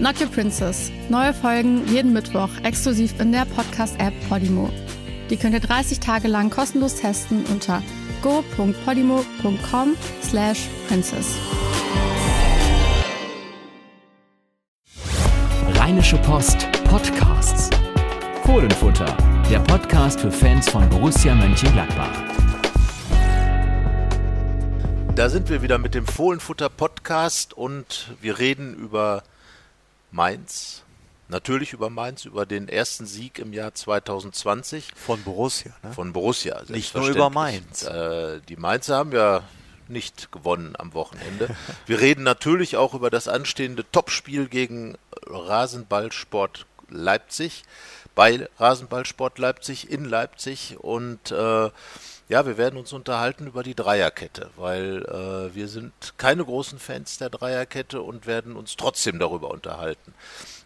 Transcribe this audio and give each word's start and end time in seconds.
Not 0.00 0.18
Your 0.18 0.28
Princess. 0.28 0.90
Neue 1.10 1.34
Folgen 1.34 1.86
jeden 1.86 2.14
Mittwoch 2.14 2.48
exklusiv 2.62 3.20
in 3.20 3.32
der 3.32 3.44
Podcast-App 3.44 4.14
Podimo. 4.30 4.70
Die 5.28 5.36
könnt 5.36 5.52
ihr 5.52 5.60
30 5.60 6.00
Tage 6.00 6.26
lang 6.26 6.48
kostenlos 6.48 6.94
testen 6.96 7.44
unter 7.52 7.82
go.podimo.com 8.22 9.94
slash 10.22 10.68
princess. 10.88 11.36
Rheinische 15.74 16.16
Post 16.22 16.66
Podcasts. 16.84 17.68
Fohlenfutter, 18.44 19.14
der 19.50 19.58
Podcast 19.60 20.20
für 20.20 20.32
Fans 20.32 20.70
von 20.70 20.88
Borussia 20.88 21.34
Mönchengladbach. 21.34 22.22
Da 25.14 25.28
sind 25.28 25.50
wir 25.50 25.60
wieder 25.60 25.76
mit 25.76 25.94
dem 25.94 26.06
Fohlenfutter 26.06 26.70
Podcast 26.70 27.52
und 27.52 28.14
wir 28.22 28.38
reden 28.38 28.74
über 28.74 29.22
Mainz. 30.10 30.82
Natürlich 31.28 31.72
über 31.72 31.90
Mainz, 31.90 32.24
über 32.24 32.44
den 32.44 32.68
ersten 32.68 33.06
Sieg 33.06 33.38
im 33.38 33.52
Jahr 33.52 33.72
2020 33.72 34.88
Von 34.96 35.22
Borussia, 35.22 35.72
ne? 35.82 35.92
von 35.92 36.12
Borussia. 36.12 36.60
Nicht 36.66 36.94
nur 36.94 37.08
über 37.08 37.30
selbstverständlich. 37.30 37.88
Äh, 37.88 38.40
die 38.48 38.56
Mainzer 38.56 38.96
haben 38.96 39.12
ja 39.12 39.44
nicht 39.86 40.32
gewonnen 40.32 40.74
am 40.76 40.92
Wochenende. 40.94 41.54
Wir 41.86 42.00
reden 42.00 42.24
natürlich 42.24 42.76
auch 42.76 42.94
über 42.94 43.10
das 43.10 43.28
anstehende 43.28 43.84
Topspiel 43.92 44.48
gegen 44.48 44.96
Rasenballsport 45.26 46.66
Leipzig, 46.88 47.62
bei 48.16 48.48
Rasenballsport 48.58 49.38
Leipzig 49.38 49.90
in 49.90 50.04
Leipzig 50.04 50.78
und 50.80 51.30
äh, 51.30 51.70
ja, 52.30 52.46
wir 52.46 52.56
werden 52.56 52.78
uns 52.78 52.92
unterhalten 52.92 53.48
über 53.48 53.64
die 53.64 53.74
Dreierkette, 53.74 54.50
weil 54.56 55.02
äh, 55.02 55.52
wir 55.52 55.66
sind 55.66 55.92
keine 56.16 56.44
großen 56.44 56.78
Fans 56.78 57.18
der 57.18 57.28
Dreierkette 57.28 58.00
und 58.00 58.26
werden 58.26 58.54
uns 58.54 58.76
trotzdem 58.76 59.18
darüber 59.18 59.50
unterhalten. 59.50 60.14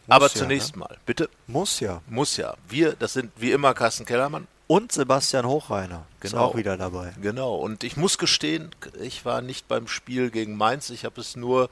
Aber 0.06 0.26
ja, 0.26 0.32
zunächst 0.34 0.76
ne? 0.76 0.80
mal, 0.80 0.98
bitte, 1.06 1.30
Muss 1.46 1.80
ja. 1.80 2.02
muss 2.06 2.36
ja. 2.36 2.54
Wir, 2.68 2.92
das 2.92 3.14
sind 3.14 3.32
wie 3.36 3.50
immer 3.50 3.72
Carsten 3.72 4.04
Kellermann. 4.04 4.46
Und 4.66 4.92
Sebastian 4.92 5.46
Hochreiner 5.46 6.04
ist 6.20 6.32
Genau. 6.32 6.44
auch 6.44 6.56
wieder 6.56 6.76
dabei. 6.76 7.14
Genau, 7.20 7.54
und 7.56 7.82
ich 7.82 7.96
muss 7.96 8.18
gestehen, 8.18 8.70
ich 9.00 9.24
war 9.24 9.40
nicht 9.40 9.66
beim 9.66 9.88
Spiel 9.88 10.30
gegen 10.30 10.56
Mainz, 10.56 10.90
ich 10.90 11.06
habe 11.06 11.20
es 11.20 11.34
nur 11.34 11.70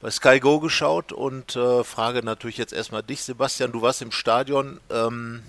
bei 0.00 0.10
Sky 0.10 0.40
Go 0.40 0.58
geschaut 0.58 1.12
und 1.12 1.54
äh, 1.54 1.84
frage 1.84 2.24
natürlich 2.24 2.56
jetzt 2.56 2.72
erstmal 2.72 3.04
dich, 3.04 3.22
Sebastian, 3.22 3.70
du 3.70 3.82
warst 3.82 4.02
im 4.02 4.10
Stadion. 4.10 4.80
Ähm, 4.90 5.42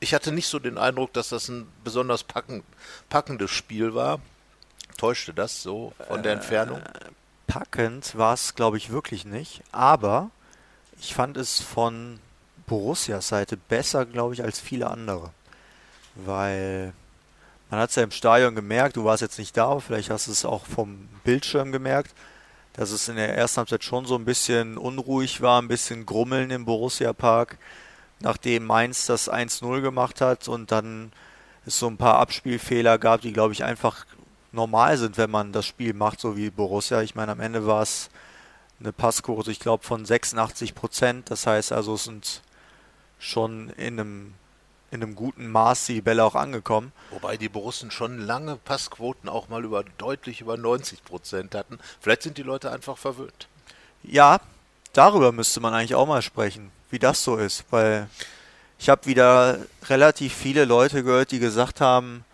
ich 0.00 0.14
hatte 0.14 0.32
nicht 0.32 0.46
so 0.46 0.58
den 0.58 0.78
Eindruck, 0.78 1.12
dass 1.12 1.30
das 1.30 1.48
ein 1.48 1.66
besonders 1.84 2.24
packen, 2.24 2.62
packendes 3.08 3.50
Spiel 3.50 3.94
war. 3.94 4.20
Täuschte 4.96 5.32
das 5.32 5.62
so 5.62 5.92
von 6.08 6.22
der 6.22 6.32
Entfernung? 6.32 6.80
Packend 7.46 8.16
war 8.16 8.34
es, 8.34 8.54
glaube 8.54 8.76
ich, 8.76 8.90
wirklich 8.90 9.24
nicht. 9.24 9.62
Aber 9.72 10.30
ich 11.00 11.14
fand 11.14 11.36
es 11.36 11.60
von 11.60 12.20
Borussias 12.66 13.28
Seite 13.28 13.56
besser, 13.56 14.06
glaube 14.06 14.34
ich, 14.34 14.42
als 14.42 14.60
viele 14.60 14.90
andere. 14.90 15.30
Weil 16.14 16.92
man 17.70 17.80
hat 17.80 17.90
es 17.90 17.96
ja 17.96 18.02
im 18.02 18.10
Stadion 18.10 18.54
gemerkt, 18.54 18.96
du 18.96 19.04
warst 19.04 19.22
jetzt 19.22 19.38
nicht 19.38 19.56
da, 19.56 19.68
aber 19.68 19.80
vielleicht 19.80 20.10
hast 20.10 20.26
du 20.26 20.32
es 20.32 20.44
auch 20.44 20.66
vom 20.66 21.08
Bildschirm 21.24 21.72
gemerkt, 21.72 22.14
dass 22.72 22.90
es 22.90 23.08
in 23.08 23.16
der 23.16 23.36
ersten 23.36 23.58
Halbzeit 23.58 23.84
schon 23.84 24.06
so 24.06 24.14
ein 24.14 24.24
bisschen 24.24 24.78
unruhig 24.78 25.40
war, 25.40 25.60
ein 25.60 25.68
bisschen 25.68 26.06
Grummeln 26.06 26.50
im 26.50 26.64
Borussia 26.64 27.12
Park, 27.12 27.58
nachdem 28.20 28.66
Mainz 28.66 29.06
das 29.06 29.30
1-0 29.30 29.80
gemacht 29.80 30.20
hat 30.20 30.48
und 30.48 30.72
dann 30.72 31.12
es 31.66 31.78
so 31.78 31.86
ein 31.86 31.96
paar 31.96 32.18
Abspielfehler 32.18 32.98
gab, 32.98 33.20
die 33.20 33.32
glaube 33.32 33.52
ich 33.52 33.64
einfach 33.64 34.06
normal 34.52 34.96
sind, 34.96 35.18
wenn 35.18 35.30
man 35.30 35.52
das 35.52 35.66
Spiel 35.66 35.94
macht, 35.94 36.20
so 36.20 36.36
wie 36.36 36.50
Borussia. 36.50 37.02
Ich 37.02 37.14
meine, 37.14 37.32
am 37.32 37.40
Ende 37.40 37.66
war 37.66 37.82
es 37.82 38.10
eine 38.80 38.92
Passquote, 38.92 39.50
ich 39.50 39.60
glaube, 39.60 39.84
von 39.84 40.04
86 40.04 40.74
Prozent. 40.74 41.30
Das 41.30 41.46
heißt 41.46 41.72
also, 41.72 41.94
es 41.94 42.04
sind 42.04 42.42
schon 43.18 43.70
in 43.70 43.98
einem, 43.98 44.34
in 44.90 45.02
einem 45.02 45.14
guten 45.14 45.48
Maß 45.48 45.86
die 45.86 46.00
Bälle 46.00 46.24
auch 46.24 46.34
angekommen. 46.34 46.92
Wobei 47.10 47.36
die 47.36 47.48
Borussen 47.48 47.90
schon 47.90 48.18
lange 48.18 48.56
Passquoten 48.56 49.28
auch 49.28 49.48
mal 49.48 49.64
über 49.64 49.84
deutlich 49.98 50.40
über 50.40 50.56
90 50.56 51.04
Prozent 51.04 51.54
hatten. 51.54 51.78
Vielleicht 52.00 52.22
sind 52.22 52.38
die 52.38 52.42
Leute 52.42 52.70
einfach 52.70 52.96
verwöhnt. 52.96 53.48
Ja, 54.02 54.40
darüber 54.92 55.32
müsste 55.32 55.60
man 55.60 55.74
eigentlich 55.74 55.96
auch 55.96 56.06
mal 56.06 56.22
sprechen, 56.22 56.70
wie 56.90 56.98
das 56.98 57.22
so 57.22 57.36
ist, 57.36 57.64
weil 57.70 58.08
ich 58.78 58.88
habe 58.88 59.06
wieder 59.06 59.58
relativ 59.88 60.34
viele 60.34 60.64
Leute 60.64 61.02
gehört, 61.02 61.32
die 61.32 61.38
gesagt 61.38 61.80
haben, 61.80 62.24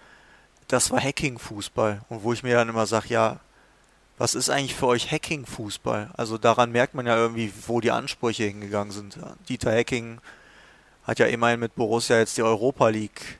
das 0.68 0.90
war 0.90 1.00
Hacking-Fußball. 1.00 2.02
Und 2.08 2.22
wo 2.22 2.32
ich 2.32 2.42
mir 2.42 2.56
dann 2.56 2.68
immer 2.68 2.86
sage, 2.86 3.08
ja, 3.08 3.40
was 4.18 4.34
ist 4.34 4.50
eigentlich 4.50 4.74
für 4.74 4.86
euch 4.86 5.10
Hacking-Fußball? 5.10 6.10
Also 6.16 6.38
daran 6.38 6.70
merkt 6.70 6.94
man 6.94 7.06
ja 7.06 7.16
irgendwie, 7.16 7.52
wo 7.66 7.80
die 7.80 7.90
Ansprüche 7.90 8.44
hingegangen 8.44 8.92
sind. 8.92 9.18
Dieter 9.48 9.72
Hacking 9.72 10.20
hat 11.04 11.18
ja 11.18 11.26
immerhin 11.26 11.60
mit 11.60 11.74
Borussia 11.74 12.18
jetzt 12.18 12.36
die 12.36 12.42
Europa 12.42 12.88
League 12.88 13.38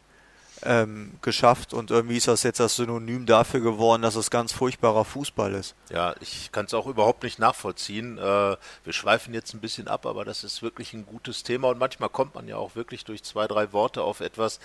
ähm, 0.64 1.12
geschafft 1.22 1.74
und 1.74 1.90
irgendwie 1.90 2.16
ist 2.16 2.28
das 2.28 2.42
jetzt 2.42 2.60
das 2.60 2.76
Synonym 2.76 3.26
dafür 3.26 3.60
geworden, 3.60 4.02
dass 4.02 4.16
es 4.16 4.30
ganz 4.30 4.52
furchtbarer 4.52 5.04
Fußball 5.04 5.54
ist. 5.54 5.74
Ja, 5.90 6.14
ich 6.20 6.52
kann 6.52 6.66
es 6.66 6.74
auch 6.74 6.86
überhaupt 6.86 7.22
nicht 7.22 7.38
nachvollziehen. 7.38 8.18
Äh, 8.18 8.20
wir 8.20 8.92
schweifen 8.92 9.34
jetzt 9.34 9.54
ein 9.54 9.60
bisschen 9.60 9.88
ab, 9.88 10.06
aber 10.06 10.24
das 10.24 10.44
ist 10.44 10.62
wirklich 10.62 10.92
ein 10.92 11.06
gutes 11.06 11.42
Thema 11.42 11.68
und 11.68 11.78
manchmal 11.78 12.08
kommt 12.08 12.34
man 12.34 12.48
ja 12.48 12.56
auch 12.56 12.74
wirklich 12.74 13.04
durch 13.04 13.22
zwei, 13.22 13.46
drei 13.46 13.72
Worte 13.72 14.02
auf 14.02 14.20
etwas. 14.20 14.60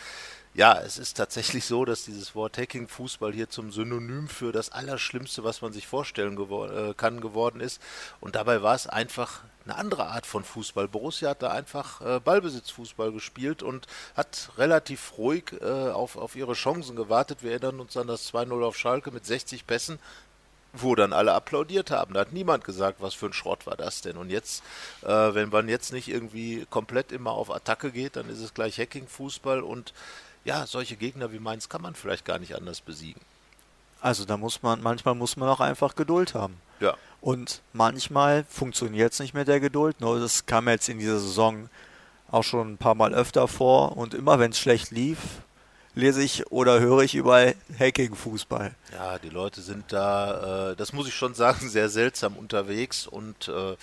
Ja, 0.55 0.79
es 0.79 0.97
ist 0.97 1.15
tatsächlich 1.15 1.65
so, 1.65 1.85
dass 1.85 2.05
dieses 2.05 2.33
Wort 2.33 2.57
Hacking 2.57 2.87
Fußball 2.87 3.31
hier 3.31 3.49
zum 3.49 3.71
Synonym 3.71 4.27
für 4.27 4.51
das 4.51 4.71
Allerschlimmste, 4.71 5.43
was 5.43 5.61
man 5.61 5.73
sich 5.73 5.85
vorstellen 5.87 6.35
gewor 6.35 6.71
äh, 6.71 6.93
kann, 6.95 7.21
geworden 7.21 7.61
ist. 7.61 7.79
Und 8.19 8.35
dabei 8.35 8.63
war 8.63 8.73
es 8.73 8.87
einfach 8.87 9.41
eine 9.65 9.75
andere 9.75 10.07
Art 10.07 10.25
von 10.25 10.43
Fußball. 10.43 10.87
Borussia 10.87 11.29
hat 11.29 11.41
da 11.41 11.51
einfach 11.51 12.01
äh, 12.01 12.19
Ballbesitzfußball 12.19 13.11
gespielt 13.11 13.63
und 13.63 13.87
hat 14.15 14.51
relativ 14.57 15.17
ruhig 15.17 15.53
äh, 15.61 15.65
auf, 15.65 16.15
auf 16.15 16.35
ihre 16.35 16.53
Chancen 16.53 16.95
gewartet. 16.95 17.39
Wir 17.41 17.51
erinnern 17.51 17.79
uns 17.79 17.95
an 17.97 18.07
das 18.07 18.33
2-0 18.33 18.63
auf 18.63 18.77
Schalke 18.77 19.11
mit 19.11 19.25
60 19.25 19.67
Pässen 19.67 19.99
wo 20.73 20.95
dann 20.95 21.13
alle 21.13 21.33
applaudiert 21.33 21.91
haben. 21.91 22.13
Da 22.13 22.21
hat 22.21 22.31
niemand 22.31 22.63
gesagt, 22.63 23.01
was 23.01 23.13
für 23.13 23.25
ein 23.25 23.33
Schrott 23.33 23.65
war 23.65 23.75
das 23.75 24.01
denn. 24.01 24.17
Und 24.17 24.29
jetzt, 24.29 24.63
äh, 25.01 25.07
wenn 25.07 25.49
man 25.49 25.67
jetzt 25.67 25.91
nicht 25.91 26.07
irgendwie 26.07 26.65
komplett 26.69 27.11
immer 27.11 27.31
auf 27.31 27.49
Attacke 27.49 27.91
geht, 27.91 28.15
dann 28.15 28.29
ist 28.29 28.39
es 28.39 28.53
gleich 28.53 28.77
Hacking-Fußball 28.77 29.61
und 29.61 29.93
ja, 30.45 30.67
solche 30.67 30.95
Gegner 30.95 31.31
wie 31.31 31.39
Mainz 31.39 31.69
kann 31.69 31.81
man 31.81 31.95
vielleicht 31.95 32.25
gar 32.25 32.39
nicht 32.39 32.55
anders 32.55 32.81
besiegen. 32.81 33.21
Also 34.01 34.25
da 34.25 34.37
muss 34.37 34.61
man, 34.61 34.81
manchmal 34.81 35.15
muss 35.15 35.37
man 35.37 35.49
auch 35.49 35.59
einfach 35.59 35.95
Geduld 35.95 36.33
haben. 36.33 36.57
Ja. 36.79 36.95
Und 37.21 37.61
manchmal 37.73 38.45
funktioniert 38.49 39.13
es 39.13 39.19
nicht 39.19 39.33
mit 39.33 39.47
der 39.47 39.59
Geduld. 39.59 39.99
Nur 39.99 40.19
das 40.19 40.45
kam 40.45 40.67
jetzt 40.69 40.87
in 40.87 40.99
dieser 40.99 41.19
Saison 41.19 41.69
auch 42.31 42.43
schon 42.43 42.73
ein 42.73 42.77
paar 42.77 42.95
Mal 42.95 43.13
öfter 43.13 43.47
vor. 43.47 43.97
Und 43.97 44.13
immer 44.13 44.39
wenn 44.39 44.51
es 44.51 44.59
schlecht 44.59 44.91
lief, 44.91 45.17
lese 45.95 46.23
ich 46.23 46.51
oder 46.51 46.79
höre 46.79 47.01
ich 47.01 47.15
überall 47.15 47.55
Hacking-Fußball. 47.77 48.73
Ja, 48.93 49.19
die 49.19 49.29
Leute 49.29 49.61
sind 49.61 49.85
da, 49.91 50.71
äh, 50.71 50.75
das 50.75 50.93
muss 50.93 51.07
ich 51.07 51.15
schon 51.15 51.33
sagen, 51.33 51.69
sehr 51.69 51.89
seltsam 51.89 52.37
unterwegs 52.37 53.07
und 53.07 53.47
äh, 53.47 53.75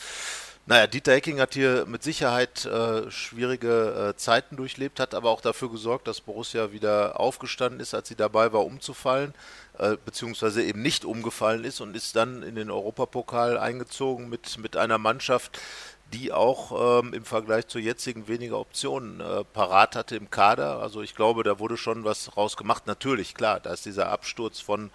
naja, 0.68 0.88
Dieter 0.88 1.12
Hecking 1.12 1.40
hat 1.40 1.54
hier 1.54 1.86
mit 1.86 2.02
Sicherheit 2.02 2.64
äh, 2.64 3.08
schwierige 3.08 4.14
äh, 4.14 4.16
Zeiten 4.16 4.56
durchlebt, 4.56 4.98
hat 4.98 5.14
aber 5.14 5.30
auch 5.30 5.40
dafür 5.40 5.70
gesorgt, 5.70 6.08
dass 6.08 6.20
Borussia 6.20 6.72
wieder 6.72 7.20
aufgestanden 7.20 7.78
ist, 7.78 7.94
als 7.94 8.08
sie 8.08 8.16
dabei 8.16 8.52
war, 8.52 8.64
umzufallen, 8.64 9.32
äh, 9.78 9.96
beziehungsweise 10.04 10.64
eben 10.64 10.82
nicht 10.82 11.04
umgefallen 11.04 11.62
ist 11.62 11.80
und 11.80 11.96
ist 11.96 12.16
dann 12.16 12.42
in 12.42 12.56
den 12.56 12.72
Europapokal 12.72 13.58
eingezogen 13.58 14.28
mit, 14.28 14.58
mit 14.58 14.76
einer 14.76 14.98
Mannschaft, 14.98 15.56
die 16.12 16.32
auch 16.32 17.00
ähm, 17.00 17.12
im 17.12 17.24
Vergleich 17.24 17.66
zur 17.66 17.80
jetzigen 17.80 18.28
weniger 18.28 18.58
Optionen 18.58 19.20
äh, 19.20 19.44
parat 19.44 19.96
hatte 19.96 20.16
im 20.16 20.30
Kader. 20.30 20.80
Also 20.80 21.02
ich 21.02 21.14
glaube, 21.14 21.42
da 21.42 21.58
wurde 21.58 21.76
schon 21.76 22.04
was 22.04 22.36
rausgemacht. 22.36 22.86
Natürlich, 22.86 23.34
klar, 23.34 23.58
da 23.60 23.72
ist 23.72 23.86
dieser 23.86 24.10
Absturz 24.10 24.60
von 24.60 24.90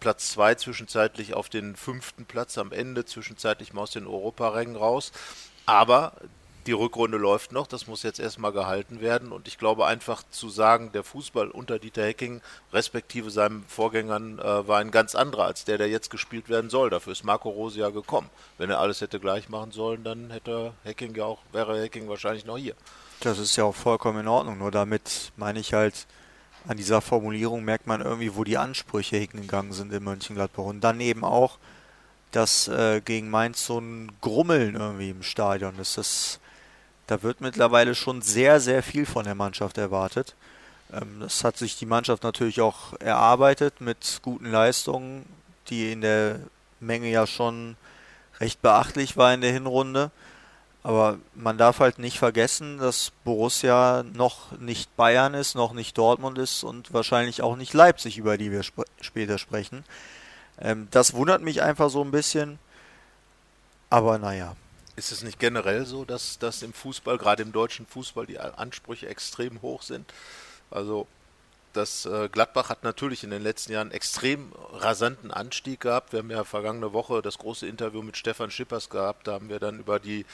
Platz 0.00 0.30
2 0.32 0.54
zwischenzeitlich 0.54 1.34
auf 1.34 1.48
den 1.48 1.76
fünften 1.76 2.24
Platz 2.24 2.56
am 2.56 2.72
Ende, 2.72 3.04
zwischenzeitlich 3.04 3.74
mal 3.74 3.82
aus 3.82 3.90
den 3.90 4.06
Europarängen 4.06 4.76
raus. 4.76 5.12
Aber 5.66 6.12
die 6.66 6.72
Rückrunde 6.72 7.16
läuft 7.16 7.52
noch, 7.52 7.66
das 7.66 7.86
muss 7.86 8.02
jetzt 8.02 8.18
erstmal 8.18 8.52
gehalten 8.52 9.00
werden 9.00 9.32
und 9.32 9.48
ich 9.48 9.58
glaube 9.58 9.86
einfach 9.86 10.22
zu 10.30 10.48
sagen, 10.48 10.90
der 10.92 11.04
Fußball 11.04 11.50
unter 11.50 11.78
Dieter 11.78 12.04
Hecking 12.04 12.40
respektive 12.72 13.30
seinen 13.30 13.64
Vorgängern 13.68 14.38
äh, 14.38 14.68
war 14.68 14.78
ein 14.78 14.90
ganz 14.90 15.14
anderer 15.14 15.44
als 15.44 15.64
der, 15.64 15.78
der 15.78 15.88
jetzt 15.88 16.10
gespielt 16.10 16.48
werden 16.48 16.70
soll. 16.70 16.90
Dafür 16.90 17.12
ist 17.12 17.24
Marco 17.24 17.48
Rose 17.48 17.78
ja 17.78 17.90
gekommen. 17.90 18.28
Wenn 18.58 18.70
er 18.70 18.80
alles 18.80 19.00
hätte 19.00 19.20
gleich 19.20 19.48
machen 19.48 19.72
sollen, 19.72 20.04
dann 20.04 20.30
hätte 20.30 20.72
Hecking 20.84 21.14
ja 21.14 21.24
auch, 21.24 21.38
wäre 21.52 21.80
Hecking 21.80 22.08
wahrscheinlich 22.08 22.44
noch 22.44 22.58
hier. 22.58 22.74
Das 23.20 23.38
ist 23.38 23.56
ja 23.56 23.64
auch 23.64 23.74
vollkommen 23.74 24.20
in 24.20 24.28
Ordnung. 24.28 24.58
Nur 24.58 24.70
damit 24.70 25.32
meine 25.36 25.60
ich 25.60 25.72
halt, 25.72 26.06
an 26.68 26.76
dieser 26.76 27.00
Formulierung 27.00 27.64
merkt 27.64 27.86
man 27.86 28.00
irgendwie, 28.00 28.34
wo 28.34 28.44
die 28.44 28.58
Ansprüche 28.58 29.16
hingegangen 29.16 29.72
sind 29.72 29.92
in 29.92 30.02
Mönchengladbach. 30.02 30.64
Und 30.64 30.80
dann 30.82 31.00
eben 31.00 31.24
auch, 31.24 31.58
dass 32.32 32.68
äh, 32.68 33.00
gegen 33.00 33.30
Mainz 33.30 33.64
so 33.64 33.78
ein 33.78 34.12
Grummeln 34.20 34.74
irgendwie 34.74 35.10
im 35.10 35.22
Stadion 35.22 35.78
ist. 35.78 35.96
Das, 35.96 36.40
da 37.06 37.22
wird 37.22 37.40
mittlerweile 37.40 37.94
schon 37.94 38.22
sehr, 38.22 38.60
sehr 38.60 38.82
viel 38.82 39.06
von 39.06 39.24
der 39.24 39.34
Mannschaft 39.34 39.78
erwartet. 39.78 40.34
Ähm, 40.92 41.20
das 41.20 41.44
hat 41.44 41.56
sich 41.56 41.76
die 41.76 41.86
Mannschaft 41.86 42.22
natürlich 42.22 42.60
auch 42.60 42.94
erarbeitet 43.00 43.80
mit 43.80 44.20
guten 44.22 44.50
Leistungen, 44.50 45.24
die 45.68 45.92
in 45.92 46.00
der 46.00 46.40
Menge 46.80 47.08
ja 47.10 47.26
schon 47.26 47.76
recht 48.40 48.62
beachtlich 48.62 49.16
war 49.16 49.32
in 49.32 49.40
der 49.40 49.52
Hinrunde. 49.52 50.10
Aber 50.82 51.18
man 51.34 51.58
darf 51.58 51.80
halt 51.80 51.98
nicht 51.98 52.18
vergessen, 52.18 52.78
dass 52.78 53.10
Borussia 53.24 54.04
noch 54.14 54.52
nicht 54.60 54.94
Bayern 54.96 55.34
ist, 55.34 55.56
noch 55.56 55.72
nicht 55.72 55.98
Dortmund 55.98 56.38
ist 56.38 56.62
und 56.62 56.92
wahrscheinlich 56.92 57.42
auch 57.42 57.56
nicht 57.56 57.74
Leipzig, 57.74 58.18
über 58.18 58.38
die 58.38 58.52
wir 58.52 58.60
sp 58.62 58.86
später 59.00 59.38
sprechen. 59.38 59.84
Ähm, 60.60 60.86
das 60.92 61.14
wundert 61.14 61.42
mich 61.42 61.62
einfach 61.62 61.90
so 61.90 62.02
ein 62.04 62.12
bisschen. 62.12 62.60
Aber 63.90 64.18
naja. 64.18 64.54
Ist 64.96 65.12
es 65.12 65.22
nicht 65.22 65.38
generell 65.38 65.84
so, 65.84 66.04
dass, 66.04 66.38
dass 66.38 66.62
im 66.62 66.72
Fußball, 66.72 67.18
gerade 67.18 67.42
im 67.42 67.52
deutschen 67.52 67.86
Fußball, 67.86 68.26
die 68.26 68.38
Ansprüche 68.38 69.08
extrem 69.08 69.60
hoch 69.60 69.82
sind? 69.82 70.10
Also 70.70 71.06
das 71.76 72.06
äh, 72.06 72.28
Gladbach 72.30 72.70
hat 72.70 72.84
natürlich 72.84 73.22
in 73.22 73.30
den 73.30 73.42
letzten 73.42 73.72
Jahren 73.72 73.90
extrem 73.90 74.52
rasanten 74.72 75.30
Anstieg 75.30 75.80
gehabt. 75.80 76.12
Wir 76.12 76.20
haben 76.20 76.30
ja 76.30 76.44
vergangene 76.44 76.92
Woche 76.92 77.20
das 77.20 77.38
große 77.38 77.66
Interview 77.66 78.02
mit 78.02 78.16
Stefan 78.16 78.50
Schippers 78.50 78.88
gehabt. 78.88 79.26
Da 79.26 79.32
haben 79.32 79.48
wir 79.48 79.58
dann 79.58 79.80
über 79.80 79.98
die 79.98 80.24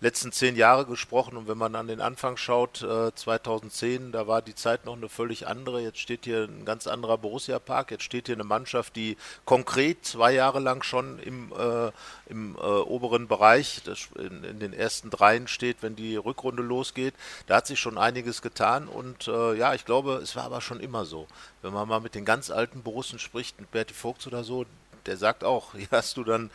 letzten 0.00 0.32
zehn 0.32 0.56
Jahre 0.56 0.86
gesprochen. 0.86 1.36
Und 1.36 1.46
wenn 1.48 1.58
man 1.58 1.74
an 1.76 1.86
den 1.86 2.00
Anfang 2.00 2.36
schaut, 2.36 2.78
2010, 2.78 4.08
äh, 4.08 4.10
da 4.12 4.26
war 4.26 4.42
die 4.42 4.54
Zeit 4.54 4.84
noch 4.84 4.96
eine 4.96 5.08
völlig 5.08 5.46
andere. 5.46 5.80
Jetzt 5.80 5.98
steht 6.00 6.24
hier 6.24 6.44
ein 6.44 6.64
ganz 6.64 6.86
anderer 6.86 7.18
Borussia-Park. 7.18 7.92
Jetzt 7.92 8.04
steht 8.04 8.26
hier 8.26 8.34
eine 8.36 8.44
Mannschaft, 8.44 8.96
die 8.96 9.16
konkret 9.44 10.04
zwei 10.04 10.32
Jahre 10.32 10.58
lang 10.58 10.82
schon 10.82 11.18
im, 11.20 11.52
äh, 11.52 11.92
im 12.28 12.56
äh, 12.56 12.58
oberen 12.60 13.28
Bereich, 13.28 13.82
in, 14.16 14.42
in, 14.42 14.58
den 14.58 14.72
ersten 14.72 15.10
dreien 15.10 15.46
steht, 15.46 15.78
wenn 15.82 15.94
die 15.94 16.16
Rückrunde 16.16 16.62
losgeht. 16.62 17.14
Da 17.46 17.56
hat 17.56 17.66
sich 17.66 17.78
schon 17.78 17.98
einiges 17.98 18.42
getan. 18.42 18.88
Und 18.88 19.28
äh, 19.28 19.54
ja, 19.54 19.74
ich 19.74 19.84
glaube, 19.84 20.14
es 20.22 20.34
war 20.34 20.44
aber 20.44 20.60
schon 20.60 20.80
immer 20.80 20.87
immer 20.88 21.04
so. 21.04 21.26
Wenn 21.62 21.72
man 21.72 21.86
mal 21.86 22.00
mit 22.00 22.14
den 22.14 22.24
ganz 22.24 22.50
alten 22.50 22.82
Borussen 22.82 23.18
spricht, 23.18 23.60
mit 23.60 23.70
Berti 23.70 23.94
Vogts 23.94 24.26
oder 24.26 24.42
so, 24.42 24.64
der 25.06 25.16
sagt 25.16 25.44
auch, 25.44 25.72
hier 25.76 25.88
hast 25.90 26.16
du 26.16 26.24
dann 26.24 26.50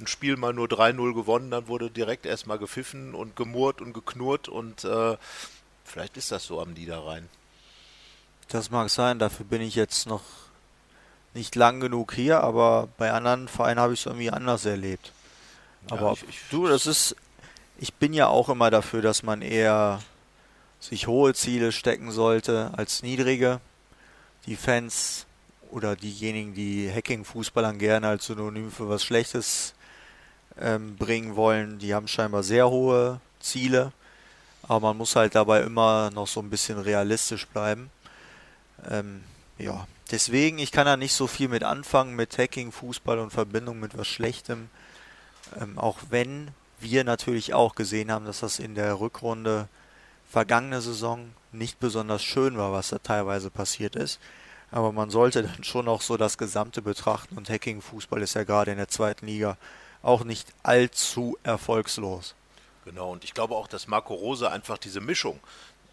ein 0.00 0.06
Spiel 0.06 0.36
mal 0.36 0.52
nur 0.52 0.66
3-0 0.66 1.14
gewonnen, 1.14 1.50
dann 1.50 1.68
wurde 1.68 1.90
direkt 1.90 2.26
erstmal 2.26 2.58
gepfiffen 2.58 3.14
und 3.14 3.36
gemurrt 3.36 3.80
und 3.80 3.92
geknurrt 3.92 4.48
und 4.48 4.84
äh, 4.84 5.16
vielleicht 5.84 6.16
ist 6.16 6.32
das 6.32 6.44
so 6.44 6.60
am 6.60 6.72
Niederrhein. 6.72 7.28
Das 8.48 8.70
mag 8.70 8.90
sein, 8.90 9.18
dafür 9.18 9.46
bin 9.46 9.62
ich 9.62 9.74
jetzt 9.74 10.06
noch 10.06 10.22
nicht 11.34 11.54
lang 11.54 11.80
genug 11.80 12.14
hier, 12.14 12.42
aber 12.42 12.88
bei 12.96 13.12
anderen 13.12 13.48
Vereinen 13.48 13.80
habe 13.80 13.94
ich 13.94 14.00
es 14.00 14.06
irgendwie 14.06 14.30
anders 14.30 14.64
erlebt. 14.64 15.12
Aber 15.90 16.08
ja, 16.08 16.12
ich, 16.12 16.28
ich, 16.28 16.40
du, 16.50 16.66
das 16.66 16.86
ist, 16.86 17.16
ich 17.78 17.94
bin 17.94 18.12
ja 18.12 18.28
auch 18.28 18.48
immer 18.48 18.70
dafür, 18.70 19.02
dass 19.02 19.22
man 19.22 19.42
eher 19.42 20.00
sich 20.80 21.06
hohe 21.06 21.34
Ziele 21.34 21.72
stecken 21.72 22.12
sollte 22.12 22.72
als 22.76 23.02
niedrige 23.02 23.60
die 24.46 24.56
Fans 24.56 25.26
oder 25.70 25.96
diejenigen, 25.96 26.54
die 26.54 26.90
Hacking-Fußballern 26.92 27.78
gerne 27.78 28.08
als 28.08 28.26
Synonym 28.26 28.70
für 28.70 28.88
was 28.88 29.04
Schlechtes 29.04 29.74
ähm, 30.60 30.96
bringen 30.96 31.36
wollen, 31.36 31.78
die 31.78 31.94
haben 31.94 32.08
scheinbar 32.08 32.42
sehr 32.42 32.68
hohe 32.70 33.20
Ziele. 33.40 33.92
Aber 34.62 34.88
man 34.88 34.96
muss 34.96 35.16
halt 35.16 35.34
dabei 35.34 35.62
immer 35.62 36.10
noch 36.10 36.26
so 36.26 36.40
ein 36.40 36.50
bisschen 36.50 36.78
realistisch 36.78 37.46
bleiben. 37.46 37.90
Ähm, 38.88 39.22
ja, 39.58 39.86
deswegen, 40.10 40.58
ich 40.58 40.72
kann 40.72 40.86
da 40.86 40.96
nicht 40.96 41.14
so 41.14 41.26
viel 41.26 41.48
mit 41.48 41.62
anfangen 41.62 42.16
mit 42.16 42.36
Hacking, 42.38 42.72
Fußball 42.72 43.18
und 43.18 43.32
Verbindung 43.32 43.78
mit 43.78 43.96
was 43.96 44.08
Schlechtem. 44.08 44.68
Ähm, 45.60 45.78
auch 45.78 45.98
wenn 46.10 46.48
wir 46.80 47.04
natürlich 47.04 47.54
auch 47.54 47.74
gesehen 47.74 48.10
haben, 48.10 48.26
dass 48.26 48.40
das 48.40 48.58
in 48.58 48.74
der 48.74 48.98
Rückrunde 48.98 49.68
vergangene 50.28 50.80
Saison 50.80 51.32
nicht 51.52 51.80
besonders 51.80 52.22
schön 52.22 52.58
war, 52.58 52.72
was 52.72 52.88
da 52.88 52.98
teilweise 52.98 53.50
passiert 53.50 53.96
ist. 53.96 54.20
Aber 54.70 54.92
man 54.92 55.10
sollte 55.10 55.44
dann 55.44 55.64
schon 55.64 55.88
auch 55.88 56.02
so 56.02 56.16
das 56.16 56.38
Gesamte 56.38 56.82
betrachten 56.82 57.36
und 57.36 57.48
Hacking-Fußball 57.48 58.20
ist 58.22 58.34
ja 58.34 58.44
gerade 58.44 58.72
in 58.72 58.78
der 58.78 58.88
zweiten 58.88 59.26
Liga 59.26 59.56
auch 60.02 60.24
nicht 60.24 60.48
allzu 60.62 61.38
erfolgslos. 61.42 62.34
Genau, 62.84 63.12
und 63.12 63.24
ich 63.24 63.34
glaube 63.34 63.54
auch, 63.54 63.68
dass 63.68 63.88
Marco 63.88 64.14
Rose 64.14 64.50
einfach 64.50 64.78
diese 64.78 65.00
Mischung 65.00 65.40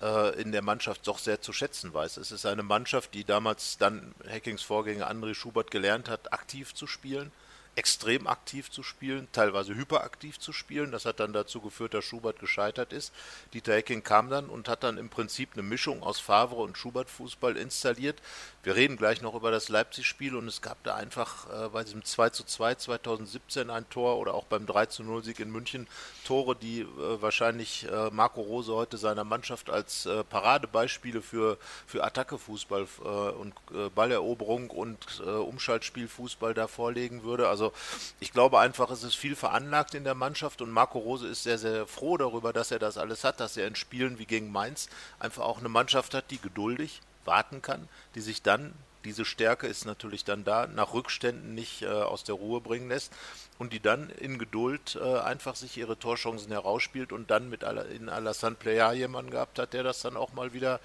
äh, 0.01 0.39
in 0.39 0.51
der 0.51 0.61
Mannschaft 0.61 1.07
doch 1.07 1.17
sehr 1.17 1.41
zu 1.41 1.53
schätzen 1.53 1.93
weiß. 1.93 2.17
Es 2.17 2.31
ist 2.31 2.45
eine 2.45 2.63
Mannschaft, 2.63 3.13
die 3.13 3.23
damals 3.23 3.77
dann 3.77 4.13
Hackings 4.29 4.61
Vorgänger 4.61 5.09
André 5.09 5.33
Schubert 5.33 5.71
gelernt 5.71 6.09
hat, 6.09 6.33
aktiv 6.33 6.73
zu 6.73 6.85
spielen 6.87 7.31
extrem 7.75 8.27
aktiv 8.27 8.69
zu 8.69 8.83
spielen, 8.83 9.27
teilweise 9.31 9.75
hyperaktiv 9.75 10.39
zu 10.39 10.53
spielen. 10.53 10.91
Das 10.91 11.05
hat 11.05 11.19
dann 11.19 11.33
dazu 11.33 11.61
geführt, 11.61 11.93
dass 11.93 12.05
Schubert 12.05 12.39
gescheitert 12.39 12.93
ist. 12.93 13.13
Dieter 13.53 13.73
Hecking 13.73 14.03
kam 14.03 14.29
dann 14.29 14.47
und 14.47 14.67
hat 14.67 14.83
dann 14.83 14.97
im 14.97 15.09
Prinzip 15.09 15.51
eine 15.53 15.63
Mischung 15.63 16.03
aus 16.03 16.19
Favre 16.19 16.61
und 16.61 16.77
Schubert-Fußball 16.77 17.57
installiert. 17.57 18.21
Wir 18.63 18.77
reden 18.77 18.95
gleich 18.95 19.21
noch 19.21 19.35
über 19.35 19.51
das 19.51 19.67
Leipzig-Spiel 19.67 20.37
und 20.37 20.47
es 20.47 20.61
gab 20.61 20.81
da 20.85 20.95
einfach 20.95 21.49
äh, 21.49 21.67
bei 21.67 21.83
diesem 21.83 22.05
2 22.05 22.29
zu 22.29 22.45
2 22.45 22.75
2017 22.75 23.69
ein 23.69 23.89
Tor 23.89 24.17
oder 24.17 24.33
auch 24.33 24.45
beim 24.45 24.65
3 24.65 24.85
zu 24.85 25.03
0 25.03 25.21
Sieg 25.21 25.41
in 25.41 25.51
München 25.51 25.85
Tore, 26.23 26.55
die 26.55 26.79
äh, 26.79 26.87
wahrscheinlich 27.21 27.85
äh, 27.91 28.09
Marco 28.11 28.39
Rose 28.39 28.73
heute 28.73 28.97
seiner 28.97 29.25
Mannschaft 29.25 29.69
als 29.69 30.05
äh, 30.05 30.23
Paradebeispiele 30.23 31.21
für, 31.21 31.57
für 31.85 32.05
Attacke-Fußball 32.05 32.87
äh, 33.03 33.07
und 33.31 33.53
äh, 33.73 33.89
Balleroberung 33.89 34.69
und 34.69 35.19
Umschaltspielfußball 35.19 36.53
da 36.53 36.67
vorlegen 36.67 37.23
würde. 37.23 37.49
Also 37.49 37.73
ich 38.21 38.31
glaube 38.31 38.59
einfach, 38.59 38.89
es 38.91 39.03
ist 39.03 39.15
viel 39.15 39.35
veranlagt 39.35 39.93
in 39.93 40.05
der 40.05 40.15
Mannschaft 40.15 40.61
und 40.61 40.71
Marco 40.71 40.99
Rose 40.99 41.27
ist 41.27 41.43
sehr, 41.43 41.57
sehr 41.57 41.85
froh 41.85 42.15
darüber, 42.15 42.53
dass 42.53 42.71
er 42.71 42.79
das 42.79 42.97
alles 42.97 43.25
hat, 43.25 43.41
dass 43.41 43.57
er 43.57 43.67
in 43.67 43.75
Spielen 43.75 44.19
wie 44.19 44.25
gegen 44.25 44.53
Mainz 44.53 44.87
einfach 45.19 45.43
auch 45.43 45.59
eine 45.59 45.69
Mannschaft 45.69 46.13
hat, 46.13 46.31
die 46.31 46.39
geduldig 46.39 47.01
warten 47.25 47.61
kann, 47.61 47.87
die 48.15 48.21
sich 48.21 48.41
dann 48.41 48.73
diese 49.05 49.25
Stärke 49.25 49.67
ist 49.67 49.85
natürlich 49.85 50.23
dann 50.23 50.43
da, 50.43 50.67
nach 50.67 50.93
Rückständen 50.93 51.53
nicht 51.53 51.81
äh, 51.81 51.87
aus 51.87 52.23
der 52.23 52.35
Ruhe 52.35 52.61
bringen 52.61 52.89
lässt 52.89 53.11
und 53.59 53.73
die 53.73 53.79
dann 53.79 54.09
in 54.09 54.39
Geduld 54.39 54.97
äh, 55.01 55.19
einfach 55.19 55.55
sich 55.55 55.77
ihre 55.77 55.97
Torchancen 55.97 56.51
herausspielt 56.51 57.11
und 57.11 57.29
dann 57.29 57.49
mit 57.49 57.63
in 57.63 58.09
Alassane 58.09 58.55
Playa 58.55 58.93
jemanden 58.93 59.31
gehabt 59.31 59.59
hat, 59.59 59.73
der 59.73 59.83
das 59.83 60.01
dann 60.01 60.17
auch 60.17 60.33
mal 60.33 60.53
wieder 60.53 60.79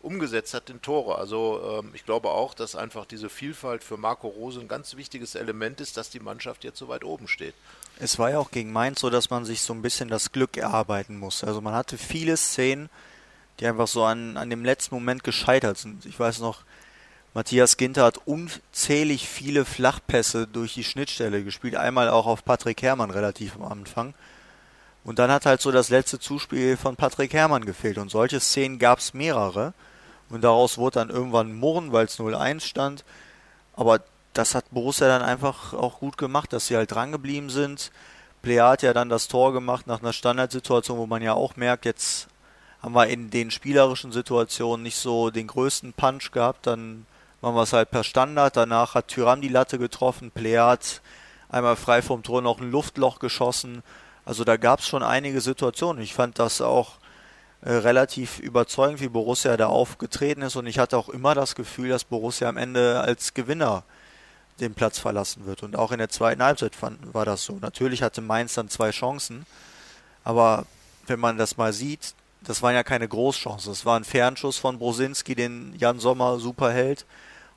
umgesetzt 0.00 0.54
hat 0.54 0.70
in 0.70 0.82
Tore. 0.82 1.18
Also 1.18 1.80
ähm, 1.80 1.90
ich 1.94 2.04
glaube 2.04 2.30
auch, 2.30 2.54
dass 2.54 2.76
einfach 2.76 3.06
diese 3.06 3.28
Vielfalt 3.28 3.82
für 3.82 3.96
Marco 3.96 4.28
Rose 4.28 4.60
ein 4.60 4.68
ganz 4.68 4.96
wichtiges 4.96 5.34
Element 5.34 5.80
ist, 5.80 5.96
dass 5.96 6.10
die 6.10 6.20
Mannschaft 6.20 6.64
jetzt 6.64 6.78
so 6.78 6.88
weit 6.88 7.04
oben 7.04 7.28
steht. 7.28 7.54
Es 7.98 8.18
war 8.18 8.30
ja 8.30 8.38
auch 8.38 8.50
gegen 8.50 8.72
Mainz 8.72 9.00
so, 9.00 9.10
dass 9.10 9.30
man 9.30 9.44
sich 9.44 9.62
so 9.62 9.72
ein 9.72 9.82
bisschen 9.82 10.08
das 10.08 10.32
Glück 10.32 10.56
erarbeiten 10.56 11.16
muss. 11.18 11.44
Also 11.44 11.60
man 11.60 11.74
hatte 11.74 11.96
viele 11.98 12.36
Szenen, 12.36 12.90
die 13.60 13.66
einfach 13.66 13.88
so 13.88 14.04
an, 14.04 14.36
an 14.36 14.50
dem 14.50 14.64
letzten 14.64 14.94
Moment 14.94 15.24
gescheitert 15.24 15.78
sind. 15.78 16.06
Ich 16.06 16.18
weiß 16.18 16.40
noch, 16.40 16.64
Matthias 17.34 17.76
Ginter 17.76 18.04
hat 18.04 18.20
unzählig 18.26 19.28
viele 19.28 19.64
Flachpässe 19.64 20.46
durch 20.46 20.74
die 20.74 20.84
Schnittstelle 20.84 21.42
gespielt. 21.42 21.74
Einmal 21.74 22.08
auch 22.08 22.26
auf 22.26 22.44
Patrick 22.44 22.80
Herrmann 22.82 23.10
relativ 23.10 23.56
am 23.56 23.64
Anfang. 23.64 24.14
Und 25.02 25.18
dann 25.18 25.30
hat 25.30 25.44
halt 25.44 25.60
so 25.60 25.72
das 25.72 25.90
letzte 25.90 26.20
Zuspiel 26.20 26.76
von 26.76 26.96
Patrick 26.96 27.32
Herrmann 27.32 27.64
gefehlt. 27.64 27.98
Und 27.98 28.10
solche 28.10 28.40
Szenen 28.40 28.78
gab 28.78 29.00
es 29.00 29.14
mehrere. 29.14 29.74
Und 30.30 30.42
daraus 30.42 30.78
wurde 30.78 31.00
dann 31.00 31.10
irgendwann 31.10 31.52
Murren, 31.52 31.92
weil 31.92 32.06
es 32.06 32.18
0-1 32.18 32.60
stand. 32.60 33.04
Aber 33.74 34.00
das 34.32 34.54
hat 34.54 34.66
Borussia 34.70 35.08
dann 35.08 35.22
einfach 35.22 35.74
auch 35.74 35.98
gut 35.98 36.16
gemacht, 36.16 36.52
dass 36.52 36.68
sie 36.68 36.76
halt 36.76 36.92
drangeblieben 36.92 37.50
sind. 37.50 37.90
Plea 38.42 38.60
hat 38.60 38.82
ja 38.82 38.92
dann 38.92 39.08
das 39.08 39.26
Tor 39.26 39.52
gemacht 39.52 39.86
nach 39.86 40.02
einer 40.02 40.12
Standardsituation, 40.12 40.98
wo 40.98 41.06
man 41.06 41.22
ja 41.22 41.34
auch 41.34 41.56
merkt, 41.56 41.84
jetzt 41.84 42.28
haben 42.84 42.94
wir 42.94 43.06
in 43.06 43.30
den 43.30 43.50
spielerischen 43.50 44.12
Situationen 44.12 44.82
nicht 44.82 44.98
so 44.98 45.30
den 45.30 45.46
größten 45.46 45.94
Punch 45.94 46.32
gehabt. 46.32 46.66
Dann 46.66 47.06
machen 47.40 47.54
wir 47.54 47.62
es 47.62 47.72
halt 47.72 47.90
per 47.90 48.04
Standard. 48.04 48.58
Danach 48.58 48.94
hat 48.94 49.08
Tyram 49.08 49.40
die 49.40 49.48
Latte 49.48 49.78
getroffen, 49.78 50.30
Pleat 50.30 51.00
einmal 51.48 51.76
frei 51.76 52.02
vom 52.02 52.22
Tor 52.22 52.42
noch 52.42 52.60
ein 52.60 52.70
Luftloch 52.70 53.20
geschossen. 53.20 53.82
Also 54.26 54.44
da 54.44 54.58
gab 54.58 54.80
es 54.80 54.86
schon 54.86 55.02
einige 55.02 55.40
Situationen. 55.40 56.02
Ich 56.02 56.12
fand 56.12 56.38
das 56.38 56.60
auch 56.60 56.96
äh, 57.62 57.72
relativ 57.72 58.38
überzeugend, 58.38 59.00
wie 59.00 59.08
Borussia 59.08 59.56
da 59.56 59.68
aufgetreten 59.68 60.42
ist. 60.42 60.56
Und 60.56 60.66
ich 60.66 60.78
hatte 60.78 60.98
auch 60.98 61.08
immer 61.08 61.34
das 61.34 61.54
Gefühl, 61.54 61.88
dass 61.88 62.04
Borussia 62.04 62.50
am 62.50 62.58
Ende 62.58 63.00
als 63.00 63.32
Gewinner 63.32 63.84
den 64.60 64.74
Platz 64.74 64.98
verlassen 64.98 65.46
wird. 65.46 65.62
Und 65.62 65.74
auch 65.74 65.90
in 65.90 65.98
der 65.98 66.10
zweiten 66.10 66.42
Halbzeit 66.42 66.76
fand, 66.76 67.14
war 67.14 67.24
das 67.24 67.44
so. 67.44 67.54
Natürlich 67.62 68.02
hatte 68.02 68.20
Mainz 68.20 68.52
dann 68.52 68.68
zwei 68.68 68.90
Chancen. 68.90 69.46
Aber 70.22 70.66
wenn 71.06 71.18
man 71.18 71.38
das 71.38 71.56
mal 71.56 71.72
sieht, 71.72 72.14
das 72.46 72.62
waren 72.62 72.74
ja 72.74 72.82
keine 72.82 73.08
Großchancen. 73.08 73.72
Es 73.72 73.84
war 73.86 73.98
ein 73.98 74.04
Fernschuss 74.04 74.58
von 74.58 74.78
Brosinski, 74.78 75.34
den 75.34 75.74
Jan 75.78 75.98
Sommer 75.98 76.38
super 76.38 76.72
hält. 76.72 77.06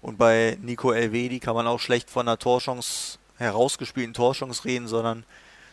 Und 0.02 0.18
bei 0.18 0.58
Nico 0.62 0.92
Elvedi 0.92 1.40
kann 1.40 1.56
man 1.56 1.68
auch 1.68 1.80
schlecht 1.80 2.10
von 2.10 2.28
einer 2.28 2.40
Torchance, 2.40 3.18
herausgespielten 3.38 4.14
Torchance 4.14 4.64
reden, 4.66 4.88
sondern 4.88 5.26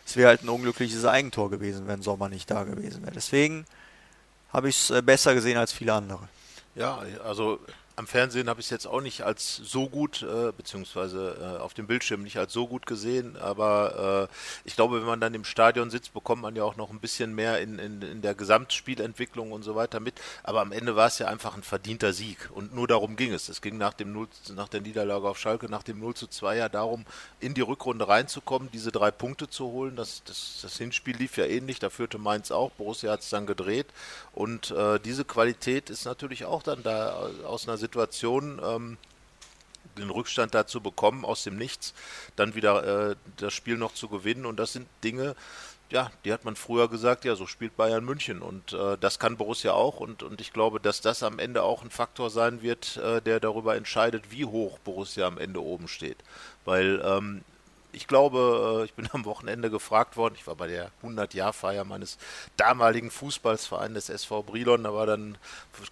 es 0.05 0.15
wäre 0.15 0.29
halt 0.29 0.43
ein 0.43 0.49
unglückliches 0.49 1.05
Eigentor 1.05 1.49
gewesen, 1.49 1.87
wenn 1.87 2.01
Sommer 2.01 2.29
nicht 2.29 2.49
da 2.51 2.63
gewesen 2.63 3.03
wäre. 3.03 3.13
Deswegen 3.13 3.65
habe 4.51 4.69
ich 4.69 4.77
es 4.77 4.89
äh, 4.91 5.01
besser 5.01 5.33
gesehen 5.33 5.57
als 5.57 5.71
viele 5.71 5.93
andere. 5.93 6.27
Ja, 6.75 7.01
also 7.23 7.59
am 7.97 8.07
Fernsehen 8.07 8.49
habe 8.49 8.59
ich 8.59 8.67
es 8.67 8.69
jetzt 8.71 8.87
auch 8.87 9.01
nicht 9.01 9.21
als 9.21 9.55
so 9.55 9.87
gut, 9.87 10.21
äh, 10.21 10.51
beziehungsweise 10.51 11.37
äh, 11.39 11.61
auf 11.61 11.73
dem 11.73 11.87
Bildschirm 11.87 12.23
nicht 12.23 12.37
als 12.37 12.51
so 12.51 12.67
gut 12.67 12.85
gesehen, 12.85 13.37
aber 13.37 14.29
äh, 14.29 14.67
ich 14.67 14.75
glaube, 14.75 14.99
wenn 14.99 15.07
man 15.07 15.21
dann 15.21 15.33
im 15.33 15.45
Stadion 15.45 15.89
sitzt, 15.89 16.13
bekommt 16.13 16.41
man 16.41 16.55
ja 16.55 16.63
auch 16.63 16.75
noch 16.75 16.89
ein 16.89 16.99
bisschen 16.99 17.33
mehr 17.33 17.61
in, 17.61 17.79
in, 17.79 18.01
in 18.01 18.21
der 18.21 18.35
Gesamtspielentwicklung 18.35 19.51
und 19.51 19.63
so 19.63 19.75
weiter 19.75 19.99
mit. 19.99 20.15
Aber 20.43 20.61
am 20.61 20.71
Ende 20.71 20.95
war 20.95 21.07
es 21.07 21.19
ja 21.19 21.27
einfach 21.27 21.55
ein 21.55 21.63
verdienter 21.63 22.11
Sieg 22.11 22.49
und 22.53 22.75
nur 22.75 22.87
darum 22.87 23.15
ging 23.15 23.33
es. 23.33 23.47
Es 23.49 23.61
ging 23.61 23.77
nach, 23.77 23.93
dem 23.93 24.11
0, 24.11 24.27
nach 24.55 24.67
der 24.67 24.81
Niederlage 24.81 25.27
auf 25.27 25.39
Schalke, 25.39 25.69
nach 25.69 25.83
dem 25.83 25.99
0 25.99 26.15
zu 26.15 26.27
2 26.27 26.57
ja 26.57 26.69
darum, 26.69 27.05
in 27.39 27.53
die 27.53 27.61
Rückrunde 27.61 28.07
reinzukommen, 28.07 28.69
diese 28.73 28.91
drei 28.91 29.11
Punkte 29.11 29.49
zu 29.49 29.67
holen. 29.67 29.95
Das, 29.95 30.21
das, 30.25 30.59
das 30.61 30.77
Hinspiel 30.77 31.15
lief 31.15 31.37
ja 31.37 31.45
ähnlich, 31.45 31.79
da 31.79 31.89
führte 31.89 32.17
Mainz 32.17 32.51
auch, 32.51 32.71
Borussia 32.71 33.11
hat 33.11 33.21
es 33.21 33.29
dann 33.29 33.45
gedreht 33.45 33.87
und 34.33 34.71
äh, 34.71 34.99
diese 34.99 35.23
Qualität 35.23 35.89
ist 35.89 36.05
natürlich 36.05 36.45
auch 36.45 36.61
dann 36.61 36.83
da 36.83 37.29
aus 37.45 37.67
einer 37.67 37.77
Situation, 37.85 38.59
ähm, 38.63 38.97
den 39.97 40.09
Rückstand 40.09 40.53
dazu 40.53 40.81
bekommen 40.81 41.23
aus 41.23 41.43
dem 41.43 41.57
Nichts, 41.57 41.93
dann 42.35 42.55
wieder 42.55 43.11
äh, 43.11 43.15
das 43.37 43.53
Spiel 43.53 43.77
noch 43.77 43.93
zu 43.93 44.09
gewinnen. 44.09 44.45
Und 44.45 44.57
das 44.57 44.73
sind 44.73 44.87
Dinge, 45.03 45.35
ja, 45.89 46.11
die 46.23 46.33
hat 46.33 46.43
man 46.43 46.55
früher 46.55 46.89
gesagt, 46.89 47.25
ja, 47.25 47.35
so 47.35 47.45
spielt 47.45 47.77
Bayern 47.77 48.03
München. 48.03 48.41
Und 48.41 48.73
äh, 48.73 48.97
das 48.99 49.19
kann 49.19 49.37
Borussia 49.37 49.73
auch. 49.73 49.99
Und, 49.99 50.23
und 50.23 50.41
ich 50.41 50.51
glaube, 50.51 50.79
dass 50.79 51.01
das 51.01 51.23
am 51.23 51.39
Ende 51.39 51.63
auch 51.63 51.83
ein 51.83 51.91
Faktor 51.91 52.29
sein 52.29 52.61
wird, 52.61 52.97
äh, 52.97 53.21
der 53.21 53.39
darüber 53.39 53.75
entscheidet, 53.75 54.31
wie 54.31 54.45
hoch 54.45 54.79
Borussia 54.79 55.27
am 55.27 55.37
Ende 55.37 55.61
oben 55.61 55.87
steht. 55.87 56.17
Weil 56.65 57.01
ähm, 57.05 57.43
ich 57.95 58.07
glaube, 58.07 58.81
äh, 58.81 58.85
ich 58.85 58.93
bin 58.93 59.07
am 59.13 59.25
Wochenende 59.25 59.69
gefragt 59.69 60.17
worden, 60.17 60.35
ich 60.37 60.45
war 60.45 60.55
bei 60.55 60.67
der 60.67 60.91
100-Jahr-Feier 61.03 61.83
meines 61.83 62.17
damaligen 62.57 63.11
Fußballvereins 63.11 63.93
des 63.93 64.09
SV 64.09 64.43
Brilon, 64.43 64.83
war 64.83 65.05
dann, 65.05 65.37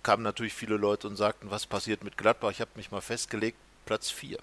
kamen 0.03 0.23
natürlich 0.23 0.53
viele 0.53 0.77
Leute 0.77 1.07
und 1.07 1.15
sagten, 1.15 1.49
was 1.49 1.65
passiert 1.65 2.03
mit 2.03 2.17
Gladbach? 2.17 2.51
Ich 2.51 2.61
habe 2.61 2.71
mich 2.75 2.91
mal 2.91 3.01
festgelegt, 3.01 3.57
Platz 3.85 4.09
4. 4.09 4.37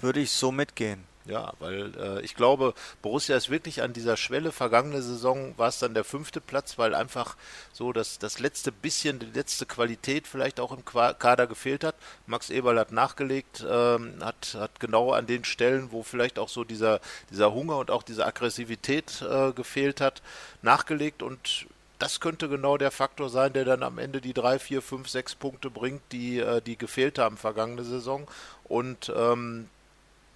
Würde 0.00 0.20
ich 0.20 0.30
so 0.30 0.52
mitgehen. 0.52 1.04
Ja, 1.28 1.52
weil 1.58 1.92
äh, 1.98 2.20
ich 2.20 2.36
glaube, 2.36 2.74
Borussia 3.02 3.36
ist 3.36 3.50
wirklich 3.50 3.82
an 3.82 3.92
dieser 3.92 4.16
Schwelle. 4.16 4.52
Vergangene 4.52 5.02
Saison 5.02 5.54
war 5.56 5.68
es 5.68 5.80
dann 5.80 5.94
der 5.94 6.04
fünfte 6.04 6.40
Platz, 6.40 6.78
weil 6.78 6.94
einfach 6.94 7.36
so 7.72 7.92
das, 7.92 8.18
das 8.18 8.38
letzte 8.38 8.70
bisschen, 8.70 9.18
die 9.18 9.26
letzte 9.26 9.66
Qualität 9.66 10.28
vielleicht 10.28 10.60
auch 10.60 10.70
im 10.70 10.84
Kader 10.84 11.46
gefehlt 11.48 11.82
hat. 11.82 11.96
Max 12.26 12.50
Eberl 12.50 12.78
hat 12.78 12.92
nachgelegt, 12.92 13.64
ähm, 13.68 14.14
hat, 14.20 14.56
hat 14.58 14.78
genau 14.78 15.12
an 15.12 15.26
den 15.26 15.44
Stellen, 15.44 15.90
wo 15.90 16.04
vielleicht 16.04 16.38
auch 16.38 16.48
so 16.48 16.62
dieser, 16.62 17.00
dieser 17.30 17.52
Hunger 17.52 17.78
und 17.78 17.90
auch 17.90 18.04
diese 18.04 18.24
Aggressivität 18.24 19.22
äh, 19.22 19.52
gefehlt 19.52 20.00
hat, 20.00 20.22
nachgelegt 20.62 21.22
und 21.22 21.66
das 21.98 22.20
könnte 22.20 22.48
genau 22.48 22.76
der 22.76 22.90
Faktor 22.90 23.30
sein, 23.30 23.52
der 23.52 23.64
dann 23.64 23.82
am 23.82 23.98
Ende 23.98 24.20
die 24.20 24.34
drei, 24.34 24.58
vier, 24.58 24.82
fünf, 24.82 25.08
sechs 25.08 25.34
Punkte 25.34 25.70
bringt, 25.70 26.02
die, 26.12 26.38
äh, 26.38 26.60
die 26.60 26.76
gefehlt 26.76 27.18
haben 27.18 27.36
vergangene 27.36 27.84
Saison. 27.84 28.26
Und 28.64 29.10
ähm, 29.16 29.68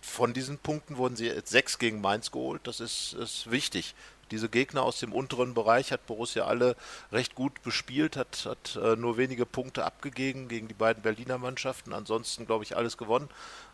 von 0.00 0.33
diesen 0.33 0.59
Punkten 0.59 0.97
wurden 0.97 1.16
sie 1.16 1.26
jetzt 1.26 1.50
sechs 1.50 1.78
gegen 1.78 2.00
Mainz 2.00 2.30
geholt. 2.30 2.62
Das 2.64 2.80
ist, 2.80 3.12
ist 3.14 3.50
wichtig. 3.50 3.95
Diese 4.30 4.49
Gegner 4.49 4.83
aus 4.83 5.00
dem 5.00 5.12
unteren 5.12 5.54
Bereich 5.54 5.90
hat 5.90 6.07
Borussia 6.07 6.45
alle 6.45 6.76
recht 7.11 7.35
gut 7.35 7.62
bespielt, 7.62 8.16
hat, 8.16 8.47
hat 8.47 8.78
äh, 8.80 8.95
nur 8.95 9.16
wenige 9.16 9.45
Punkte 9.45 9.85
abgegeben 9.85 10.49
gegen 10.49 10.69
die 10.69 10.75
beiden 10.75 11.02
Berliner 11.02 11.38
Mannschaften. 11.38 11.92
Ansonsten, 11.92 12.47
glaube 12.47 12.62
ich, 12.64 12.76
alles 12.76 12.97
gewonnen. 12.97 13.28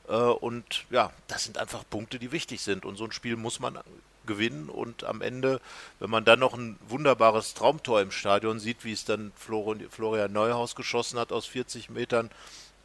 Äh, 0.09 0.15
und 0.15 0.87
ja, 0.91 1.13
das 1.29 1.45
sind 1.45 1.59
einfach 1.59 1.85
Punkte, 1.89 2.19
die 2.19 2.33
wichtig 2.33 2.63
sind. 2.63 2.87
Und 2.87 2.97
so 2.97 3.05
ein 3.05 3.13
Spiel 3.13 3.37
muss 3.37 3.61
man 3.61 3.79
gewinnen. 4.25 4.71
Und 4.71 5.05
am 5.05 5.21
Ende, 5.21 5.61
wenn 6.01 6.11
man 6.11 6.25
dann 6.25 6.41
noch 6.41 6.55
ein 6.55 6.79
wunderbares 6.89 7.53
Traumtor 7.55 8.01
im 8.01 8.11
Stadion 8.11 8.59
sieht, 8.59 8.85
wie 8.85 8.93
es 8.93 9.05
dann 9.05 9.33
Florian 9.37 10.33
Neuhaus 10.33 10.75
geschossen 10.75 11.19
hat 11.19 11.33
aus 11.33 11.47
40 11.47 11.91
Metern, 11.91 12.31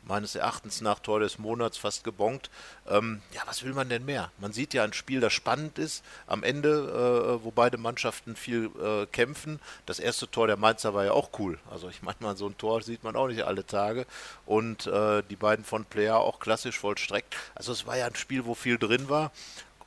meines 0.03 0.35
Erachtens 0.35 0.81
nach 0.81 0.99
Tor 0.99 1.19
des 1.19 1.37
Monats 1.39 1.77
fast 1.77 2.03
gebongt. 2.03 2.49
Ähm, 2.87 3.21
ja, 3.33 3.41
was 3.45 3.63
will 3.63 3.73
man 3.73 3.89
denn 3.89 4.05
mehr? 4.05 4.31
Man 4.39 4.53
sieht 4.53 4.73
ja 4.73 4.83
ein 4.83 4.93
Spiel, 4.93 5.19
das 5.19 5.33
spannend 5.33 5.77
ist, 5.77 6.03
am 6.27 6.43
Ende, 6.43 7.39
äh, 7.39 7.43
wo 7.43 7.51
beide 7.51 7.77
Mannschaften 7.77 8.35
viel 8.35 8.71
äh, 8.81 9.05
kämpfen. 9.07 9.59
Das 9.85 9.99
erste 9.99 10.29
Tor 10.29 10.47
der 10.47 10.57
Mainzer 10.57 10.93
war 10.93 11.05
ja 11.05 11.11
auch 11.11 11.29
cool. 11.39 11.59
Also 11.69 11.89
ich 11.89 12.01
meine 12.01 12.35
so 12.35 12.47
ein 12.47 12.57
Tor 12.57 12.81
sieht 12.81 13.03
man 13.03 13.15
auch 13.15 13.27
nicht 13.27 13.43
alle 13.43 13.65
Tage. 13.65 14.05
Und 14.45 14.87
äh, 14.87 15.23
die 15.29 15.35
beiden 15.35 15.65
von 15.65 15.85
Player 15.85 16.17
auch 16.17 16.39
klassisch 16.39 16.79
vollstreckt. 16.79 17.35
Also 17.55 17.71
es 17.71 17.85
war 17.85 17.97
ja 17.97 18.05
ein 18.05 18.15
Spiel, 18.15 18.45
wo 18.45 18.55
viel 18.55 18.77
drin 18.77 19.09
war. 19.09 19.31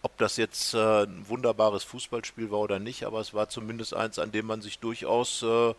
Ob 0.03 0.19
das 0.19 0.37
jetzt 0.37 0.75
äh, 0.75 1.05
ein 1.05 1.25
wunderbares 1.29 1.83
Fußballspiel 1.85 2.51
war 2.51 2.59
oder 2.59 2.79
nicht, 2.79 3.05
aber 3.05 3.21
es 3.21 3.33
war 3.33 3.49
zumindest 3.49 3.95
eins, 3.95 4.19
an 4.19 4.33
dem 4.33 4.47
man 4.47 4.61
sich 4.61 4.79
durchaus 4.79 5.43
äh, 5.43 5.75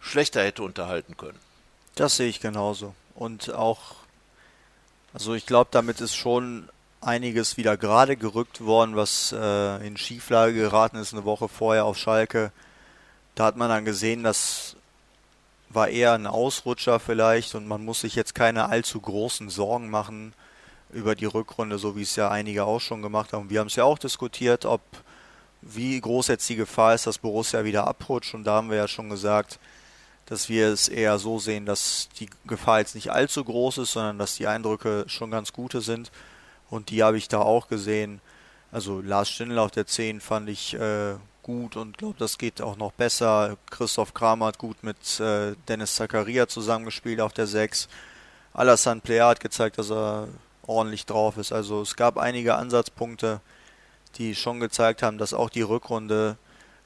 schlechter 0.00 0.42
hätte 0.42 0.62
unterhalten 0.62 1.18
können. 1.18 1.38
Das 1.94 2.16
sehe 2.16 2.28
ich 2.28 2.40
genauso 2.40 2.94
und 3.14 3.52
auch, 3.52 3.96
also 5.12 5.34
ich 5.34 5.46
glaube, 5.46 5.68
damit 5.72 6.00
ist 6.00 6.14
schon 6.14 6.68
einiges 7.00 7.56
wieder 7.56 7.76
gerade 7.76 8.16
gerückt 8.16 8.64
worden, 8.64 8.96
was 8.96 9.32
äh, 9.32 9.86
in 9.86 9.96
Schieflage 9.96 10.54
geraten 10.54 10.96
ist 10.96 11.12
eine 11.12 11.24
Woche 11.24 11.48
vorher 11.48 11.84
auf 11.84 11.98
Schalke. 11.98 12.52
Da 13.34 13.44
hat 13.44 13.56
man 13.56 13.68
dann 13.68 13.84
gesehen, 13.84 14.22
das 14.22 14.76
war 15.68 15.88
eher 15.88 16.12
ein 16.12 16.26
Ausrutscher 16.26 17.00
vielleicht 17.00 17.54
und 17.54 17.66
man 17.66 17.84
muss 17.84 18.00
sich 18.00 18.14
jetzt 18.14 18.34
keine 18.34 18.68
allzu 18.68 19.00
großen 19.00 19.48
Sorgen 19.48 19.90
machen 19.90 20.34
über 20.90 21.14
die 21.14 21.24
Rückrunde, 21.24 21.78
so 21.78 21.96
wie 21.96 22.02
es 22.02 22.16
ja 22.16 22.30
einige 22.30 22.64
auch 22.64 22.80
schon 22.80 23.02
gemacht 23.02 23.32
haben. 23.32 23.50
Wir 23.50 23.60
haben 23.60 23.68
es 23.68 23.76
ja 23.76 23.84
auch 23.84 23.98
diskutiert, 23.98 24.66
ob 24.66 24.82
wie 25.62 26.00
groß 26.00 26.28
jetzt 26.28 26.48
die 26.48 26.56
Gefahr 26.56 26.94
ist, 26.94 27.06
dass 27.06 27.18
Borussia 27.18 27.64
wieder 27.64 27.86
abrutscht 27.86 28.34
und 28.34 28.44
da 28.44 28.54
haben 28.54 28.70
wir 28.70 28.76
ja 28.76 28.88
schon 28.88 29.08
gesagt, 29.08 29.58
dass 30.32 30.48
wir 30.48 30.68
es 30.68 30.88
eher 30.88 31.18
so 31.18 31.38
sehen, 31.38 31.66
dass 31.66 32.08
die 32.18 32.30
Gefahr 32.46 32.78
jetzt 32.78 32.94
nicht 32.94 33.12
allzu 33.12 33.44
groß 33.44 33.76
ist, 33.76 33.92
sondern 33.92 34.18
dass 34.18 34.36
die 34.36 34.46
Eindrücke 34.46 35.04
schon 35.06 35.30
ganz 35.30 35.52
gute 35.52 35.82
sind. 35.82 36.10
Und 36.70 36.88
die 36.88 37.02
habe 37.02 37.18
ich 37.18 37.28
da 37.28 37.40
auch 37.40 37.68
gesehen. 37.68 38.22
Also 38.70 39.02
Lars 39.02 39.28
Stindl 39.28 39.58
auf 39.58 39.72
der 39.72 39.86
10 39.86 40.22
fand 40.22 40.48
ich 40.48 40.72
äh, 40.72 41.16
gut 41.42 41.76
und 41.76 41.98
glaube, 41.98 42.18
das 42.18 42.38
geht 42.38 42.62
auch 42.62 42.78
noch 42.78 42.92
besser. 42.92 43.58
Christoph 43.68 44.14
Kramer 44.14 44.46
hat 44.46 44.56
gut 44.56 44.82
mit 44.82 45.20
äh, 45.20 45.54
Dennis 45.68 45.96
Zakaria 45.96 46.48
zusammengespielt 46.48 47.20
auf 47.20 47.34
der 47.34 47.46
6. 47.46 47.88
Alassane 48.54 49.02
Plea 49.02 49.20
hat 49.20 49.40
gezeigt, 49.40 49.76
dass 49.76 49.90
er 49.90 50.28
ordentlich 50.66 51.04
drauf 51.04 51.36
ist. 51.36 51.52
Also 51.52 51.82
es 51.82 51.94
gab 51.94 52.16
einige 52.16 52.54
Ansatzpunkte, 52.54 53.42
die 54.16 54.34
schon 54.34 54.60
gezeigt 54.60 55.02
haben, 55.02 55.18
dass 55.18 55.34
auch 55.34 55.50
die 55.50 55.60
Rückrunde 55.60 56.38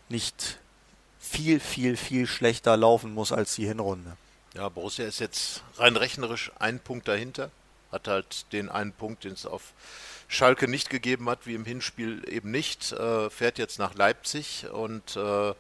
nicht 0.09 0.59
viel, 1.27 1.61
viel, 1.61 1.97
viel 1.97 2.27
schlechter 2.27 2.77
laufen 2.77 3.13
muss 3.13 3.33
als 3.33 3.55
die 3.55 3.67
Hinrunde. 3.67 4.17
Ja, 4.55 4.69
Borussia 4.69 5.07
ist 5.07 5.21
jetzt 5.21 5.63
rein 5.77 5.97
rechnerisch 5.97 6.51
einen 6.59 6.81
Punkt 6.81 7.09
dahinter. 7.09 7.51
Hat 7.93 8.09
halt 8.09 8.53
den 8.53 8.69
einen 8.69 8.93
Punkt, 8.93 9.25
den 9.25 9.33
es 9.33 9.47
auf 9.47 9.73
Schalke 10.29 10.69
nicht 10.69 10.91
gegeben 10.91 11.29
hat, 11.29 11.47
wie 11.47 11.55
im 11.55 11.65
Hinspiel 11.65 12.23
eben 12.29 12.51
nicht. 12.51 12.93
Äh, 12.93 13.31
fährt 13.31 13.59
jetzt 13.59 13.79
nach 13.79 13.95
Leipzig 13.95 14.67
und 14.73 15.17
äh, 15.17 15.55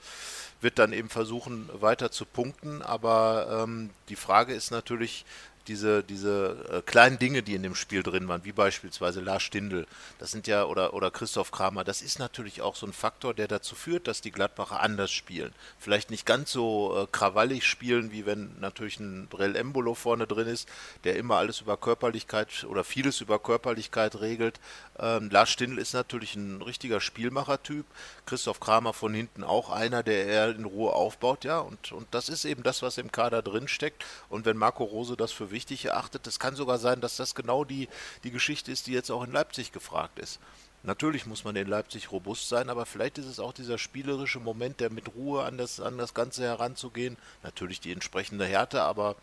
wird 0.61 0.79
dann 0.79 0.93
eben 0.93 1.09
versuchen, 1.09 1.69
weiter 1.73 2.11
zu 2.11 2.25
punkten. 2.25 2.83
Aber 2.83 3.65
ähm, 3.65 3.91
die 4.09 4.17
Frage 4.17 4.55
ist 4.55 4.71
natürlich, 4.71 5.25
diese, 5.69 6.03
diese 6.03 6.57
äh, 6.71 6.83
kleinen 6.83 7.19
Dinge, 7.19 7.43
die 7.43 7.55
in 7.55 7.63
dem 7.63 7.75
Spiel 7.75 8.03
drin 8.03 8.29
waren, 8.29 8.45
wie 8.45 8.53
beispielsweise 8.53 9.21
Lars 9.21 9.43
Stindl, 9.43 9.87
das 10.19 10.31
sind 10.31 10.47
ja, 10.47 10.65
oder, 10.65 10.95
oder 10.95 11.11
Christoph 11.11 11.51
Kramer, 11.51 11.85
das 11.85 12.03
ist 12.03 12.19
natürlich 12.19 12.63
auch 12.63 12.77
so 12.77 12.87
ein 12.87 12.93
Faktor, 12.93 13.35
der 13.35 13.49
dazu 13.49 13.75
führt, 13.75 14.07
dass 14.07 14.21
die 14.21 14.31
Gladbacher 14.31 14.81
anders 14.81 15.11
spielen. 15.11 15.53
Vielleicht 15.79 16.11
nicht 16.11 16.27
ganz 16.27 16.53
so 16.53 16.97
äh, 16.97 17.07
krawallig 17.11 17.67
spielen, 17.67 18.13
wie 18.13 18.27
wenn 18.27 18.59
natürlich 18.61 19.01
ein 19.01 19.27
Brell 19.29 19.57
Embolo 19.57 19.95
vorne 19.95 20.27
drin 20.27 20.49
ist, 20.49 20.69
der 21.05 21.17
immer 21.17 21.37
alles 21.37 21.61
über 21.61 21.77
Körperlichkeit 21.77 22.65
oder 22.65 22.85
vieles 22.85 23.21
über 23.21 23.39
Körperlichkeit 23.39 24.21
regelt. 24.21 24.61
Ähm, 24.99 25.31
Lars 25.31 25.51
Stindl 25.51 25.79
ist 25.79 25.95
natürlich 25.95 26.37
ein 26.37 26.63
richtiger 26.63 27.01
Spielmachertyp. 27.01 27.87
Christoph 28.25 28.61
Kramer 28.61 28.93
von 28.93 29.15
hinten 29.15 29.45
auch 29.45 29.71
einer, 29.71 30.03
der 30.03 30.27
eher 30.27 30.51
in 30.51 30.65
Ruhe 30.65 30.93
aufbaut, 30.93 31.45
ja, 31.45 31.59
und, 31.59 31.93
und 31.93 32.07
das 32.13 32.29
ist 32.29 32.45
eben 32.45 32.63
das, 32.63 32.83
was 32.83 32.99
im 32.99 33.13
Kader 33.13 33.43
drin 33.43 33.69
steckt. 33.69 34.05
Und 34.29 34.45
wenn 34.45 34.57
Marco 34.57 34.85
Rose 34.85 35.17
das 35.17 35.33
für 35.33 35.51
wichtig 35.57 35.87
erachtet. 35.87 36.27
Es 36.27 36.39
kann 36.39 36.55
sogar 36.55 36.77
sein, 36.79 37.01
dass 37.01 37.17
das 37.17 37.35
genau 37.35 37.65
die, 37.65 37.89
die 38.25 38.31
Geschichte 38.31 38.71
ist, 38.71 38.87
die 38.87 38.93
jetzt 38.93 39.11
auch 39.11 39.25
in 39.25 39.33
Leipzig 39.33 39.73
gefragt 39.73 40.19
ist. 40.19 40.39
Natürlich 40.83 41.27
muss 41.27 41.43
man 41.43 41.57
in 41.57 41.67
Leipzig 41.67 42.13
robust 42.13 42.49
sein, 42.49 42.69
aber 42.69 42.87
vielleicht 42.87 43.19
ist 43.19 43.27
es 43.27 43.41
auch 43.41 43.53
dieser 43.53 43.79
spielerische 43.79 44.39
Moment, 44.39 44.79
der 44.79 44.91
mit 44.91 45.17
Ruhe 45.17 45.43
an 45.43 45.59
das, 45.59 45.81
an 45.81 45.99
das 45.99 46.15
Ganze 46.15 46.45
heranzugehen. 46.45 47.17
Natürlich 47.43 47.81
die 47.81 47.91
entsprechende 47.91 48.45
Härte, 48.45 48.83
aber 48.83 49.17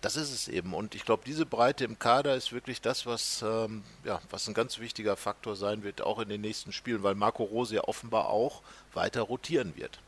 das 0.00 0.16
ist 0.16 0.30
es 0.30 0.46
eben. 0.46 0.74
Und 0.74 0.94
ich 0.94 1.04
glaube, 1.04 1.24
diese 1.26 1.46
Breite 1.46 1.84
im 1.84 1.98
Kader 1.98 2.36
ist 2.36 2.52
wirklich 2.52 2.80
das, 2.82 3.06
was, 3.06 3.42
ähm, 3.42 3.82
ja, 4.04 4.20
was 4.30 4.46
ein 4.46 4.54
ganz 4.54 4.78
wichtiger 4.78 5.16
Faktor 5.16 5.56
sein 5.56 5.82
wird, 5.82 6.02
auch 6.02 6.20
in 6.20 6.28
den 6.28 6.42
nächsten 6.42 6.72
Spielen, 6.72 7.02
weil 7.02 7.16
Marco 7.16 7.42
Rose 7.42 7.74
ja 7.74 7.84
offenbar 7.84 8.28
auch 8.28 8.62
weiter 8.92 9.22
rotieren 9.22 9.74
wird. 9.76 9.98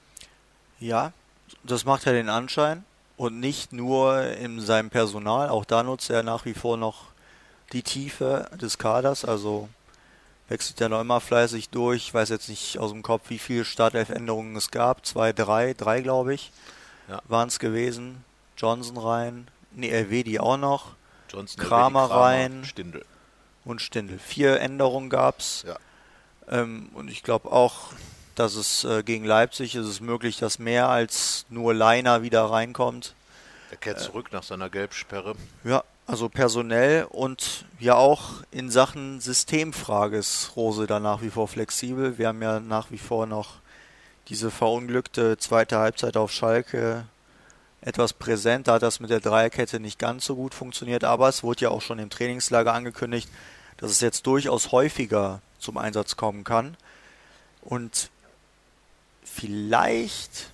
Ja, 0.79 1.13
das 1.65 1.85
macht 1.85 2.05
ja 2.05 2.13
den 2.13 2.29
Anschein 2.29 2.85
und 3.21 3.39
nicht 3.39 3.75
nur 3.75 4.23
in 4.23 4.62
seinem 4.62 4.89
Personal. 4.89 5.50
Auch 5.50 5.67
da 5.67 5.83
nutzt 5.83 6.09
er 6.09 6.23
nach 6.23 6.47
wie 6.47 6.55
vor 6.55 6.79
noch 6.79 7.09
die 7.71 7.83
Tiefe 7.83 8.49
des 8.59 8.79
Kaders. 8.79 9.27
Also 9.27 9.69
wechselt 10.49 10.81
er 10.81 10.89
noch 10.89 11.03
immer 11.03 11.21
fleißig 11.21 11.69
durch. 11.69 12.07
Ich 12.07 12.15
weiß 12.15 12.31
jetzt 12.31 12.49
nicht 12.49 12.79
aus 12.79 12.93
dem 12.93 13.03
Kopf, 13.03 13.29
wie 13.29 13.39
viele 13.39 13.67
Startelf-Änderungen 13.67 14.57
es 14.57 14.71
gab. 14.71 15.05
Zwei, 15.05 15.35
drei, 15.35 15.75
drei 15.75 16.00
glaube 16.00 16.33
ich. 16.33 16.50
Ja. 17.11 17.21
waren 17.29 17.49
es 17.49 17.59
gewesen. 17.59 18.25
Johnson 18.57 18.97
rein, 18.97 19.49
nee, 19.73 19.91
Elvedi 19.91 20.39
auch 20.39 20.57
noch 20.57 20.93
Johnson, 21.29 21.62
Kramer 21.62 22.05
Elvedi, 22.05 22.19
rein. 22.19 22.65
Stindl. 22.65 23.05
und 23.67 23.83
Stindl. 23.83 24.19
Vier 24.19 24.61
Änderungen 24.61 25.11
gab's. 25.11 25.67
Ja. 25.69 25.77
Ähm, 26.49 26.89
und 26.95 27.11
ich 27.11 27.23
glaube 27.23 27.53
auch, 27.53 27.93
dass 28.40 28.54
es 28.54 28.85
äh, 28.85 29.02
gegen 29.02 29.25
Leipzig 29.25 29.75
ist 29.76 29.87
es 29.87 30.00
möglich, 30.00 30.38
dass 30.38 30.59
mehr 30.59 30.88
als 30.88 31.44
nur 31.50 31.75
Leiner 31.75 32.23
wieder 32.23 32.44
reinkommt. 32.44 33.14
Er 33.70 33.76
kehrt 33.76 34.00
zurück 34.00 34.32
nach 34.32 34.42
seiner 34.42 34.70
Gelbsperre. 34.70 35.35
Ja, 35.62 35.85
also 36.06 36.28
personell 36.28 37.04
und 37.04 37.66
ja 37.78 37.94
auch 37.94 38.42
in 38.50 38.70
Sachen 38.70 39.20
Systemfrage 39.20 40.16
ist 40.16 40.56
Rose 40.56 40.87
da 40.87 40.99
nach 40.99 41.20
wie 41.20 41.30
vor 41.30 41.47
flexibel. 41.49 42.18
Wir 42.18 42.28
haben 42.28 42.42
ja 42.42 42.61
nach 42.61 42.90
wie 42.90 42.99
vor 42.99 43.26
noch 43.26 43.56
diese 44.28 44.50
verunglückte 44.50 45.37
zweite 45.37 45.78
Halbzeit 45.78 46.16
auf 46.16 46.32
Schalke 46.32 47.04
etwas 47.82 48.14
präsent. 48.14 48.68
Da 48.68 48.75
hat 48.75 48.82
das 48.82 49.00
mit 49.00 49.11
der 49.11 49.20
Dreierkette 49.20 49.80
nicht 49.80 49.99
ganz 49.99 50.25
so 50.25 50.35
gut 50.35 50.54
funktioniert, 50.54 51.04
aber 51.04 51.28
es 51.28 51.42
wurde 51.42 51.61
ja 51.61 51.68
auch 51.68 51.82
schon 51.82 51.99
im 51.99 52.11
Trainingslager 52.11 52.73
angekündigt, 52.73 53.28
dass 53.76 53.90
es 53.90 54.00
jetzt 54.00 54.26
durchaus 54.26 54.73
häufiger 54.73 55.42
zum 55.59 55.76
Einsatz 55.76 56.16
kommen 56.16 56.42
kann. 56.42 56.76
Und 57.61 58.11
vielleicht 59.33 60.51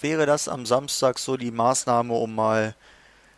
wäre 0.00 0.26
das 0.26 0.48
am 0.48 0.66
Samstag 0.66 1.18
so 1.18 1.36
die 1.36 1.50
Maßnahme, 1.50 2.14
um 2.14 2.34
mal 2.34 2.74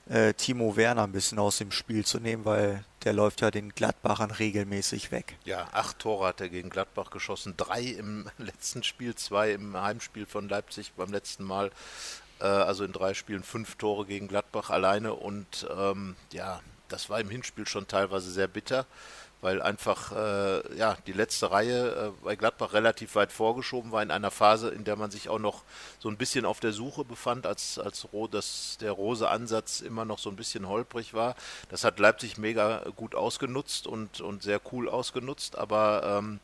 äh, 0.08 0.34
Timo 0.34 0.76
Werner 0.76 1.04
ein 1.04 1.12
bisschen 1.12 1.38
aus 1.38 1.58
dem 1.58 1.72
Spiel 1.72 2.04
zu 2.04 2.20
nehmen, 2.20 2.44
weil 2.44 2.84
der 3.04 3.12
läuft 3.12 3.40
ja 3.40 3.50
den 3.50 3.70
Gladbachern 3.70 4.30
regelmäßig 4.30 5.12
weg. 5.12 5.36
Ja, 5.44 5.68
acht 5.72 5.98
Tore 6.00 6.28
hat 6.28 6.40
er 6.40 6.48
gegen 6.48 6.70
Gladbach 6.70 7.10
geschossen, 7.10 7.54
drei 7.56 7.82
im 7.82 8.28
letzten 8.38 8.82
Spiel, 8.82 9.14
zwei 9.14 9.52
im 9.52 9.80
Heimspiel 9.80 10.26
von 10.26 10.48
Leipzig 10.48 10.92
beim 10.96 11.12
letzten 11.12 11.44
Mal. 11.44 11.70
Äh, 12.40 12.46
also 12.46 12.84
in 12.84 12.92
drei 12.92 13.14
Spielen 13.14 13.42
fünf 13.42 13.76
Tore 13.76 14.06
gegen 14.06 14.28
Gladbach 14.28 14.70
alleine 14.70 15.14
und 15.14 15.66
ähm, 15.76 16.16
ja, 16.32 16.60
das 16.88 17.10
war 17.10 17.20
im 17.20 17.30
Hinspiel 17.30 17.66
schon 17.66 17.88
teilweise 17.88 18.30
sehr 18.30 18.48
bitter, 18.48 18.86
weil 19.46 19.62
einfach 19.62 20.10
äh, 20.10 20.76
ja 20.76 20.96
die 21.06 21.12
letzte 21.12 21.52
Reihe 21.52 22.10
äh, 22.18 22.24
bei 22.24 22.34
Gladbach 22.34 22.72
relativ 22.72 23.14
weit 23.14 23.30
vorgeschoben 23.30 23.92
war 23.92 24.02
in 24.02 24.10
einer 24.10 24.32
Phase, 24.32 24.70
in 24.70 24.82
der 24.82 24.96
man 24.96 25.12
sich 25.12 25.28
auch 25.28 25.38
noch 25.38 25.62
so 26.00 26.08
ein 26.08 26.16
bisschen 26.16 26.44
auf 26.44 26.58
der 26.58 26.72
Suche 26.72 27.04
befand, 27.04 27.46
als 27.46 27.78
als 27.78 28.12
Ro 28.12 28.26
dass 28.26 28.76
der 28.80 28.90
rose 28.90 29.28
Ansatz 29.28 29.82
immer 29.82 30.04
noch 30.04 30.18
so 30.18 30.30
ein 30.30 30.34
bisschen 30.34 30.66
holprig 30.66 31.14
war. 31.14 31.36
Das 31.68 31.84
hat 31.84 32.00
Leipzig 32.00 32.38
mega 32.38 32.82
gut 32.96 33.14
ausgenutzt 33.14 33.86
und 33.86 34.20
und 34.20 34.42
sehr 34.42 34.60
cool 34.72 34.88
ausgenutzt, 34.88 35.56
aber 35.56 36.18
ähm, 36.18 36.40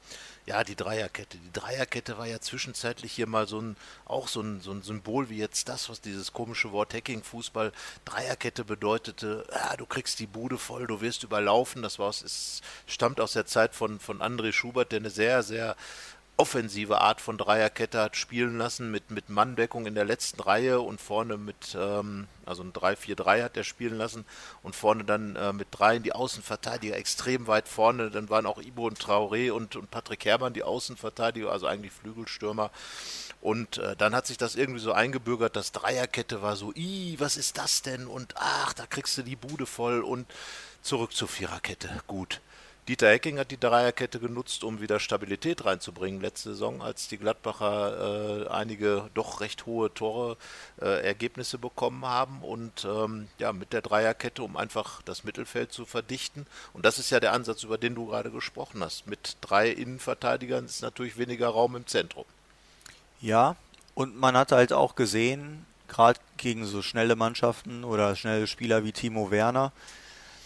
ja, 0.47 0.65
die 0.65 0.75
Dreierkette. 0.75 1.39
Die 1.39 1.53
Dreierkette 1.53 2.19
war 2.19 2.27
ja 2.27 2.41
zwischenzeitlich 2.41 3.13
hier 3.13 3.29
mal 3.29 3.47
so 3.47 3.61
ein, 3.61 3.77
auch 4.05 4.27
so 4.29 4.41
ein, 4.41 4.61
so 4.61 4.73
ein 4.73 4.83
Symbol 4.83 5.29
wie 5.29 5.39
jetzt 5.39 5.69
das, 5.69 5.89
was 5.89 6.01
dieses 6.01 6.33
komische 6.33 6.73
Wort 6.73 6.95
Hacking-Fußball. 6.95 7.73
Dreierkette 8.05 8.65
bedeutete, 8.65 9.47
ja, 9.53 9.77
du 9.77 9.87
kriegst 9.87 10.19
die 10.19 10.27
Bude 10.27 10.59
voll, 10.59 10.87
du 10.87 11.01
wirst 11.01 11.23
überlaufen. 11.23 11.83
Das 11.83 11.99
war, 11.99 12.11
es 12.11 12.61
stammt 12.87 13.21
aus 13.21 13.35
der 13.35 13.47
Zeit 13.47 13.75
von, 13.75 14.01
von 14.01 14.21
André 14.21 14.53
Schubert, 14.53 14.91
der 14.91 15.01
eine 15.01 15.11
sehr, 15.11 15.43
sehr 15.43 15.77
offensive 16.37 17.01
Art 17.01 17.21
von 17.21 17.37
Dreierkette 17.37 18.01
hat 18.01 18.17
spielen 18.17 18.59
lassen, 18.59 18.91
mit, 18.91 19.11
mit 19.11 19.29
Manndeckung 19.29 19.87
in 19.87 19.95
der 19.95 20.05
letzten 20.05 20.41
Reihe 20.41 20.81
und 20.81 21.01
vorne 21.01 21.37
mit, 21.37 21.77
ähm, 21.79 22.27
also 22.47 22.63
ein 22.63 22.73
3-4-3 22.73 23.43
hat 23.43 23.57
er 23.57 23.65
spielen 23.65 23.99
lassen 23.99 24.25
und 24.63 24.75
vorne 24.75 25.05
dann 25.05 25.37
äh, 25.37 25.53
mit 25.53 25.69
drei 25.71 25.97
in 25.97 26.03
die 26.03 26.13
Außenverteidiger 26.13 26.97
extrem 26.97 27.47
weit 27.47 27.69
vorne. 27.69 28.11
Dann 28.11 28.31
waren 28.31 28.47
auch 28.47 28.61
Ibo 28.61 28.87
und 28.87 28.99
Traoré 28.99 29.53
und, 29.53 29.77
und 29.77 29.91
Patrick 29.91 30.25
Herrmann 30.25 30.55
die 30.55 30.63
Außenverteidiger, 30.63 31.53
also 31.53 31.67
eigentlich 31.67 31.93
Flügelstürmer. 31.93 32.71
Und 33.43 33.79
äh, 33.79 33.95
dann 33.97 34.15
hat 34.15 34.27
sich 34.27 34.39
das 34.39 34.57
irgendwie 34.57 34.81
so 34.81 34.93
eingebürgert, 34.93 35.55
dass 35.55 35.73
Dreierkette 35.73 36.43
war 36.43 36.57
so, 36.57 36.73
i, 36.75 37.17
was 37.19 37.37
ist 37.37 37.59
das 37.59 37.83
denn? 37.83 38.07
Und 38.07 38.35
ach, 38.37 38.73
da 38.73 38.87
kriegst 38.87 39.19
du 39.19 39.23
die 39.23 39.37
Bude 39.37 39.67
voll 39.67 40.01
und 40.01 40.27
zurück 40.81 41.13
zur 41.13 41.29
Viererkette. 41.29 41.91
Gut. 42.07 42.41
Dieter 42.89 43.11
Hecking 43.11 43.39
hat 43.39 43.53
die 43.53 43.61
Dreierkette 43.61 44.19
genutzt, 44.19 44.65
um 44.65 44.81
wieder 44.81 44.99
Stabilität 44.99 45.65
reinzubringen 45.65 46.21
letzte 46.21 46.51
Saison, 46.51 46.83
als 46.83 47.07
die 47.07 47.17
Gladbacher 47.17 48.47
äh, 48.47 48.49
einige 48.49 49.09
doch 49.15 49.41
recht 49.41 49.67
hohe 49.67 49.95
Tore 49.95 50.37
äh, 50.81 51.07
Ergebnisse 51.07 51.59
bekommen 51.59 52.05
haben 52.05 52.41
und 52.43 52.85
ähm, 52.85 53.29
ja 53.39 53.53
mit 53.53 53.73
der 53.73 53.83
Dreierkette, 53.83 54.43
um 54.43 54.57
einfach 54.57 55.01
das 55.03 55.23
Mittelfeld 55.23 55.73
zu 55.73 55.85
verdichten. 55.85 56.45
Und 56.73 56.85
das 56.85 56.99
ist 56.99 57.11
ja 57.11 57.21
der 57.21 57.33
Ansatz, 57.33 57.63
über 57.63 57.79
den 57.79 57.95
du 57.95 58.07
gerade 58.07 58.33
gesprochen 58.33 58.83
hast. 58.83 59.07
Mit 59.07 59.37
drei 59.41 59.69
Innenverteidigern 59.71 60.65
ist 60.65 60.83
natürlich 60.83 61.17
weniger 61.17 61.49
Raum 61.49 61.77
im 61.77 61.87
Zentrum. 61.87 62.25
Ja, 63.21 63.55
und 63.95 64.19
man 64.19 64.37
hat 64.37 64.51
halt 64.51 64.73
auch 64.73 64.97
gesehen, 64.97 65.67
gerade 65.87 66.19
gegen 66.37 66.67
so 66.67 66.83
schnelle 66.83 67.15
Mannschaften 67.15 67.85
oder 67.85 68.17
schnelle 68.17 68.49
Spieler 68.49 68.83
wie 68.83 68.91
Timo 68.91 69.31
Werner, 69.31 69.71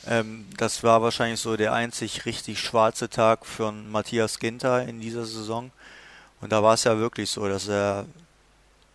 ähm, 0.09 0.47
das 0.57 0.83
war 0.83 1.03
wahrscheinlich 1.03 1.41
so 1.41 1.57
der 1.57 1.73
einzig 1.73 2.27
richtig 2.27 2.61
schwarze 2.61 3.09
Tag 3.09 3.47
von 3.47 3.91
Matthias 3.91 4.39
Ginter 4.39 4.87
in 4.87 5.01
dieser 5.01 5.25
Saison. 5.25 5.71
Und 6.41 6.53
da 6.53 6.63
war 6.63 6.75
es 6.75 6.85
ja 6.85 6.99
wirklich 6.99 7.31
so, 7.31 7.49
dass 7.49 7.69
er 7.69 8.07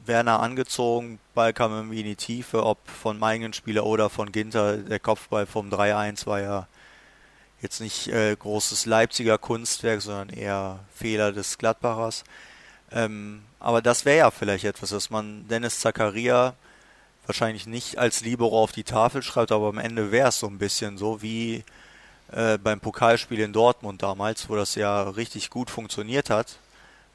Werner 0.06 0.40
angezogen, 0.40 1.20
Ball 1.36 1.54
kam 1.54 1.72
irgendwie 1.72 2.00
in 2.02 2.06
die 2.06 2.16
Tiefe, 2.16 2.66
ob 2.66 2.78
von 2.88 3.22
eigenen 3.22 3.54
Spieler 3.54 3.86
oder 3.86 4.10
von 4.10 4.32
Ginter. 4.32 4.78
Der 4.78 5.00
Kopfball 5.00 5.46
vom 5.46 5.70
3-1 5.70 6.26
war 6.26 6.42
ja 6.42 6.68
jetzt 7.62 7.82
nicht 7.82 8.08
äh, 8.08 8.36
großes 8.36 8.86
Leipziger 8.86 9.38
Kunstwerk, 9.38 10.02
sondern 10.02 10.30
eher 10.30 10.80
Fehler 10.94 11.32
des 11.32 11.58
Gladbachers. 11.58 12.24
Ähm, 12.92 13.44
aber 13.60 13.82
das 13.82 14.06
wäre 14.06 14.18
ja 14.18 14.32
vielleicht 14.32 14.66
etwas, 14.66 14.90
dass 14.90 15.10
man 15.10 15.48
Dennis 15.48 15.80
Zakaria 15.80 16.56
wahrscheinlich 17.32 17.66
nicht 17.66 17.98
als 17.98 18.26
Libero 18.26 18.62
auf 18.62 18.74
die 18.74 18.84
Tafel 18.84 19.24
schreibt, 19.24 19.54
aber 19.54 19.70
am 19.70 19.78
Ende 19.78 20.12
wäre 20.12 20.28
es 20.28 20.40
so 20.40 20.48
ein 20.48 20.58
bisschen 20.58 20.98
so 20.98 21.22
wie 21.22 21.64
äh, 22.34 22.58
beim 22.58 22.82
Pokalspiel 22.82 23.40
in 23.40 23.54
Dortmund 23.54 24.04
damals, 24.04 24.50
wo 24.50 24.58
das 24.58 24.76
ja 24.76 25.04
richtig 25.04 25.50
gut 25.50 25.70
funktioniert 25.70 26.30
hat, 26.30 26.58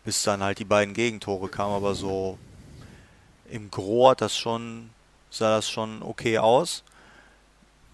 bis 0.07 0.23
dann 0.23 0.43
halt 0.43 0.59
die 0.59 0.65
beiden 0.65 0.95
Gegentore 0.95 1.51
kamen, 1.51 1.75
aber 1.75 1.95
so 1.95 2.39
im 3.51 3.71
Gro 3.71 4.09
hat 4.09 4.23
das 4.23 4.35
schon, 4.35 4.89
sah 5.29 5.57
das 5.57 5.69
schon 5.69 6.03
okay 6.03 6.39
aus. 6.39 6.83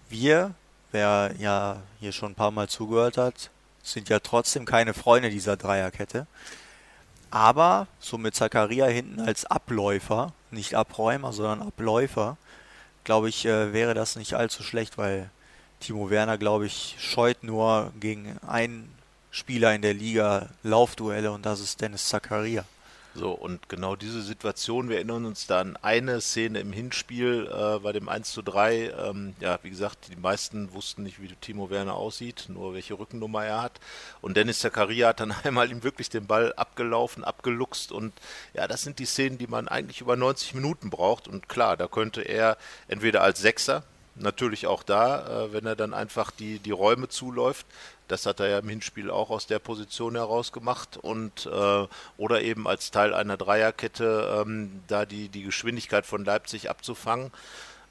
Wir, 0.07 0.53
wer 0.93 1.35
ja 1.37 1.81
hier 1.99 2.13
schon 2.13 2.31
ein 2.31 2.35
paar 2.35 2.51
Mal 2.51 2.69
zugehört 2.69 3.17
hat, 3.17 3.49
sind 3.83 4.07
ja 4.07 4.19
trotzdem 4.19 4.63
keine 4.63 4.93
Freunde 4.93 5.29
dieser 5.29 5.57
Dreierkette. 5.57 6.25
Aber 7.33 7.87
so 7.99 8.19
mit 8.19 8.35
Zakaria 8.35 8.85
hinten 8.85 9.19
als 9.19 9.43
Abläufer, 9.43 10.33
nicht 10.51 10.75
Abräumer, 10.75 11.33
sondern 11.33 11.67
Abläufer, 11.67 12.37
glaube 13.05 13.27
ich, 13.27 13.43
äh, 13.47 13.73
wäre 13.73 13.95
das 13.95 14.15
nicht 14.15 14.35
allzu 14.35 14.61
schlecht, 14.61 14.99
weil 14.99 15.31
Timo 15.79 16.11
Werner, 16.11 16.37
glaube 16.37 16.67
ich, 16.67 16.95
scheut 16.99 17.41
nur 17.43 17.91
gegen 17.99 18.37
einen 18.47 18.87
Spieler 19.31 19.73
in 19.73 19.81
der 19.81 19.95
Liga 19.95 20.49
Laufduelle 20.61 21.31
und 21.31 21.43
das 21.43 21.59
ist 21.59 21.81
Dennis 21.81 22.07
Zakaria. 22.07 22.65
So, 23.15 23.31
und 23.31 23.69
genau 23.69 23.95
diese 23.95 24.23
Situation, 24.23 24.89
wir 24.89 24.95
erinnern 24.95 25.25
uns 25.25 25.45
da 25.45 25.61
an 25.61 25.77
eine 25.77 26.19
Szene 26.19 26.59
im 26.59 26.73
Hinspiel 26.73 27.47
äh, 27.47 27.77
bei 27.77 27.91
dem 27.91 28.09
1 28.09 28.31
zu 28.31 28.41
3. 28.41 28.89
Ähm, 28.89 29.35
ja, 29.39 29.59
wie 29.61 29.69
gesagt, 29.69 30.07
die 30.11 30.19
meisten 30.19 30.73
wussten 30.73 31.03
nicht, 31.03 31.21
wie 31.21 31.27
Timo 31.39 31.69
Werner 31.69 31.93
aussieht, 31.93 32.45
nur 32.47 32.73
welche 32.73 32.97
Rückennummer 32.97 33.45
er 33.45 33.61
hat. 33.61 33.79
Und 34.21 34.35
Dennis 34.35 34.59
Zakaria 34.59 35.09
hat 35.09 35.19
dann 35.19 35.31
einmal 35.43 35.69
ihm 35.69 35.83
wirklich 35.83 36.09
den 36.09 36.25
Ball 36.25 36.53
abgelaufen, 36.53 37.23
abgeluchst. 37.23 37.91
Und 37.91 38.13
ja, 38.55 38.67
das 38.67 38.81
sind 38.81 38.97
die 38.97 39.05
Szenen, 39.05 39.37
die 39.37 39.47
man 39.47 39.67
eigentlich 39.67 40.01
über 40.01 40.15
90 40.15 40.55
Minuten 40.55 40.89
braucht. 40.89 41.27
Und 41.27 41.47
klar, 41.47 41.77
da 41.77 41.87
könnte 41.87 42.21
er 42.23 42.57
entweder 42.87 43.21
als 43.21 43.39
Sechser, 43.39 43.83
natürlich 44.15 44.67
auch 44.67 44.83
da, 44.83 45.45
äh, 45.45 45.53
wenn 45.53 45.65
er 45.65 45.75
dann 45.75 45.93
einfach 45.93 46.31
die, 46.31 46.59
die 46.59 46.71
Räume 46.71 47.09
zuläuft. 47.09 47.65
Das 48.07 48.25
hat 48.25 48.39
er 48.39 48.47
ja 48.47 48.59
im 48.59 48.69
Hinspiel 48.69 49.09
auch 49.09 49.29
aus 49.29 49.47
der 49.47 49.59
Position 49.59 50.15
heraus 50.15 50.51
gemacht 50.51 50.97
und 50.97 51.45
äh, 51.45 51.87
oder 52.17 52.41
eben 52.41 52.67
als 52.67 52.91
Teil 52.91 53.13
einer 53.13 53.37
Dreierkette 53.37 54.43
ähm, 54.45 54.81
da 54.87 55.05
die, 55.05 55.29
die 55.29 55.43
Geschwindigkeit 55.43 56.05
von 56.05 56.25
Leipzig 56.25 56.69
abzufangen. 56.69 57.31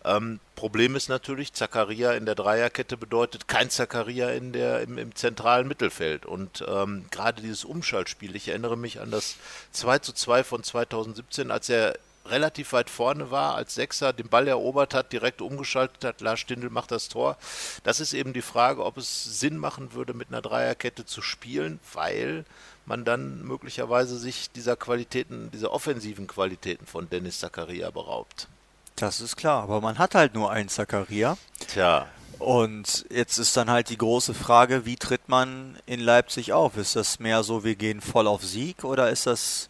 Ähm, 0.04 0.40
Problem 0.56 0.96
ist 0.96 1.08
natürlich, 1.08 1.52
Zakaria 1.52 2.12
in 2.12 2.26
der 2.26 2.34
Dreierkette 2.34 2.96
bedeutet 2.96 3.46
kein 3.46 3.70
Zakaria 3.70 4.30
in 4.30 4.52
der, 4.52 4.80
im, 4.80 4.98
im 4.98 5.14
zentralen 5.14 5.68
Mittelfeld. 5.68 6.26
Und 6.26 6.64
ähm, 6.66 7.06
gerade 7.10 7.40
dieses 7.40 7.64
Umschaltspiel, 7.64 8.34
ich 8.34 8.48
erinnere 8.48 8.76
mich 8.76 9.00
an 9.00 9.10
das 9.10 9.36
2 9.72 10.00
zu 10.00 10.12
2 10.12 10.44
von 10.44 10.62
2017, 10.62 11.50
als 11.50 11.68
er 11.68 11.96
relativ 12.26 12.72
weit 12.72 12.90
vorne 12.90 13.30
war, 13.30 13.54
als 13.54 13.74
Sechser 13.74 14.12
den 14.12 14.28
Ball 14.28 14.48
erobert 14.48 14.94
hat, 14.94 15.12
direkt 15.12 15.42
umgeschaltet 15.42 16.04
hat, 16.04 16.20
Lars 16.20 16.40
Stindl 16.40 16.70
macht 16.70 16.90
das 16.90 17.08
Tor. 17.08 17.36
Das 17.82 18.00
ist 18.00 18.12
eben 18.12 18.32
die 18.32 18.42
Frage, 18.42 18.84
ob 18.84 18.96
es 18.96 19.40
Sinn 19.40 19.56
machen 19.56 19.92
würde, 19.92 20.14
mit 20.14 20.28
einer 20.28 20.42
Dreierkette 20.42 21.04
zu 21.04 21.22
spielen, 21.22 21.80
weil 21.92 22.44
man 22.86 23.04
dann 23.04 23.42
möglicherweise 23.42 24.18
sich 24.18 24.50
dieser 24.50 24.76
Qualitäten, 24.76 25.50
dieser 25.50 25.72
offensiven 25.72 26.26
Qualitäten 26.26 26.86
von 26.86 27.08
Dennis 27.08 27.40
Zakaria 27.40 27.90
beraubt. 27.90 28.48
Das 28.96 29.20
ist 29.20 29.36
klar, 29.36 29.62
aber 29.62 29.80
man 29.80 29.98
hat 29.98 30.14
halt 30.14 30.34
nur 30.34 30.50
einen 30.50 30.68
Zakaria. 30.68 31.36
Tja. 31.68 32.06
Und 32.38 33.06
jetzt 33.08 33.38
ist 33.38 33.56
dann 33.56 33.70
halt 33.70 33.88
die 33.88 33.98
große 33.98 34.34
Frage, 34.34 34.84
wie 34.84 34.96
tritt 34.96 35.28
man 35.28 35.78
in 35.86 36.00
Leipzig 36.00 36.52
auf? 36.52 36.76
Ist 36.76 36.96
das 36.96 37.20
mehr 37.20 37.44
so, 37.44 37.62
wir 37.62 37.76
gehen 37.76 38.00
voll 38.00 38.26
auf 38.26 38.42
Sieg 38.42 38.82
oder 38.82 39.10
ist 39.10 39.26
das 39.26 39.68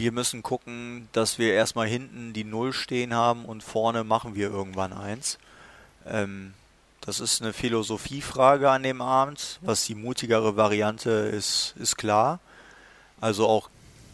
wir 0.00 0.12
müssen 0.12 0.42
gucken, 0.42 1.08
dass 1.12 1.38
wir 1.38 1.52
erstmal 1.52 1.86
hinten 1.86 2.32
die 2.32 2.44
Null 2.44 2.72
stehen 2.72 3.14
haben 3.14 3.44
und 3.44 3.62
vorne 3.62 4.02
machen 4.02 4.34
wir 4.34 4.48
irgendwann 4.48 4.94
eins. 4.94 5.38
Ähm, 6.06 6.54
das 7.02 7.20
ist 7.20 7.42
eine 7.42 7.52
Philosophiefrage 7.52 8.70
an 8.70 8.82
dem 8.82 9.02
Abend. 9.02 9.58
Was 9.60 9.84
die 9.84 9.94
mutigere 9.94 10.56
Variante 10.56 11.10
ist, 11.10 11.74
ist 11.78 11.96
klar. 11.96 12.40
Also 13.20 13.46
auch 13.46 13.68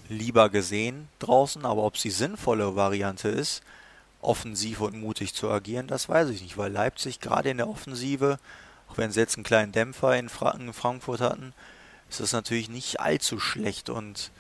lieber 0.09 0.51
gesehen 0.51 1.09
draußen, 1.21 1.65
aber 1.65 1.85
ob 1.85 1.95
es 1.95 2.03
die 2.03 2.11
sinnvolle 2.11 2.75
Variante 2.75 3.29
ist, 3.29 3.63
offensiv 4.21 4.81
und 4.81 5.01
mutig 5.01 5.35
zu 5.35 5.49
agieren, 5.49 5.87
das 5.87 6.09
weiß 6.09 6.31
ich 6.31 6.43
nicht, 6.43 6.59
weil 6.59 6.73
Leipzig 6.73 7.21
gerade 7.21 7.51
in 7.51 7.59
der 7.59 7.69
Offensive, 7.69 8.41
auch 8.91 8.99
wenn 8.99 9.13
sie 9.13 9.21
jetzt 9.21 9.37
einen 9.37 9.45
kleinen 9.45 9.71
Dämpfer 9.71 10.17
in, 10.17 10.29
Fra 10.29 10.51
in 10.51 10.73
Frankfurt 10.73 11.21
hatten, 11.21 11.53
ist 12.11 12.19
das 12.19 12.33
natürlich 12.33 12.69
nicht 12.69 12.99
allzu 12.99 13.39
schlecht 13.39 13.89
und 13.89 14.33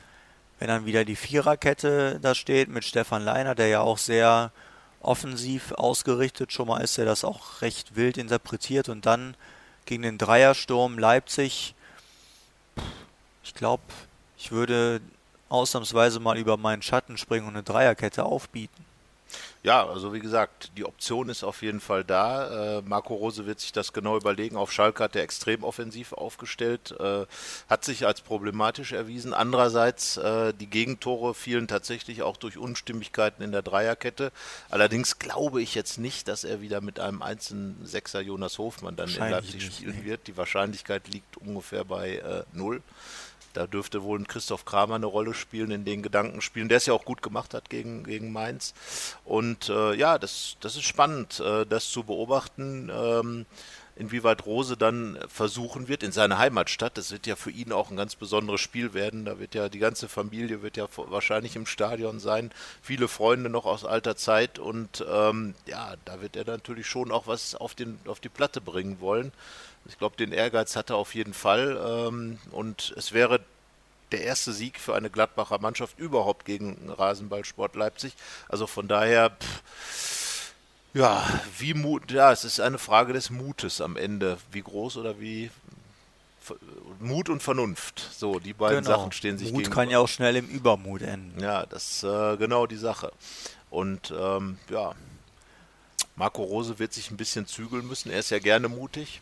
wenn 0.58 0.68
dann 0.68 0.86
wieder 0.86 1.04
die 1.04 1.16
Viererkette 1.16 2.18
da 2.20 2.34
steht 2.34 2.68
mit 2.68 2.84
Stefan 2.84 3.24
Leiner, 3.24 3.54
der 3.54 3.68
ja 3.68 3.80
auch 3.80 3.98
sehr 3.98 4.52
offensiv 5.00 5.72
ausgerichtet 5.72 6.52
schon 6.52 6.68
mal 6.68 6.80
ist, 6.80 6.98
der 6.98 7.04
das 7.04 7.24
auch 7.24 7.62
recht 7.62 7.96
wild 7.96 8.16
interpretiert 8.16 8.88
und 8.88 9.06
dann 9.06 9.36
gegen 9.84 10.02
den 10.02 10.18
Dreiersturm 10.18 10.98
Leipzig, 10.98 11.74
ich 13.44 13.54
glaube, 13.54 13.82
ich 14.36 14.50
würde 14.50 15.00
ausnahmsweise 15.48 16.18
mal 16.18 16.36
über 16.38 16.56
meinen 16.56 16.82
Schatten 16.82 17.16
springen 17.16 17.46
und 17.46 17.54
eine 17.54 17.62
Dreierkette 17.62 18.24
aufbieten. 18.24 18.85
Ja, 19.62 19.84
also 19.84 20.12
wie 20.12 20.20
gesagt, 20.20 20.70
die 20.76 20.84
Option 20.84 21.28
ist 21.28 21.42
auf 21.42 21.62
jeden 21.62 21.80
Fall 21.80 22.04
da. 22.04 22.78
Äh, 22.78 22.82
Marco 22.82 23.14
Rose 23.14 23.46
wird 23.46 23.58
sich 23.58 23.72
das 23.72 23.92
genau 23.92 24.16
überlegen. 24.16 24.56
Auf 24.56 24.70
Schalke 24.70 25.02
hat 25.02 25.16
er 25.16 25.22
extrem 25.22 25.64
offensiv 25.64 26.12
aufgestellt, 26.12 26.94
äh, 27.00 27.26
hat 27.68 27.84
sich 27.84 28.06
als 28.06 28.20
problematisch 28.20 28.92
erwiesen. 28.92 29.34
Andererseits, 29.34 30.18
äh, 30.18 30.54
die 30.54 30.68
Gegentore 30.68 31.34
fielen 31.34 31.66
tatsächlich 31.66 32.22
auch 32.22 32.36
durch 32.36 32.58
Unstimmigkeiten 32.58 33.42
in 33.42 33.50
der 33.50 33.62
Dreierkette. 33.62 34.30
Allerdings 34.70 35.18
glaube 35.18 35.60
ich 35.62 35.74
jetzt 35.74 35.98
nicht, 35.98 36.28
dass 36.28 36.44
er 36.44 36.60
wieder 36.60 36.80
mit 36.80 37.00
einem 37.00 37.22
einzelnen 37.22 37.84
Sechser 37.84 38.20
Jonas 38.20 38.58
Hofmann 38.58 38.94
dann 38.94 39.08
in 39.08 39.16
Leipzig 39.16 39.64
spielen 39.64 40.04
wird. 40.04 40.28
Die 40.28 40.36
Wahrscheinlichkeit 40.36 41.08
liegt 41.08 41.36
ungefähr 41.38 41.84
bei 41.84 42.18
äh, 42.18 42.44
null. 42.52 42.82
Da 43.56 43.66
dürfte 43.66 44.02
wohl 44.02 44.18
ein 44.18 44.28
Christoph 44.28 44.64
Kramer 44.64 44.96
eine 44.96 45.06
Rolle 45.06 45.32
spielen 45.32 45.70
in 45.70 45.84
den 45.84 46.02
Gedankenspielen, 46.02 46.68
der 46.68 46.78
es 46.78 46.86
ja 46.86 46.92
auch 46.92 47.04
gut 47.04 47.22
gemacht 47.22 47.54
hat 47.54 47.70
gegen, 47.70 48.04
gegen 48.04 48.32
Mainz. 48.32 48.74
Und 49.24 49.70
äh, 49.70 49.94
ja, 49.94 50.18
das, 50.18 50.56
das 50.60 50.76
ist 50.76 50.84
spannend, 50.84 51.40
äh, 51.40 51.64
das 51.64 51.88
zu 51.90 52.04
beobachten. 52.04 52.90
Ähm, 52.92 53.46
inwieweit 53.96 54.44
Rose 54.44 54.76
dann 54.76 55.18
versuchen 55.28 55.88
wird 55.88 56.02
in 56.02 56.12
seiner 56.12 56.38
Heimatstadt. 56.38 56.98
Das 56.98 57.10
wird 57.10 57.26
ja 57.26 57.34
für 57.34 57.50
ihn 57.50 57.72
auch 57.72 57.90
ein 57.90 57.96
ganz 57.96 58.14
besonderes 58.14 58.60
Spiel 58.60 58.94
werden. 58.94 59.24
Da 59.24 59.38
wird 59.38 59.54
ja 59.54 59.68
die 59.68 59.78
ganze 59.78 60.08
Familie 60.08 60.62
wird 60.62 60.76
ja 60.76 60.86
wahrscheinlich 60.96 61.56
im 61.56 61.66
Stadion 61.66 62.20
sein, 62.20 62.50
viele 62.82 63.08
Freunde 63.08 63.48
noch 63.48 63.64
aus 63.64 63.84
alter 63.84 64.16
Zeit 64.16 64.58
und 64.58 65.04
ähm, 65.10 65.54
ja, 65.66 65.94
da 66.04 66.20
wird 66.20 66.36
er 66.36 66.44
natürlich 66.44 66.86
schon 66.86 67.10
auch 67.10 67.26
was 67.26 67.54
auf 67.54 67.74
den 67.74 67.98
auf 68.06 68.20
die 68.20 68.28
Platte 68.28 68.60
bringen 68.60 69.00
wollen. 69.00 69.32
Ich 69.88 69.98
glaube, 69.98 70.16
den 70.16 70.32
Ehrgeiz 70.32 70.76
hat 70.76 70.90
er 70.90 70.96
auf 70.96 71.14
jeden 71.14 71.34
Fall. 71.34 71.78
Ähm, 72.08 72.38
und 72.50 72.94
es 72.96 73.12
wäre 73.12 73.40
der 74.12 74.22
erste 74.22 74.52
Sieg 74.52 74.78
für 74.78 74.94
eine 74.94 75.10
Gladbacher 75.10 75.58
Mannschaft 75.58 75.98
überhaupt 75.98 76.44
gegen 76.44 76.90
Rasenballsport 76.90 77.74
Leipzig. 77.74 78.14
Also 78.48 78.66
von 78.66 78.88
daher, 78.88 79.30
pff, 79.30 80.52
ja, 80.94 81.24
wie 81.58 81.74
Mut, 81.74 82.10
ja, 82.10 82.32
es 82.32 82.44
ist 82.44 82.60
eine 82.60 82.78
Frage 82.78 83.12
des 83.12 83.30
Mutes 83.30 83.80
am 83.80 83.96
Ende. 83.96 84.38
Wie 84.50 84.62
groß 84.62 84.96
oder 84.96 85.20
wie 85.20 85.50
Mut 87.00 87.28
und 87.28 87.42
Vernunft. 87.42 88.08
So, 88.16 88.38
die 88.38 88.52
beiden 88.52 88.84
genau. 88.84 88.98
Sachen 88.98 89.12
stehen 89.12 89.38
sich 89.38 89.48
Mut 89.48 89.64
gegenüber. 89.64 89.74
kann 89.74 89.90
ja 89.90 89.98
auch 89.98 90.08
schnell 90.08 90.36
im 90.36 90.46
Übermut 90.46 91.02
enden. 91.02 91.40
Ja, 91.40 91.66
das 91.66 91.90
ist 91.90 92.04
äh, 92.04 92.36
genau 92.36 92.66
die 92.66 92.76
Sache. 92.76 93.12
Und 93.70 94.12
ähm, 94.16 94.58
ja, 94.70 94.94
Marco 96.14 96.42
Rose 96.42 96.78
wird 96.78 96.92
sich 96.92 97.10
ein 97.10 97.16
bisschen 97.16 97.46
zügeln 97.46 97.86
müssen. 97.86 98.10
Er 98.10 98.20
ist 98.20 98.30
ja 98.30 98.38
gerne 98.38 98.68
mutig. 98.68 99.20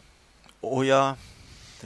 Oh 0.65 0.83
ja. 0.83 1.17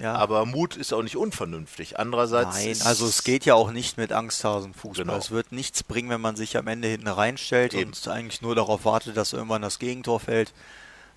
Ja. 0.00 0.14
Aber 0.14 0.46
Mut 0.46 0.76
ist 0.76 0.92
auch 0.92 1.02
nicht 1.02 1.16
unvernünftig. 1.16 1.98
Andererseits. 1.98 2.64
Nein, 2.64 2.76
also 2.84 3.06
es 3.06 3.24
geht 3.24 3.44
ja 3.44 3.54
auch 3.54 3.72
nicht 3.72 3.96
mit 3.96 4.12
Angsthausen 4.12 4.74
Fußball. 4.74 5.04
Genau. 5.04 5.18
Es 5.18 5.30
wird 5.30 5.50
nichts 5.50 5.82
bringen, 5.82 6.08
wenn 6.08 6.20
man 6.20 6.36
sich 6.36 6.56
am 6.56 6.68
Ende 6.68 6.88
hinten 6.88 7.08
reinstellt 7.08 7.74
Eben. 7.74 7.90
und 7.90 8.08
eigentlich 8.08 8.40
nur 8.40 8.54
darauf 8.54 8.84
wartet, 8.84 9.16
dass 9.16 9.32
irgendwann 9.32 9.62
das 9.62 9.78
Gegentor 9.78 10.20
fällt. 10.20 10.52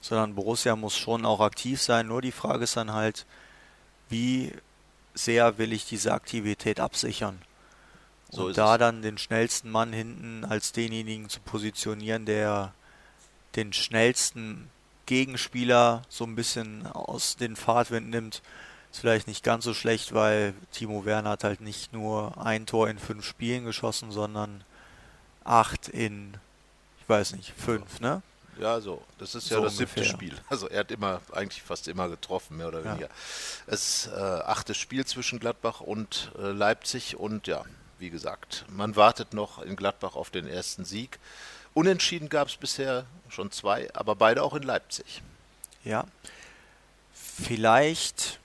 Sondern 0.01 0.33
Borussia 0.33 0.75
muss 0.75 0.97
schon 0.97 1.25
auch 1.25 1.41
aktiv 1.41 1.79
sein. 1.81 2.07
Nur 2.07 2.23
die 2.23 2.31
Frage 2.31 2.63
ist 2.63 2.75
dann 2.75 2.91
halt, 2.91 3.27
wie 4.09 4.51
sehr 5.13 5.57
will 5.59 5.73
ich 5.73 5.85
diese 5.85 6.13
Aktivität 6.13 6.79
absichern? 6.79 7.39
So 8.31 8.47
und 8.47 8.57
da 8.57 8.75
es. 8.75 8.79
dann 8.79 9.01
den 9.01 9.17
schnellsten 9.17 9.69
Mann 9.69 9.93
hinten 9.93 10.45
als 10.45 10.71
denjenigen 10.71 11.29
zu 11.29 11.39
positionieren, 11.41 12.25
der 12.25 12.73
den 13.55 13.73
schnellsten 13.73 14.69
Gegenspieler 15.11 16.03
so 16.07 16.23
ein 16.23 16.35
bisschen 16.35 16.87
aus 16.87 17.35
den 17.35 17.57
Fahrtwind 17.57 18.09
nimmt, 18.09 18.41
ist 18.93 19.01
vielleicht 19.01 19.27
nicht 19.27 19.43
ganz 19.43 19.65
so 19.65 19.73
schlecht, 19.73 20.13
weil 20.13 20.53
Timo 20.71 21.03
Werner 21.03 21.31
hat 21.31 21.43
halt 21.43 21.59
nicht 21.59 21.91
nur 21.91 22.41
ein 22.41 22.65
Tor 22.65 22.87
in 22.87 22.97
fünf 22.97 23.25
Spielen 23.25 23.65
geschossen, 23.65 24.13
sondern 24.13 24.63
acht 25.43 25.89
in, 25.89 26.35
ich 27.01 27.09
weiß 27.09 27.33
nicht, 27.33 27.51
fünf, 27.57 27.99
ne? 27.99 28.21
Ja, 28.57 28.79
so. 28.79 29.03
Das 29.17 29.35
ist 29.35 29.49
ja 29.49 29.57
so 29.57 29.63
das 29.63 29.73
ungefähr. 29.73 30.03
siebte 30.03 30.17
Spiel. 30.17 30.37
Also 30.47 30.69
er 30.69 30.79
hat 30.79 30.91
immer, 30.91 31.19
eigentlich 31.33 31.61
fast 31.61 31.89
immer 31.89 32.07
getroffen, 32.07 32.55
mehr 32.55 32.69
oder 32.69 32.85
weniger. 32.85 33.07
Ja. 33.07 33.13
Es 33.67 34.05
ist 34.05 34.13
äh, 34.13 34.17
achtes 34.17 34.77
Spiel 34.77 35.05
zwischen 35.05 35.39
Gladbach 35.39 35.81
und 35.81 36.31
äh, 36.39 36.51
Leipzig 36.51 37.17
und 37.17 37.47
ja, 37.47 37.65
wie 37.99 38.11
gesagt, 38.11 38.63
man 38.69 38.95
wartet 38.95 39.33
noch 39.33 39.61
in 39.61 39.75
Gladbach 39.75 40.15
auf 40.15 40.29
den 40.29 40.47
ersten 40.47 40.85
Sieg. 40.85 41.19
Unentschieden 41.73 42.29
gab 42.29 42.47
es 42.49 42.57
bisher 42.57 43.05
schon 43.29 43.51
zwei, 43.51 43.89
aber 43.93 44.15
beide 44.15 44.43
auch 44.43 44.53
in 44.53 44.63
Leipzig. 44.63 45.21
Ja. 45.83 46.05
Vielleicht, 47.13 48.39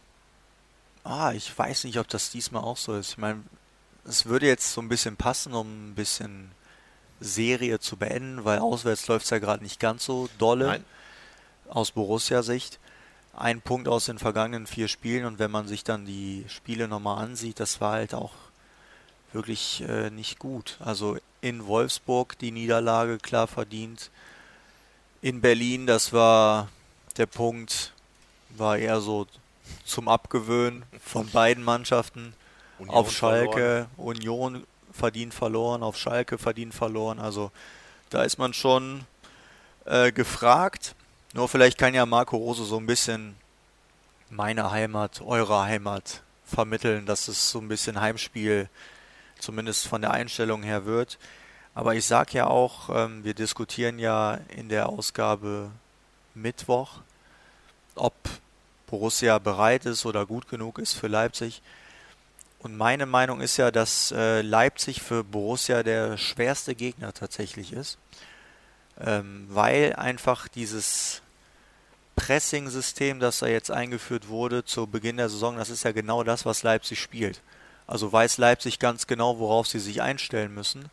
ah, 1.05 1.33
ich 1.33 1.57
weiß 1.57 1.85
nicht, 1.85 1.99
ob 1.99 2.09
das 2.09 2.31
diesmal 2.31 2.63
auch 2.63 2.77
so 2.77 2.97
ist. 2.97 3.11
Ich 3.11 3.19
meine, 3.19 3.43
es 4.05 4.27
würde 4.27 4.47
jetzt 4.47 4.73
so 4.73 4.81
ein 4.81 4.89
bisschen 4.89 5.17
passen, 5.17 5.55
um 5.55 5.91
ein 5.91 5.95
bisschen 5.95 6.51
Serie 7.21 7.81
zu 7.81 7.97
beenden, 7.97 8.45
weil 8.45 8.61
auswärts 8.61 9.09
läuft 9.09 9.25
es 9.25 9.31
ja 9.31 9.39
gerade 9.39 9.63
nicht 9.63 9.81
ganz 9.81 10.05
so 10.05 10.29
dolle 10.39 10.67
Nein. 10.67 10.85
aus 11.69 11.91
Borussia-Sicht. 11.91 12.79
Ein 13.35 13.61
Punkt 13.61 13.89
aus 13.89 14.07
den 14.07 14.19
vergangenen 14.19 14.67
vier 14.67 14.89
Spielen 14.89 15.27
und 15.27 15.39
wenn 15.39 15.51
man 15.51 15.69
sich 15.69 15.85
dann 15.85 16.07
die 16.07 16.45
Spiele 16.49 16.89
nochmal 16.89 17.23
ansieht, 17.23 17.61
das 17.61 17.81
war 17.81 17.93
halt 17.93 18.15
auch 18.15 18.33
wirklich 19.37 19.85
äh, 19.89 20.11
nicht 20.11 20.39
gut. 20.41 20.79
Also 20.81 21.17
in 21.41 21.67
Wolfsburg 21.67 22.37
die 22.39 22.51
Niederlage 22.51 23.19
klar 23.19 23.47
verdient. 23.47 24.11
In 25.23 25.41
Berlin, 25.41 25.87
das 25.87 26.13
war 26.13 26.69
der 27.17 27.27
Punkt, 27.27 27.93
war 28.51 28.79
eher 28.79 29.01
so 29.01 29.27
zum 29.85 30.09
Abgewöhnen 30.09 30.85
von 31.01 31.29
beiden 31.31 31.63
Mannschaften. 31.63 32.35
Union 32.79 32.95
auf 32.95 33.13
Schalke, 33.13 33.89
verloren. 33.95 34.17
Union 34.17 34.67
verdient 34.93 35.35
verloren, 35.35 35.83
auf 35.83 35.97
Schalke 35.97 36.39
verdient 36.39 36.75
verloren. 36.75 37.19
Also 37.19 37.51
da 38.11 38.23
ist 38.23 38.39
man 38.39 38.53
schon 38.53 39.05
äh, 39.85 40.13
gefragt. 40.13 40.95
Nur 41.33 41.49
vielleicht 41.49 41.79
kann 41.79 41.95
ja 41.95 42.07
Marco 42.07 42.37
Rose 42.37 42.65
so 42.65 42.79
ein 42.79 42.87
bisschen 42.87 43.37
meine 44.31 44.71
Heimat, 44.71 45.21
eure 45.23 45.63
Heimat 45.63 46.23
vermitteln, 46.45 47.07
dass 47.07 47.29
es 47.29 47.51
so 47.51 47.61
ein 47.61 47.69
bisschen 47.69 48.01
Heimspiel 48.01 48.69
zumindest 49.39 49.87
von 49.87 50.03
der 50.03 50.13
Einstellung 50.13 50.63
her 50.63 50.85
wird. 50.85 51.19
Aber 51.75 51.95
ich 51.95 52.07
sage 52.07 52.33
ja 52.39 52.47
auch, 52.47 52.89
ähm, 52.91 53.25
wir 53.25 53.35
diskutieren 53.35 53.99
ja 53.99 54.41
in 54.49 54.69
der 54.69 54.89
Ausgabe 54.89 55.71
Mittwoch, 56.35 57.01
ob 57.95 58.15
Borussia 58.87 59.39
bereit 59.39 59.85
ist 59.85 60.07
oder 60.07 60.27
gut 60.27 60.49
genug 60.49 60.79
ist 60.79 60.95
für 60.95 61.09
Leipzig. 61.09 61.63
Und 62.61 62.77
meine 62.77 63.07
Meinung 63.07 63.41
ist 63.41 63.59
ja, 63.59 63.71
dass 63.71 64.13
äh, 64.13 64.43
Leipzig 64.43 65.03
für 65.03 65.23
Borussia 65.23 65.83
der 65.83 66.17
schwerste 66.17 66.75
Gegner 66.75 67.13
tatsächlich 67.13 67.73
ist, 67.73 67.99
ähm, 69.01 69.47
weil 69.51 69.95
einfach 69.95 70.49
dieses 70.49 71.23
Pressing-System, 72.17 73.21
das 73.21 73.41
da 73.41 73.47
jetzt 73.47 73.71
eingeführt 73.71 74.29
wurde 74.29 74.65
zu 74.65 74.87
Beginn 74.87 75.19
der 75.19 75.29
Saison, 75.29 75.57
das 75.57 75.69
ist 75.69 75.85
ja 75.85 75.93
genau 75.93 76.25
das, 76.25 76.47
was 76.47 76.63
Leipzig 76.63 77.01
spielt. 77.01 77.43
Also 77.87 78.13
weiß 78.13 78.39
Leipzig 78.39 78.79
ganz 78.79 79.07
genau, 79.07 79.39
worauf 79.39 79.67
sie 79.67 79.79
sich 79.79 80.03
einstellen 80.03 80.55
müssen. 80.55 80.91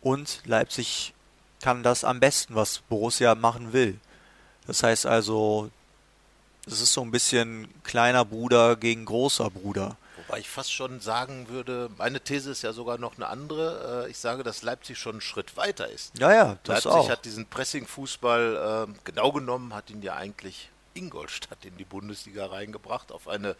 Und 0.00 0.40
Leipzig 0.44 1.14
kann 1.60 1.82
das 1.82 2.04
am 2.04 2.20
besten, 2.20 2.54
was 2.54 2.78
Borussia 2.78 3.34
machen 3.34 3.72
will. 3.72 3.98
Das 4.66 4.82
heißt 4.82 5.06
also, 5.06 5.70
es 6.66 6.80
ist 6.80 6.92
so 6.92 7.02
ein 7.02 7.10
bisschen 7.10 7.68
kleiner 7.84 8.24
Bruder 8.24 8.76
gegen 8.76 9.04
großer 9.04 9.50
Bruder. 9.50 9.96
Wobei 10.26 10.38
ich 10.38 10.48
fast 10.48 10.72
schon 10.72 11.00
sagen 11.00 11.48
würde, 11.48 11.90
meine 11.98 12.20
These 12.20 12.50
ist 12.50 12.62
ja 12.62 12.72
sogar 12.72 12.96
noch 12.96 13.16
eine 13.16 13.26
andere. 13.26 14.04
Äh, 14.06 14.10
ich 14.10 14.18
sage, 14.18 14.42
dass 14.42 14.62
Leipzig 14.62 14.98
schon 14.98 15.12
einen 15.12 15.20
Schritt 15.20 15.56
weiter 15.56 15.88
ist. 15.88 16.18
Ja, 16.18 16.32
ja, 16.32 16.58
das 16.64 16.84
Leipzig 16.84 16.90
auch. 16.90 17.08
hat 17.10 17.24
diesen 17.26 17.46
Pressing-Fußball 17.46 18.86
äh, 18.88 18.92
genau 19.04 19.32
genommen, 19.32 19.74
hat 19.74 19.90
ihn 19.90 20.00
ja 20.00 20.14
eigentlich 20.14 20.70
Ingolstadt 20.94 21.64
in 21.64 21.76
die 21.76 21.84
Bundesliga 21.84 22.46
reingebracht, 22.46 23.12
auf 23.12 23.28
eine 23.28 23.56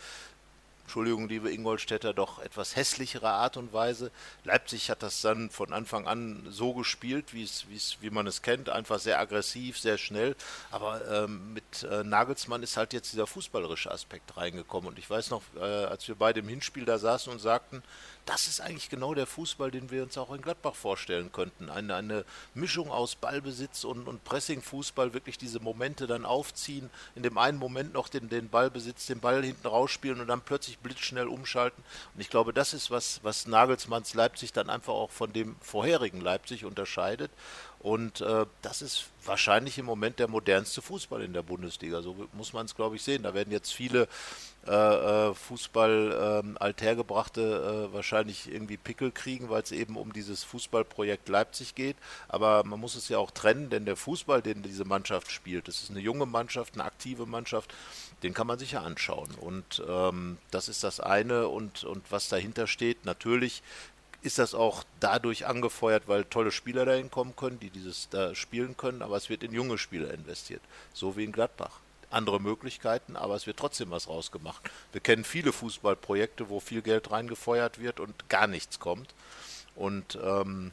Entschuldigung, 0.85 1.29
liebe 1.29 1.51
Ingolstädter, 1.51 2.13
doch 2.13 2.39
etwas 2.41 2.77
hässlichere 2.77 3.31
Art 3.31 3.57
und 3.57 3.73
Weise. 3.73 4.13
Leipzig 4.45 4.91
hat 4.91 5.03
das 5.03 5.23
dann 5.23 5.49
von 5.49 5.73
Anfang 5.73 6.07
an 6.07 6.47
so 6.51 6.75
gespielt, 6.75 7.33
wie 7.33 7.43
es, 7.43 7.67
wie 7.69 7.77
es, 7.77 7.97
wie 8.01 8.11
man 8.11 8.27
es 8.27 8.43
kennt, 8.43 8.69
einfach 8.69 9.01
sehr 9.01 9.19
aggressiv, 9.19 9.79
sehr 9.79 9.97
schnell. 9.97 10.37
Aber 10.71 11.01
ähm, 11.11 11.55
mit 11.55 11.83
äh, 11.85 12.05
Nagelsmann 12.05 12.63
ist 12.63 12.77
halt 12.77 12.93
jetzt 12.93 13.13
dieser 13.13 13.27
fußballerische 13.27 13.91
Aspekt 13.91 14.37
reingekommen. 14.37 14.91
Und 14.91 14.99
ich 14.99 15.09
weiß 15.09 15.31
noch, 15.31 15.43
äh, 15.57 15.61
als 15.61 16.07
wir 16.07 16.17
beide 16.17 16.41
im 16.41 16.49
Hinspiel 16.49 16.85
da 16.85 16.99
saßen 16.99 17.33
und 17.33 17.39
sagten, 17.39 17.83
das 18.27 18.47
ist 18.49 18.61
eigentlich 18.61 18.89
genau 18.89 19.15
der 19.15 19.27
Fußball, 19.27 19.71
den 19.71 19.91
wir 19.91 20.03
uns 20.03 20.17
auch 20.17 20.33
in 20.33 20.41
Gladbach 20.41 20.75
vorstellen 20.75 21.31
könnten. 21.33 21.69
Eine, 21.69 21.95
eine 21.95 22.25
Mischung 22.55 22.91
aus 22.91 23.17
Ballbesitz 23.17 23.85
und, 23.85 24.09
und 24.09 24.25
Pressing-Fußball, 24.25 25.13
wirklich 25.13 25.37
diese 25.37 25.61
Momente 25.61 26.07
dann 26.07 26.25
aufziehen, 26.25 26.91
in 27.15 27.23
dem 27.23 27.37
einen 27.37 27.59
Moment 27.59 27.93
noch 27.93 28.09
den, 28.09 28.29
den 28.29 28.49
Ballbesitz, 28.49 29.07
den 29.07 29.21
Ball 29.21 29.45
hinten 29.45 29.67
rausspielen 29.67 30.21
und 30.21 30.29
dann 30.29 30.41
plötzlich 30.41 30.79
blitzschnell 30.79 31.29
umschalten. 31.29 31.85
Und 32.15 32.21
ich 32.21 32.31
glaube, 32.31 32.53
das 32.53 32.73
ist 32.73 32.91
was, 32.91 33.21
was 33.23 33.47
Nagelsmanns 33.47 34.15
Leipzig 34.15 34.53
dann 34.53 34.71
einfach 34.71 34.95
auch 34.95 35.11
von 35.11 35.33
dem 35.33 35.57
vorherigen 35.61 36.21
Leipzig 36.21 36.65
unterscheidet. 36.65 37.31
Und 37.81 38.23
äh, 38.23 38.47
das 38.63 38.81
ist 38.81 39.05
wahrscheinlich 39.27 39.77
im 39.77 39.85
Moment 39.85 40.19
der 40.19 40.29
modernste 40.29 40.81
Fußball 40.81 41.23
in 41.23 41.35
der 41.35 41.43
Bundesliga. 41.43 42.01
So 42.01 42.17
muss 42.33 42.55
man 42.55 42.65
es, 42.65 42.75
glaube 42.75 42.97
ich, 42.97 43.03
sehen. 43.03 43.23
Da 43.23 43.35
werden 43.35 43.53
jetzt 43.53 43.75
viele 43.75 44.09
äh, 44.67 45.31
äh 45.31 45.35
Fußball 45.35 46.43
ähm, 46.45 46.57
althergebrachte 46.59 47.89
äh, 47.91 47.95
wahrscheinlich 47.95 48.53
irgendwie 48.53 48.77
Pickel 48.77 49.11
kriegen, 49.11 49.51
weil 49.51 49.63
es 49.63 49.73
eben 49.73 49.97
um 49.97 50.13
dieses 50.13 50.45
Fußballprojekt 50.45 51.29
Leipzig 51.29 51.75
geht. 51.75 51.97
Aber 52.29 52.65
man 52.65 52.81
muss 52.81 52.95
es 52.95 53.09
ja 53.09 53.19
auch 53.19 53.31
trennen, 53.31 53.71
denn 53.71 53.85
der 53.85 53.97
Fußball, 53.97 54.43
den 54.43 54.63
diese 54.63 54.85
Mannschaft 54.85 55.31
spielt, 55.31 55.69
das 55.69 55.83
ist 55.83 55.91
eine 55.91 56.01
junge 56.01 56.27
Mannschaft, 56.27 56.75
eine 56.75 56.85
aktive 56.85 57.27
Mannschaft, 57.27 57.75
den 58.23 58.35
kann 58.35 58.47
man 58.47 58.59
sich 58.59 58.73
ja 58.73 58.83
anschauen. 58.83 59.31
Und 59.41 59.83
ähm, 59.89 60.39
das 60.51 60.69
ist 60.69 60.85
das 60.85 61.01
eine. 61.01 61.49
Und, 61.49 61.85
und 61.85 62.11
was 62.11 62.29
dahinter 62.29 62.67
steht, 62.67 63.05
natürlich 63.05 63.63
ist 64.25 64.39
das 64.39 64.55
auch 64.55 64.85
dadurch 65.01 65.47
angefeuert, 65.47 66.05
weil 66.07 66.25
tolle 66.25 66.51
Spieler 66.51 66.87
dahin 66.87 67.11
kommen 67.11 67.37
können, 67.37 67.61
die 67.61 67.69
dieses 67.69 68.09
da 68.09 68.35
spielen 68.35 68.75
können, 68.77 69.03
aber 69.03 69.17
es 69.17 69.29
wird 69.29 69.43
in 69.43 69.53
junge 69.53 69.77
Spieler 69.77 70.13
investiert, 70.15 70.63
so 70.95 71.17
wie 71.17 71.25
in 71.25 71.33
Gladbach. 71.33 71.81
Andere 72.15 72.41
Möglichkeiten, 72.41 73.17
aber 73.17 73.35
es 73.35 73.47
wird 73.47 73.59
trotzdem 73.59 73.91
was 73.91 74.09
rausgemacht. 74.09 74.63
Wir 74.93 75.01
kennen 75.01 75.25
viele 75.25 75.53
Fußballprojekte, 75.53 76.49
wo 76.49 76.61
viel 76.61 76.83
Geld 76.83 77.11
reingefeuert 77.11 77.81
wird 77.81 78.01
und 78.01 78.29
gar 78.29 78.47
nichts 78.47 78.81
kommt. 78.81 79.15
Und 79.77 80.19
ähm, 80.23 80.71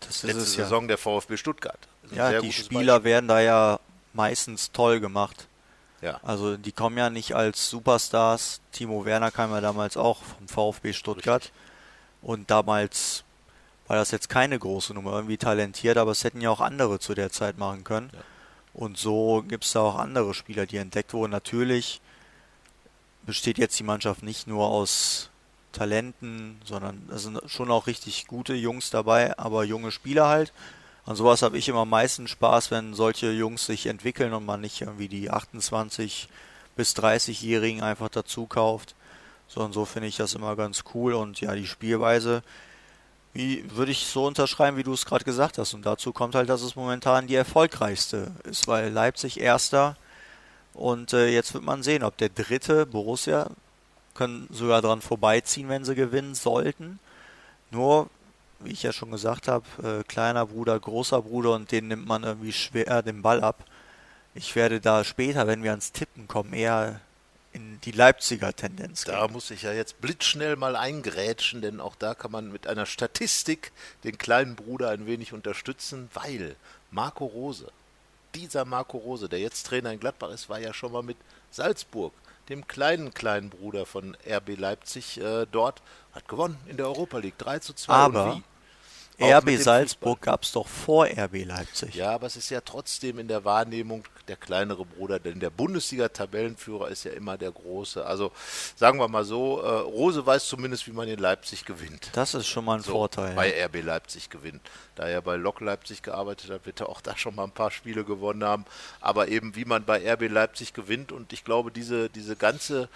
das 0.00 0.22
letzte 0.22 0.42
ist 0.42 0.52
Saison 0.54 0.84
ja. 0.84 0.88
der 0.88 0.98
VfB 0.98 1.36
Stuttgart. 1.36 1.78
Ja, 2.12 2.40
die 2.40 2.52
Spieler 2.52 2.94
Beispiel. 2.94 3.10
werden 3.10 3.28
da 3.28 3.40
ja 3.40 3.80
meistens 4.12 4.72
toll 4.72 5.00
gemacht. 5.00 5.46
Ja. 6.00 6.20
Also 6.22 6.56
die 6.56 6.72
kommen 6.72 6.96
ja 6.96 7.10
nicht 7.10 7.34
als 7.34 7.68
Superstars. 7.68 8.60
Timo 8.72 9.04
Werner 9.04 9.30
kam 9.30 9.50
ja 9.50 9.60
damals 9.60 9.96
auch 9.96 10.22
vom 10.22 10.48
VfB 10.48 10.92
Stuttgart. 10.92 11.42
Richtig. 11.42 11.52
Und 12.22 12.50
damals 12.50 13.24
war 13.86 13.96
das 13.96 14.10
jetzt 14.10 14.28
keine 14.28 14.58
große 14.58 14.94
Nummer, 14.94 15.12
irgendwie 15.12 15.38
talentiert, 15.38 15.96
aber 15.96 16.12
es 16.12 16.22
hätten 16.24 16.40
ja 16.40 16.50
auch 16.50 16.60
andere 16.60 16.98
zu 16.98 17.14
der 17.14 17.30
Zeit 17.30 17.58
machen 17.58 17.84
können. 17.84 18.10
Ja. 18.12 18.20
Und 18.78 18.96
so 18.96 19.42
gibt 19.48 19.64
es 19.64 19.72
da 19.72 19.80
auch 19.80 19.98
andere 19.98 20.34
Spieler, 20.34 20.64
die 20.64 20.76
entdeckt 20.76 21.12
wurden. 21.12 21.32
Natürlich 21.32 22.00
besteht 23.26 23.58
jetzt 23.58 23.76
die 23.76 23.82
Mannschaft 23.82 24.22
nicht 24.22 24.46
nur 24.46 24.68
aus 24.68 25.30
Talenten, 25.72 26.60
sondern 26.64 27.08
es 27.12 27.24
sind 27.24 27.40
schon 27.46 27.72
auch 27.72 27.88
richtig 27.88 28.28
gute 28.28 28.54
Jungs 28.54 28.90
dabei, 28.90 29.36
aber 29.36 29.64
junge 29.64 29.90
Spieler 29.90 30.28
halt. 30.28 30.52
An 31.06 31.16
sowas 31.16 31.42
habe 31.42 31.58
ich 31.58 31.68
immer 31.68 31.80
am 31.80 31.90
meisten 31.90 32.28
Spaß, 32.28 32.70
wenn 32.70 32.94
solche 32.94 33.32
Jungs 33.32 33.66
sich 33.66 33.86
entwickeln 33.86 34.32
und 34.32 34.46
man 34.46 34.60
nicht 34.60 34.80
irgendwie 34.80 35.08
die 35.08 35.28
28 35.28 36.28
bis 36.76 36.94
30-Jährigen 36.94 37.82
einfach 37.82 38.10
dazu 38.10 38.46
kauft. 38.46 38.94
So 39.48 39.60
und 39.60 39.72
so 39.72 39.86
finde 39.86 40.06
ich 40.06 40.18
das 40.18 40.34
immer 40.34 40.54
ganz 40.54 40.84
cool 40.94 41.14
und 41.14 41.40
ja, 41.40 41.56
die 41.56 41.66
Spielweise, 41.66 42.44
wie 43.32 43.64
würde 43.74 43.92
ich 43.92 44.06
so 44.06 44.26
unterschreiben, 44.26 44.76
wie 44.76 44.82
du 44.82 44.92
es 44.92 45.06
gerade 45.06 45.24
gesagt 45.24 45.58
hast. 45.58 45.74
Und 45.74 45.86
dazu 45.86 46.12
kommt 46.12 46.34
halt, 46.34 46.48
dass 46.48 46.62
es 46.62 46.76
momentan 46.76 47.26
die 47.26 47.34
erfolgreichste 47.34 48.32
ist, 48.44 48.66
weil 48.68 48.90
Leipzig 48.90 49.40
erster 49.40 49.96
und 50.78 51.12
äh, 51.12 51.28
jetzt 51.28 51.54
wird 51.54 51.64
man 51.64 51.82
sehen, 51.82 52.04
ob 52.04 52.16
der 52.18 52.28
dritte 52.28 52.86
Borussia 52.86 53.50
können 54.14 54.48
sogar 54.52 54.80
dran 54.80 55.00
vorbeiziehen, 55.00 55.68
wenn 55.68 55.84
sie 55.84 55.96
gewinnen 55.96 56.36
sollten. 56.36 57.00
Nur, 57.72 58.08
wie 58.60 58.72
ich 58.72 58.84
ja 58.84 58.92
schon 58.92 59.10
gesagt 59.10 59.48
habe, 59.48 59.64
äh, 59.82 60.04
kleiner 60.04 60.46
Bruder, 60.46 60.78
großer 60.78 61.22
Bruder 61.22 61.54
und 61.54 61.72
den 61.72 61.88
nimmt 61.88 62.06
man 62.06 62.22
irgendwie 62.22 62.52
schwer 62.52 63.02
den 63.02 63.22
Ball 63.22 63.42
ab. 63.42 63.64
Ich 64.34 64.54
werde 64.54 64.80
da 64.80 65.02
später, 65.02 65.48
wenn 65.48 65.64
wir 65.64 65.70
ans 65.72 65.90
Tippen 65.90 66.28
kommen, 66.28 66.52
eher 66.52 67.00
in 67.58 67.80
die 67.82 67.90
Leipziger 67.90 68.54
Tendenz 68.54 69.04
Da 69.04 69.26
gehen. 69.26 69.32
muss 69.32 69.50
ich 69.50 69.62
ja 69.62 69.72
jetzt 69.72 70.00
blitzschnell 70.00 70.56
mal 70.56 70.76
eingrätschen, 70.76 71.60
denn 71.60 71.80
auch 71.80 71.96
da 71.96 72.14
kann 72.14 72.30
man 72.30 72.52
mit 72.52 72.66
einer 72.66 72.86
Statistik 72.86 73.72
den 74.04 74.16
kleinen 74.16 74.54
Bruder 74.56 74.90
ein 74.90 75.06
wenig 75.06 75.32
unterstützen, 75.32 76.08
weil 76.14 76.56
Marco 76.90 77.26
Rose, 77.26 77.70
dieser 78.34 78.64
Marco 78.64 78.98
Rose, 78.98 79.28
der 79.28 79.40
jetzt 79.40 79.66
Trainer 79.66 79.92
in 79.92 80.00
Gladbach 80.00 80.30
ist, 80.30 80.48
war 80.48 80.60
ja 80.60 80.72
schon 80.72 80.92
mal 80.92 81.02
mit 81.02 81.16
Salzburg, 81.50 82.12
dem 82.48 82.66
kleinen 82.66 83.12
kleinen 83.12 83.50
Bruder 83.50 83.84
von 83.86 84.16
RB 84.26 84.56
Leipzig 84.56 85.18
äh, 85.20 85.46
dort, 85.50 85.82
hat 86.12 86.28
gewonnen 86.28 86.58
in 86.66 86.76
der 86.76 86.86
Europa 86.86 87.18
League 87.18 87.38
3 87.38 87.58
zu 87.58 87.74
2. 87.74 87.92
Aber 87.92 88.42
RB 89.20 89.56
Salzburg 89.58 90.20
gab 90.22 90.44
es 90.44 90.52
doch 90.52 90.68
vor 90.68 91.06
RB 91.06 91.44
Leipzig. 91.44 91.94
Ja, 91.94 92.12
aber 92.12 92.28
es 92.28 92.36
ist 92.36 92.50
ja 92.50 92.60
trotzdem 92.60 93.18
in 93.18 93.26
der 93.26 93.44
Wahrnehmung 93.44 94.04
der 94.28 94.36
kleinere 94.36 94.84
Bruder, 94.84 95.18
denn 95.18 95.40
der 95.40 95.50
Bundesliga-Tabellenführer 95.50 96.88
ist 96.88 97.04
ja 97.04 97.12
immer 97.12 97.38
der 97.38 97.50
große. 97.50 98.04
Also 98.04 98.32
sagen 98.76 98.98
wir 98.98 99.08
mal 99.08 99.24
so, 99.24 99.60
äh, 99.60 99.68
Rose 99.68 100.24
weiß 100.24 100.46
zumindest, 100.46 100.86
wie 100.86 100.92
man 100.92 101.08
in 101.08 101.18
Leipzig 101.18 101.64
gewinnt. 101.64 102.10
Das 102.12 102.34
ist 102.34 102.46
schon 102.46 102.64
mal 102.64 102.76
ein 102.76 102.82
so, 102.82 102.92
Vorteil. 102.92 103.34
Bei 103.34 103.56
ja. 103.56 103.66
RB 103.66 103.82
Leipzig 103.82 104.30
gewinnt. 104.30 104.60
Da 104.94 105.06
er 105.06 105.22
bei 105.22 105.36
Lok 105.36 105.60
Leipzig 105.60 106.02
gearbeitet 106.02 106.50
hat, 106.50 106.66
wird 106.66 106.80
er 106.80 106.88
auch 106.88 107.00
da 107.00 107.16
schon 107.16 107.34
mal 107.34 107.44
ein 107.44 107.52
paar 107.52 107.70
Spiele 107.70 108.04
gewonnen 108.04 108.44
haben. 108.44 108.64
Aber 109.00 109.28
eben, 109.28 109.56
wie 109.56 109.64
man 109.64 109.84
bei 109.84 109.98
RB 110.12 110.28
Leipzig 110.28 110.74
gewinnt. 110.74 111.12
Und 111.12 111.32
ich 111.32 111.44
glaube, 111.44 111.70
diese, 111.70 112.10
diese 112.10 112.36
ganze 112.36 112.88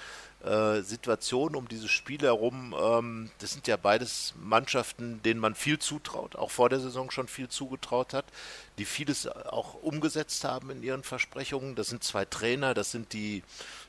äh, 0.44 0.82
Situation 0.82 1.54
um 1.54 1.68
dieses 1.68 1.90
Spiel 1.90 2.20
herum, 2.20 2.74
ähm, 2.80 3.30
das 3.38 3.52
sind 3.52 3.66
ja 3.66 3.76
beides 3.76 4.34
Mannschaften, 4.42 5.22
denen 5.22 5.40
man 5.40 5.54
viel 5.54 5.78
zutraut, 5.78 6.36
auch 6.36 6.50
vor 6.50 6.68
der 6.68 6.80
Saison 6.80 7.10
schon 7.10 7.28
viel 7.28 7.48
zugetraut 7.48 8.12
hat, 8.12 8.24
die 8.78 8.84
vieles 8.84 9.26
auch 9.28 9.74
umgesetzt 9.74 10.44
haben 10.44 10.70
in 10.70 10.82
ihren 10.82 11.02
Versprechungen. 11.02 11.74
Das 11.74 11.88
sind 11.88 12.02
zwei 12.02 12.24
Trainer, 12.24 12.74
das 12.74 12.90
sind 12.90 13.12
die 13.12 13.42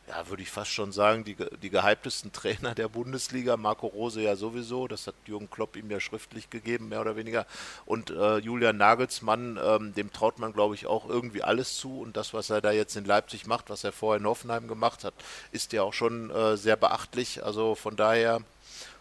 ja, 0.07 0.27
würde 0.27 0.43
ich 0.43 0.51
fast 0.51 0.71
schon 0.71 0.91
sagen, 0.91 1.23
die, 1.23 1.37
die 1.61 1.69
gehyptesten 1.69 2.33
Trainer 2.33 2.75
der 2.75 2.89
Bundesliga. 2.89 3.55
Marco 3.55 3.87
Rose 3.87 4.21
ja 4.21 4.35
sowieso, 4.35 4.87
das 4.87 5.07
hat 5.07 5.15
Jürgen 5.25 5.49
Klopp 5.49 5.77
ihm 5.77 5.89
ja 5.89 5.99
schriftlich 5.99 6.49
gegeben, 6.49 6.89
mehr 6.89 7.01
oder 7.01 7.15
weniger. 7.15 7.45
Und 7.85 8.09
äh, 8.09 8.37
Julian 8.37 8.77
Nagelsmann, 8.77 9.57
ähm, 9.63 9.93
dem 9.93 10.11
traut 10.11 10.39
man, 10.39 10.51
glaube 10.51 10.75
ich, 10.75 10.87
auch 10.87 11.07
irgendwie 11.07 11.43
alles 11.43 11.77
zu. 11.77 12.01
Und 12.01 12.17
das, 12.17 12.33
was 12.33 12.49
er 12.49 12.59
da 12.59 12.71
jetzt 12.71 12.97
in 12.97 13.05
Leipzig 13.05 13.47
macht, 13.47 13.69
was 13.69 13.83
er 13.83 13.93
vorher 13.93 14.19
in 14.19 14.27
Hoffenheim 14.27 14.67
gemacht 14.67 15.05
hat, 15.05 15.13
ist 15.51 15.71
ja 15.71 15.83
auch 15.83 15.93
schon 15.93 16.29
äh, 16.31 16.57
sehr 16.57 16.75
beachtlich. 16.75 17.43
Also 17.43 17.75
von 17.75 17.95
daher, 17.95 18.41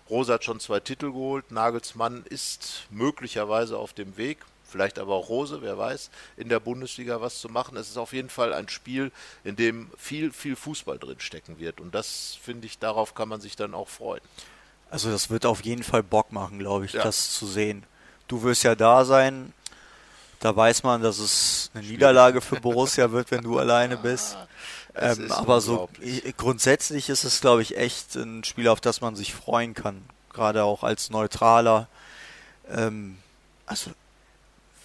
Rose 0.09 0.33
hat 0.33 0.45
schon 0.45 0.61
zwei 0.61 0.79
Titel 0.79 1.07
geholt, 1.07 1.51
Nagelsmann 1.51 2.25
ist 2.29 2.87
möglicherweise 2.91 3.77
auf 3.77 3.93
dem 3.93 4.17
Weg 4.17 4.39
vielleicht 4.73 4.99
aber 4.99 5.15
auch 5.15 5.29
Rose, 5.29 5.63
wer 5.63 5.79
weiß, 5.79 6.11
in 6.37 6.49
der 6.49 6.59
Bundesliga 6.59 7.21
was 7.21 7.41
zu 7.41 7.49
machen. 7.49 7.77
Es 7.77 7.89
ist 7.89 7.99
auf 7.99 8.13
jeden 8.13 8.31
Fall 8.31 8.53
ein 8.53 8.69
Spiel, 8.69 9.13
in 9.45 9.55
dem 9.55 9.91
viel, 9.97 10.33
viel 10.33 10.57
Fußball 10.57 10.99
drin 10.99 11.21
stecken 11.21 11.59
wird. 11.59 11.81
Und 11.81 11.95
das 11.95 12.39
finde 12.43 12.67
ich, 12.67 12.79
darauf 12.79 13.15
kann 13.15 13.29
man 13.29 13.41
sich 13.41 13.55
dann 13.55 13.75
auch 13.75 13.89
freuen. 13.89 14.23
Also 14.91 15.11
das 15.11 15.31
wird 15.31 15.47
auf 15.47 15.65
jeden 15.65 15.83
Fall 15.83 16.03
Bock 16.03 16.33
machen, 16.33 16.59
glaube 16.59 16.87
ich, 16.87 16.95
ja. 16.95 17.03
das 17.03 17.35
zu 17.35 17.47
sehen. 17.47 17.85
Du 18.29 18.43
wirst 18.43 18.65
ja 18.65 18.75
da 18.75 19.05
sein. 19.05 19.53
Da 20.41 20.55
weiß 20.57 20.83
man, 20.83 21.03
dass 21.03 21.19
es 21.19 21.71
eine 21.73 21.87
Niederlage 21.87 22.41
für 22.41 22.61
Borussia 22.61 23.13
wird, 23.13 23.31
wenn 23.31 23.43
du 23.43 23.59
alleine 23.59 23.97
bist. 23.97 24.37
Ähm, 24.95 25.33
aber 25.33 25.63
so 25.63 25.89
grundsätzlich 26.37 27.09
ist 27.09 27.25
es, 27.25 27.41
glaube 27.41 27.63
ich, 27.63 27.79
echt 27.79 28.15
ein 28.15 28.45
Spiel, 28.45 28.69
auf 28.69 28.79
das 28.79 29.01
man 29.01 29.17
sich 29.17 29.33
freuen 29.33 29.73
kann. 29.73 30.03
Gerade 30.35 30.65
auch 30.65 30.83
als 30.83 31.09
Neutraler. 31.09 31.89
Ähm, 32.69 33.17
also 33.65 33.91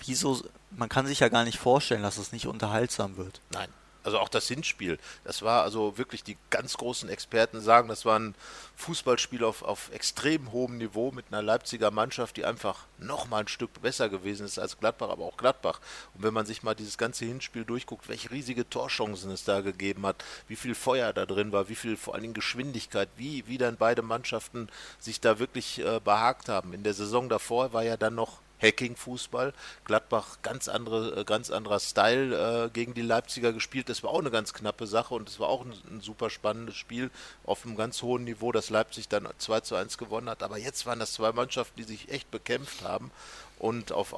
wieso, 0.08 0.42
man 0.72 0.90
kann 0.90 1.08
sich 1.08 1.20
ja 1.20 1.30
gar 1.30 1.44
nicht 1.44 1.58
vorstellen, 1.58 2.04
dass 2.04 2.18
es 2.18 2.32
nicht 2.32 2.48
unterhaltsam 2.48 3.18
wird. 3.18 3.42
Nein. 3.52 3.70
Also 4.08 4.20
auch 4.20 4.30
das 4.30 4.48
Hinspiel, 4.48 5.00
das 5.26 5.42
war 5.42 5.64
also 5.64 5.98
wirklich, 5.98 6.24
die 6.24 6.38
ganz 6.50 6.78
großen 6.78 7.10
Experten 7.10 7.60
sagen, 7.60 7.90
das 7.90 8.06
war 8.06 8.18
ein 8.18 8.36
Fußballspiel 8.78 9.44
auf, 9.44 9.64
auf 9.64 9.92
extrem 9.92 10.54
hohem 10.54 10.78
Niveau 10.78 11.12
mit 11.12 11.26
einer 11.28 11.42
Leipziger 11.42 11.92
Mannschaft, 11.92 12.38
die 12.38 12.46
einfach 12.46 12.86
nochmal 13.00 13.42
ein 13.42 13.48
Stück 13.50 13.82
besser 13.82 14.08
gewesen 14.08 14.46
ist 14.46 14.60
als 14.60 14.80
Gladbach, 14.80 15.10
aber 15.10 15.26
auch 15.26 15.36
Gladbach. 15.36 15.82
Und 16.14 16.24
wenn 16.24 16.34
man 16.34 16.46
sich 16.46 16.64
mal 16.64 16.74
dieses 16.74 16.98
ganze 16.98 17.26
Hinspiel 17.26 17.66
durchguckt, 17.66 18.08
welche 18.08 18.32
riesige 18.32 18.70
Torchancen 18.70 19.30
es 19.30 19.44
da 19.44 19.60
gegeben 19.60 20.06
hat, 20.06 20.24
wie 20.48 20.56
viel 20.56 20.74
Feuer 20.74 21.12
da 21.12 21.26
drin 21.26 21.52
war, 21.52 21.68
wie 21.68 21.76
viel 21.76 21.98
vor 21.98 22.14
allen 22.14 22.24
Dingen 22.24 22.34
Geschwindigkeit, 22.34 23.10
wie, 23.18 23.46
wie 23.48 23.58
dann 23.58 23.76
beide 23.76 24.04
Mannschaften 24.04 24.70
sich 25.00 25.20
da 25.20 25.38
wirklich 25.38 25.80
äh, 25.80 26.00
behagt 26.02 26.48
haben. 26.48 26.72
In 26.72 26.84
der 26.84 26.94
Saison 26.94 27.28
davor 27.28 27.74
war 27.74 27.84
ja 27.84 27.98
dann 27.98 28.16
noch 28.16 28.40
Hacking-Fußball. 28.62 29.54
Gladbach 29.86 30.38
ganz 30.42 30.68
andere, 30.68 31.22
äh, 31.22 31.24
ganz 31.24 31.52
anderer 31.52 31.80
Style 31.80 32.66
äh, 32.66 32.70
gegen 32.70 32.94
die 32.94 33.02
Leipziger 33.02 33.54
gespielt. 33.54 33.90
Das 33.90 34.04
war 34.04 34.12
auch 34.12 34.20
eine 34.20 34.32
ganz 34.32 34.54
knappe 34.54 34.88
Sache 34.88 35.14
und 35.14 35.30
es 35.30 35.40
war 35.40 35.50
auch 35.50 35.66
ein, 35.66 35.74
ein, 35.90 36.02
super 36.02 36.30
spannendes 36.30 36.76
Spiel 36.76 37.12
auf 37.46 37.66
einem 37.66 37.76
ganz 37.76 38.02
hohen 38.02 38.24
Niveau, 38.24 38.52
dass 38.52 38.70
Leipzig 38.70 39.08
dann 39.08 39.28
2 39.38 39.62
zu 39.62 39.76
1 39.76 39.98
gewonnen 39.98 40.30
hat. 40.30 40.44
Aber 40.44 40.58
jetzt 40.58 40.86
waren 40.86 41.00
das 41.00 41.14
zwei 41.14 41.32
Mannschaften, 41.32 41.78
die 41.78 41.84
sich 41.84 42.10
echt 42.10 42.32
bekämpft 42.32 42.84
haben 42.84 43.12
und 43.60 43.92
auf 43.92 44.14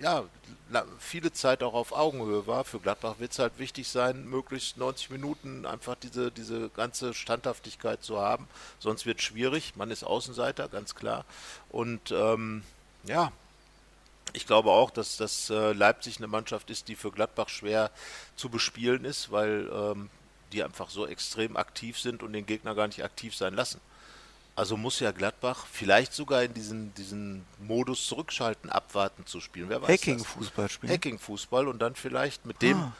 ja, 0.00 0.24
viele 0.98 1.32
Zeit 1.32 1.62
auch 1.62 1.74
auf 1.74 1.92
Augenhöhe 1.92 2.46
war. 2.46 2.64
Für 2.64 2.80
Gladbach 2.80 3.16
wird 3.18 3.32
es 3.32 3.38
halt 3.38 3.58
wichtig 3.58 3.88
sein, 3.88 4.28
möglichst 4.28 4.76
90 4.76 5.10
Minuten 5.10 5.66
einfach 5.66 5.94
diese, 5.94 6.30
diese 6.30 6.68
ganze 6.70 7.14
Standhaftigkeit 7.14 8.02
zu 8.02 8.20
haben. 8.20 8.48
Sonst 8.78 9.06
wird 9.06 9.18
es 9.18 9.24
schwierig. 9.24 9.74
Man 9.76 9.90
ist 9.90 10.04
Außenseiter, 10.04 10.68
ganz 10.68 10.94
klar. 10.94 11.24
Und 11.70 12.10
ähm, 12.10 12.64
ja, 13.04 13.32
ich 14.34 14.46
glaube 14.46 14.70
auch, 14.70 14.90
dass 14.90 15.16
das 15.16 15.48
äh, 15.48 15.72
Leipzig 15.72 16.18
eine 16.18 16.26
Mannschaft 16.26 16.68
ist, 16.68 16.88
die 16.88 16.96
für 16.96 17.10
Gladbach 17.10 17.48
schwer 17.48 17.90
zu 18.36 18.50
bespielen 18.50 19.04
ist, 19.04 19.32
weil 19.32 19.70
ähm, 19.72 20.10
die 20.52 20.62
einfach 20.62 20.90
so 20.90 21.06
extrem 21.06 21.56
aktiv 21.56 21.98
sind 21.98 22.22
und 22.22 22.32
den 22.32 22.44
Gegner 22.44 22.74
gar 22.74 22.86
nicht 22.86 23.02
aktiv 23.02 23.34
sein 23.34 23.54
lassen. 23.54 23.80
Also 24.56 24.76
muss 24.76 25.00
ja 25.00 25.10
Gladbach 25.10 25.66
vielleicht 25.70 26.12
sogar 26.12 26.42
in 26.42 26.54
diesen, 26.54 26.94
diesen 26.94 27.44
Modus 27.58 28.06
zurückschalten, 28.06 28.70
abwarten 28.70 29.26
zu 29.26 29.40
spielen. 29.40 29.68
Wer 29.68 29.82
weiß 29.82 29.88
Hacking-Fußball 29.88 30.68
spielen. 30.68 30.92
Hacking-Fußball 30.92 31.66
und 31.66 31.80
dann 31.80 31.94
vielleicht 31.94 32.46
mit 32.46 32.62
dem 32.62 32.76
ah 32.76 32.92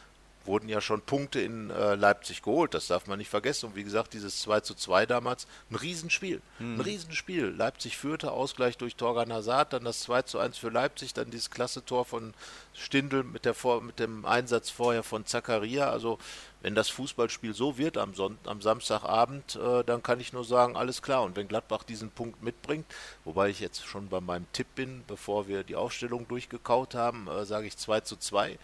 wurden 0.46 0.68
ja 0.68 0.80
schon 0.80 1.00
Punkte 1.02 1.40
in 1.40 1.70
äh, 1.70 1.94
Leipzig 1.94 2.42
geholt, 2.42 2.74
das 2.74 2.86
darf 2.86 3.06
man 3.06 3.18
nicht 3.18 3.30
vergessen. 3.30 3.66
Und 3.66 3.76
wie 3.76 3.84
gesagt, 3.84 4.12
dieses 4.12 4.40
2 4.40 4.60
zu 4.60 4.74
2 4.74 5.06
damals, 5.06 5.46
ein 5.70 5.76
Riesenspiel. 5.76 6.40
Mhm. 6.58 6.76
Ein 6.76 6.80
Riesenspiel. 6.80 7.46
Leipzig 7.46 7.96
führte, 7.96 8.32
Ausgleich 8.32 8.76
durch 8.76 8.96
Torgan 8.96 9.32
Hazard, 9.32 9.72
dann 9.72 9.84
das 9.84 10.00
2 10.00 10.22
zu 10.22 10.38
1 10.38 10.58
für 10.58 10.68
Leipzig, 10.68 11.14
dann 11.14 11.30
dieses 11.30 11.50
klasse 11.50 11.84
Tor 11.84 12.04
von 12.04 12.34
Stindl 12.74 13.22
mit, 13.22 13.44
der 13.44 13.54
Vor 13.54 13.80
mit 13.80 13.98
dem 13.98 14.24
Einsatz 14.24 14.70
vorher 14.70 15.02
von 15.02 15.26
Zakaria. 15.26 15.90
Also 15.90 16.18
wenn 16.60 16.74
das 16.74 16.88
Fußballspiel 16.88 17.54
so 17.54 17.76
wird 17.76 17.98
am, 17.98 18.14
Son 18.14 18.38
am 18.44 18.62
Samstagabend, 18.62 19.56
äh, 19.56 19.84
dann 19.84 20.02
kann 20.02 20.18
ich 20.18 20.32
nur 20.32 20.44
sagen, 20.44 20.76
alles 20.76 21.02
klar. 21.02 21.22
Und 21.22 21.36
wenn 21.36 21.48
Gladbach 21.48 21.82
diesen 21.82 22.10
Punkt 22.10 22.42
mitbringt, 22.42 22.86
wobei 23.24 23.50
ich 23.50 23.60
jetzt 23.60 23.86
schon 23.86 24.08
bei 24.08 24.20
meinem 24.20 24.46
Tipp 24.52 24.68
bin, 24.74 25.04
bevor 25.06 25.46
wir 25.46 25.62
die 25.62 25.76
Aufstellung 25.76 26.26
durchgekaut 26.26 26.94
haben, 26.94 27.28
äh, 27.28 27.44
sage 27.44 27.66
ich 27.66 27.76
2 27.76 28.00
zu 28.00 28.16
2 28.16 28.58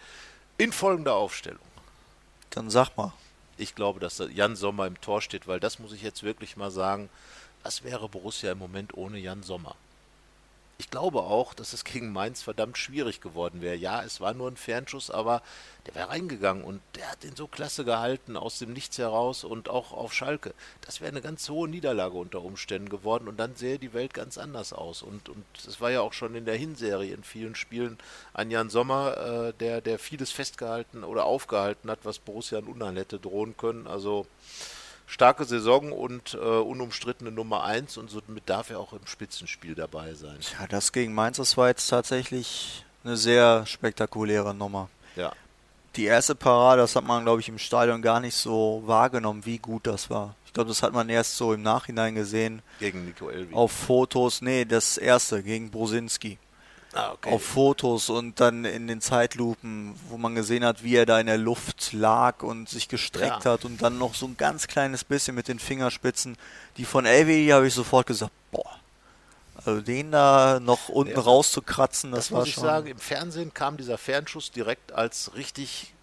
in 0.57 0.71
folgender 0.71 1.15
Aufstellung. 1.15 1.70
Dann 2.51 2.69
sag 2.69 2.95
mal. 2.97 3.13
Ich 3.57 3.75
glaube, 3.75 3.99
dass 3.99 4.21
Jan 4.33 4.55
Sommer 4.55 4.85
im 4.85 4.99
Tor 4.99 5.21
steht, 5.21 5.47
weil 5.47 5.59
das 5.59 5.79
muss 5.79 5.93
ich 5.93 6.01
jetzt 6.01 6.23
wirklich 6.23 6.57
mal 6.57 6.71
sagen. 6.71 7.09
Was 7.63 7.83
wäre 7.83 8.09
Borussia 8.09 8.51
im 8.51 8.57
Moment 8.57 8.93
ohne 8.95 9.19
Jan 9.19 9.41
Sommer? 9.41 9.75
Ich 10.81 10.89
glaube 10.89 11.19
auch, 11.21 11.53
dass 11.53 11.73
es 11.73 11.83
gegen 11.83 12.11
Mainz 12.11 12.41
verdammt 12.41 12.75
schwierig 12.75 13.21
geworden 13.21 13.61
wäre. 13.61 13.75
Ja, 13.75 14.01
es 14.01 14.19
war 14.19 14.33
nur 14.33 14.49
ein 14.49 14.57
Fernschuss, 14.57 15.11
aber 15.11 15.43
der 15.85 15.93
wäre 15.93 16.09
reingegangen 16.09 16.63
und 16.63 16.81
der 16.95 17.11
hat 17.11 17.21
den 17.21 17.35
so 17.35 17.45
klasse 17.45 17.85
gehalten 17.85 18.35
aus 18.35 18.57
dem 18.57 18.73
Nichts 18.73 18.97
heraus 18.97 19.43
und 19.43 19.69
auch 19.69 19.91
auf 19.91 20.11
Schalke. 20.11 20.55
Das 20.81 20.99
wäre 20.99 21.11
eine 21.11 21.21
ganz 21.21 21.47
hohe 21.49 21.69
Niederlage 21.69 22.17
unter 22.17 22.41
Umständen 22.41 22.89
geworden 22.89 23.27
und 23.27 23.37
dann 23.37 23.55
sähe 23.55 23.77
die 23.77 23.93
Welt 23.93 24.15
ganz 24.15 24.39
anders 24.39 24.73
aus. 24.73 25.03
Und 25.03 25.29
und 25.29 25.45
es 25.67 25.79
war 25.81 25.91
ja 25.91 26.01
auch 26.01 26.13
schon 26.13 26.33
in 26.33 26.45
der 26.45 26.55
Hinserie 26.55 27.13
in 27.13 27.23
vielen 27.23 27.53
Spielen 27.53 27.99
ein 28.33 28.49
Jan 28.49 28.71
Sommer, 28.71 29.49
äh, 29.49 29.53
der 29.53 29.81
der 29.81 29.99
vieles 29.99 30.31
festgehalten 30.31 31.03
oder 31.03 31.25
aufgehalten 31.25 31.91
hat, 31.91 31.99
was 32.05 32.17
Borussia 32.17 32.57
in 32.57 32.65
Unheil 32.65 32.95
hätte 32.95 33.19
drohen 33.19 33.55
können. 33.55 33.85
Also 33.85 34.25
starke 35.11 35.43
Saison 35.43 35.91
und 35.91 36.35
äh, 36.35 36.37
unumstrittene 36.37 37.31
Nummer 37.31 37.65
1 37.65 37.97
und 37.97 38.09
somit 38.09 38.47
darf 38.47 38.69
er 38.69 38.79
auch 38.79 38.93
im 38.93 39.05
Spitzenspiel 39.05 39.75
dabei 39.75 40.13
sein. 40.13 40.37
Ja, 40.57 40.67
das 40.67 40.93
gegen 40.93 41.13
Mainz, 41.13 41.35
das 41.35 41.57
war 41.57 41.67
jetzt 41.67 41.87
tatsächlich 41.87 42.85
eine 43.03 43.17
sehr 43.17 43.65
spektakuläre 43.65 44.55
Nummer. 44.55 44.89
Ja. 45.17 45.33
Die 45.97 46.05
erste 46.05 46.33
Parade, 46.33 46.81
das 46.81 46.95
hat 46.95 47.03
man, 47.03 47.23
glaube 47.23 47.41
ich, 47.41 47.49
im 47.49 47.57
Stadion 47.57 48.01
gar 48.01 48.21
nicht 48.21 48.35
so 48.35 48.83
wahrgenommen, 48.85 49.45
wie 49.45 49.57
gut 49.57 49.85
das 49.85 50.09
war. 50.09 50.35
Ich 50.45 50.53
glaube, 50.53 50.69
das 50.69 50.81
hat 50.81 50.93
man 50.93 51.09
erst 51.09 51.35
so 51.35 51.51
im 51.51 51.61
Nachhinein 51.61 52.15
gesehen. 52.15 52.61
Gegen 52.79 53.03
Nico 53.03 53.29
Elvi. 53.29 53.53
Auf 53.53 53.73
Fotos, 53.73 54.41
nee, 54.41 54.63
das 54.63 54.97
erste, 54.97 55.43
gegen 55.43 55.71
Brosinski 55.71 56.37
ah, 56.93 57.11
okay. 57.13 57.33
auf 57.33 57.43
Fotos 57.43 58.09
und 58.09 58.39
dann 58.39 58.65
in 58.65 58.87
den 58.87 59.01
Zeitlupen, 59.01 59.95
wo 60.09 60.17
man 60.17 60.35
gesehen 60.35 60.65
hat, 60.65 60.83
wie 60.83 60.95
er 60.95 61.05
da 61.05 61.19
in 61.19 61.27
der 61.27 61.37
Luft 61.37 61.93
lag 61.93 62.43
und 62.43 62.69
sich 62.69 62.87
gestreckt 62.87 63.45
ja. 63.45 63.51
hat 63.51 63.65
und 63.65 63.81
dann 63.81 63.97
noch 63.97 64.15
so 64.15 64.25
ein 64.25 64.37
ganz 64.37 64.67
kleines 64.67 65.03
bisschen 65.03 65.35
mit 65.35 65.47
den 65.47 65.59
Fingerspitzen. 65.59 66.37
Die 66.77 66.85
von 66.85 67.05
Elvi 67.05 67.47
habe 67.51 67.67
ich 67.67 67.73
sofort 67.73 68.07
gesagt, 68.07 68.31
boah. 68.51 68.79
Also 69.63 69.81
den 69.81 70.11
da 70.11 70.59
noch 70.59 70.89
unten 70.89 71.13
ja, 71.13 71.19
rauszukratzen, 71.19 72.11
das, 72.11 72.25
das 72.25 72.31
war 72.31 72.39
muss 72.39 72.47
ich 72.47 72.53
schon. 72.55 72.63
sagen, 72.63 72.87
im 72.87 72.97
Fernsehen 72.97 73.53
kam 73.53 73.77
dieser 73.77 73.99
Fernschuss 73.99 74.51
direkt 74.51 74.91
als 74.91 75.35
richtig 75.35 75.93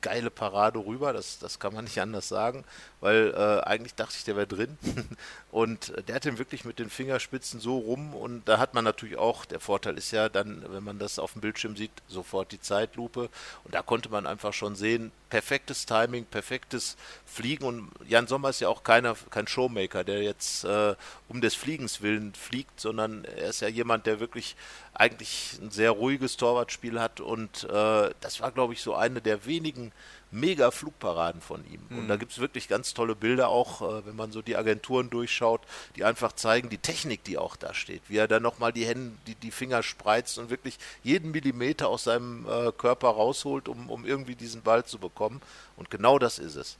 geile 0.00 0.30
Parade 0.30 0.78
rüber, 0.78 1.12
das, 1.12 1.38
das 1.38 1.58
kann 1.58 1.74
man 1.74 1.84
nicht 1.84 2.00
anders 2.00 2.28
sagen, 2.28 2.64
weil 3.04 3.34
äh, 3.36 3.60
eigentlich 3.68 3.94
dachte 3.94 4.14
ich, 4.16 4.24
der 4.24 4.34
wäre 4.34 4.46
drin. 4.46 4.78
und 5.52 5.92
der 6.08 6.14
hat 6.14 6.24
den 6.24 6.38
wirklich 6.38 6.64
mit 6.64 6.78
den 6.78 6.88
Fingerspitzen 6.88 7.60
so 7.60 7.76
rum 7.76 8.14
und 8.14 8.48
da 8.48 8.56
hat 8.56 8.72
man 8.72 8.82
natürlich 8.82 9.18
auch, 9.18 9.44
der 9.44 9.60
Vorteil 9.60 9.98
ist 9.98 10.10
ja 10.10 10.30
dann, 10.30 10.64
wenn 10.70 10.82
man 10.82 10.98
das 10.98 11.18
auf 11.18 11.34
dem 11.34 11.42
Bildschirm 11.42 11.76
sieht, 11.76 11.90
sofort 12.08 12.50
die 12.50 12.62
Zeitlupe. 12.62 13.28
Und 13.64 13.74
da 13.74 13.82
konnte 13.82 14.08
man 14.08 14.26
einfach 14.26 14.54
schon 14.54 14.74
sehen, 14.74 15.12
perfektes 15.28 15.84
Timing, 15.84 16.24
perfektes 16.24 16.96
Fliegen. 17.26 17.64
Und 17.64 17.90
Jan 18.08 18.26
Sommer 18.26 18.48
ist 18.48 18.60
ja 18.60 18.68
auch 18.68 18.84
keiner, 18.84 19.16
kein 19.28 19.46
Showmaker, 19.46 20.02
der 20.02 20.22
jetzt 20.22 20.64
äh, 20.64 20.94
um 21.28 21.42
des 21.42 21.54
Fliegens 21.54 22.00
willen 22.00 22.32
fliegt, 22.32 22.80
sondern 22.80 23.26
er 23.26 23.50
ist 23.50 23.60
ja 23.60 23.68
jemand, 23.68 24.06
der 24.06 24.18
wirklich 24.18 24.56
eigentlich 24.94 25.58
ein 25.60 25.70
sehr 25.70 25.90
ruhiges 25.90 26.38
Torwartspiel 26.38 26.98
hat. 27.00 27.20
Und 27.20 27.64
äh, 27.64 28.10
das 28.20 28.40
war, 28.40 28.50
glaube 28.50 28.72
ich, 28.72 28.80
so 28.80 28.94
eine 28.94 29.20
der 29.20 29.44
wenigen 29.44 29.92
mega 30.34 30.70
Flugparaden 30.70 31.40
von 31.40 31.64
ihm. 31.72 31.80
Mhm. 31.88 31.98
Und 31.98 32.08
da 32.08 32.16
gibt 32.16 32.32
es 32.32 32.38
wirklich 32.38 32.68
ganz 32.68 32.92
tolle 32.92 33.14
Bilder 33.14 33.48
auch, 33.48 33.82
äh, 33.82 34.06
wenn 34.06 34.16
man 34.16 34.32
so 34.32 34.42
die 34.42 34.56
Agenturen 34.56 35.10
durchschaut, 35.10 35.62
die 35.96 36.04
einfach 36.04 36.32
zeigen, 36.32 36.68
die 36.68 36.78
Technik, 36.78 37.24
die 37.24 37.38
auch 37.38 37.56
da 37.56 37.72
steht, 37.72 38.02
wie 38.08 38.18
er 38.18 38.28
dann 38.28 38.42
nochmal 38.42 38.72
die 38.72 38.84
Hände, 38.84 39.16
die, 39.26 39.34
die 39.34 39.50
Finger 39.50 39.82
spreizt 39.82 40.38
und 40.38 40.50
wirklich 40.50 40.78
jeden 41.02 41.30
Millimeter 41.30 41.88
aus 41.88 42.04
seinem 42.04 42.46
äh, 42.46 42.72
Körper 42.72 43.08
rausholt, 43.08 43.68
um, 43.68 43.88
um 43.88 44.04
irgendwie 44.04 44.34
diesen 44.34 44.62
Ball 44.62 44.84
zu 44.84 44.98
bekommen. 44.98 45.40
Und 45.76 45.90
genau 45.90 46.18
das 46.18 46.38
ist 46.38 46.56
es 46.56 46.76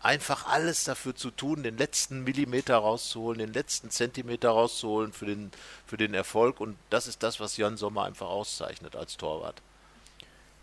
einfach 0.00 0.46
alles 0.46 0.84
dafür 0.84 1.14
zu 1.14 1.30
tun, 1.30 1.62
den 1.62 1.76
letzten 1.76 2.22
Millimeter 2.22 2.76
rauszuholen, 2.76 3.38
den 3.38 3.52
letzten 3.52 3.90
Zentimeter 3.90 4.50
rauszuholen 4.50 5.12
für 5.12 5.26
den, 5.26 5.50
für 5.86 5.96
den 5.96 6.14
Erfolg. 6.14 6.60
Und 6.60 6.76
das 6.90 7.06
ist 7.06 7.22
das, 7.22 7.40
was 7.40 7.56
Jan 7.56 7.76
Sommer 7.76 8.04
einfach 8.04 8.28
auszeichnet 8.28 8.94
als 8.94 9.16
Torwart. 9.16 9.60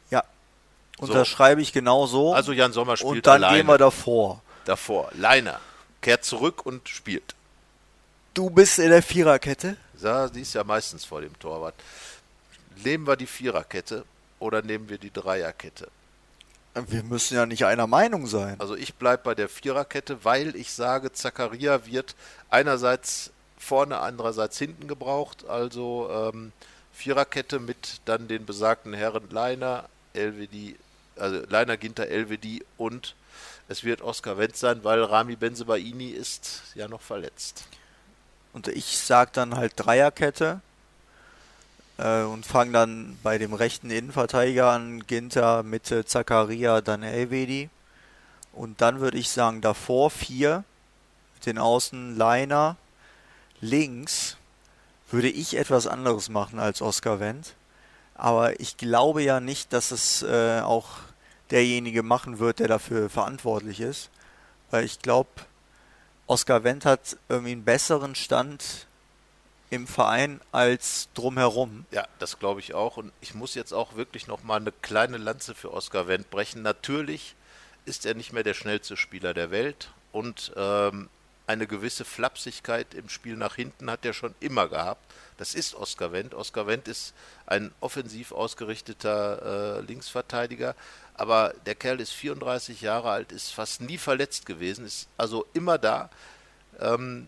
Ja, 0.10 0.24
unterschreibe 1.00 1.62
so. 1.62 1.64
ich 1.64 1.74
genau 1.74 2.08
so. 2.08 2.34
Also 2.34 2.52
Jan 2.52 2.74
Sommer 2.74 2.98
spielt 2.98 3.12
Und 3.12 3.28
dann 3.28 3.44
alleine. 3.44 3.58
gehen 3.58 3.68
wir 3.68 3.78
davor. 3.78 4.42
Davor. 4.66 5.10
Leiner. 5.14 5.60
Kehrt 6.02 6.24
zurück 6.24 6.66
und 6.66 6.88
spielt. 6.90 7.36
Du 8.34 8.50
bist 8.50 8.80
in 8.80 8.90
der 8.90 9.02
Viererkette? 9.04 9.78
Ja, 10.02 10.28
die 10.28 10.42
ist 10.42 10.54
ja 10.54 10.64
meistens 10.64 11.06
vor 11.06 11.22
dem 11.22 11.38
Torwart. 11.40 11.76
Nehmen 12.84 13.08
wir 13.08 13.16
die 13.16 13.28
Viererkette 13.28 14.04
oder 14.40 14.62
nehmen 14.62 14.90
wir 14.90 14.98
die 14.98 15.12
Dreierkette? 15.12 15.88
Wir 16.88 17.04
müssen 17.04 17.36
ja 17.36 17.46
nicht 17.46 17.66
einer 17.66 17.88
Meinung 17.88 18.28
sein. 18.28 18.60
Also 18.60 18.76
ich 18.76 18.96
bleibe 18.96 19.24
bei 19.24 19.36
der 19.36 19.48
Viererkette, 19.48 20.26
weil 20.26 20.56
ich 20.58 20.74
sage, 20.74 21.14
Zakaria 21.14 21.86
wird 21.86 22.16
einerseits 22.50 23.32
vorne, 23.58 24.00
andererseits 24.00 24.58
hinten 24.58 24.88
gebraucht. 24.88 25.46
Also 25.48 26.10
ähm, 26.12 26.52
Viererkette 26.92 27.60
mit 27.60 28.02
dann 28.04 28.28
den 28.28 28.46
besagten 28.46 28.94
Herren 28.94 29.30
Leiner, 29.30 29.88
LWD, 30.14 30.76
also 31.18 31.42
Leiner, 31.48 31.78
Ginter, 31.78 32.08
LWD 32.08 32.64
und 32.78 33.16
es 33.68 33.84
wird 33.84 34.02
Oskar 34.02 34.38
Wendt 34.38 34.58
sein, 34.58 34.84
weil 34.84 35.04
Rami 35.04 35.36
Benzebaini 35.36 36.10
ist 36.10 36.62
ja 36.76 36.88
noch 36.88 37.02
verletzt. 37.02 37.66
Und 38.54 38.68
ich 38.68 39.00
sage 39.00 39.32
dann 39.34 39.56
halt 39.56 39.74
Dreierkette 39.76 40.62
äh, 41.98 42.22
und 42.22 42.46
fangen 42.46 42.74
dann 42.74 43.18
bei 43.24 43.38
dem 43.38 43.54
rechten 43.54 43.90
Innenverteidiger 43.90 44.70
an, 44.70 45.06
Ginter, 45.08 45.64
Mitte, 45.64 46.06
Zakaria, 46.06 46.82
dann 46.82 47.04
Elvedi. 47.04 47.70
Und 48.54 48.82
dann 48.82 49.00
würde 49.00 49.18
ich 49.18 49.30
sagen, 49.30 49.62
davor 49.62 50.10
vier 50.10 50.64
mit 51.36 51.46
den 51.46 51.58
Außen 51.58 52.16
Leiner. 52.16 52.78
Links 53.62 54.38
würde 55.12 55.30
ich 55.30 55.58
etwas 55.58 55.88
anderes 55.88 56.30
machen 56.30 56.60
als 56.60 56.82
Oscar 56.82 57.20
Wendt. 57.20 57.54
Aber 58.16 58.60
ich 58.60 58.78
glaube 58.78 59.22
ja 59.22 59.40
nicht, 59.40 59.74
dass 59.74 59.92
es 59.92 60.24
äh, 60.24 60.62
auch 60.62 60.88
derjenige 61.52 62.02
machen 62.02 62.40
wird, 62.40 62.60
der 62.60 62.68
dafür 62.68 63.10
verantwortlich 63.10 63.82
ist. 63.82 64.10
Weil 64.72 64.86
ich 64.86 65.00
glaube, 65.00 65.30
Oscar 66.28 66.64
Wendt 66.64 66.86
hat 66.86 67.18
irgendwie 67.30 67.52
einen 67.52 67.66
besseren 67.66 68.16
Stand 68.16 68.88
im 69.70 69.88
Verein 69.88 70.40
als 70.52 71.10
drumherum. 71.14 71.86
Ja, 71.92 72.08
das 72.20 72.40
glaube 72.40 72.62
ich 72.62 72.74
auch. 72.74 72.98
Und 72.98 73.12
ich 73.22 73.34
muss 73.34 73.56
jetzt 73.56 73.74
auch 73.74 73.96
wirklich 73.96 74.28
noch 74.28 74.44
mal 74.44 74.60
eine 74.60 74.72
kleine 74.72 75.18
Lanze 75.18 75.54
für 75.54 75.74
Oscar 75.74 76.08
Wendt 76.08 76.30
brechen. 76.30 76.62
Natürlich 76.62 77.36
ist 77.86 78.06
er 78.06 78.16
nicht 78.16 78.34
mehr 78.34 78.44
der 78.44 78.54
schnellste 78.54 78.98
Spieler 78.98 79.34
der 79.34 79.52
Welt 79.52 79.92
und 80.12 80.54
ähm, 80.56 81.10
eine 81.48 81.68
gewisse 81.68 82.06
Flapsigkeit 82.06 82.94
im 82.94 83.10
Spiel 83.10 83.38
nach 83.38 83.56
hinten 83.56 83.90
hat 83.90 84.06
er 84.06 84.14
schon 84.14 84.34
immer 84.40 84.68
gehabt. 84.68 85.02
Das 85.38 85.54
ist 85.54 85.76
Oskar 85.76 86.12
Wendt. 86.12 86.34
Oskar 86.34 86.68
Wendt 86.68 86.88
ist 86.88 87.14
ein 87.46 87.72
offensiv 87.82 88.32
ausgerichteter 88.32 89.78
äh, 89.78 89.82
Linksverteidiger, 89.82 90.76
aber 91.14 91.54
der 91.66 91.76
Kerl 91.76 92.00
ist 92.00 92.14
34 92.14 92.82
Jahre 92.82 93.12
alt, 93.12 93.32
ist 93.32 93.52
fast 93.52 93.82
nie 93.82 93.98
verletzt 93.98 94.46
gewesen, 94.46 94.86
ist 94.86 95.08
also 95.18 95.46
immer 95.54 95.78
da. 95.78 96.10
Ähm, 96.80 97.28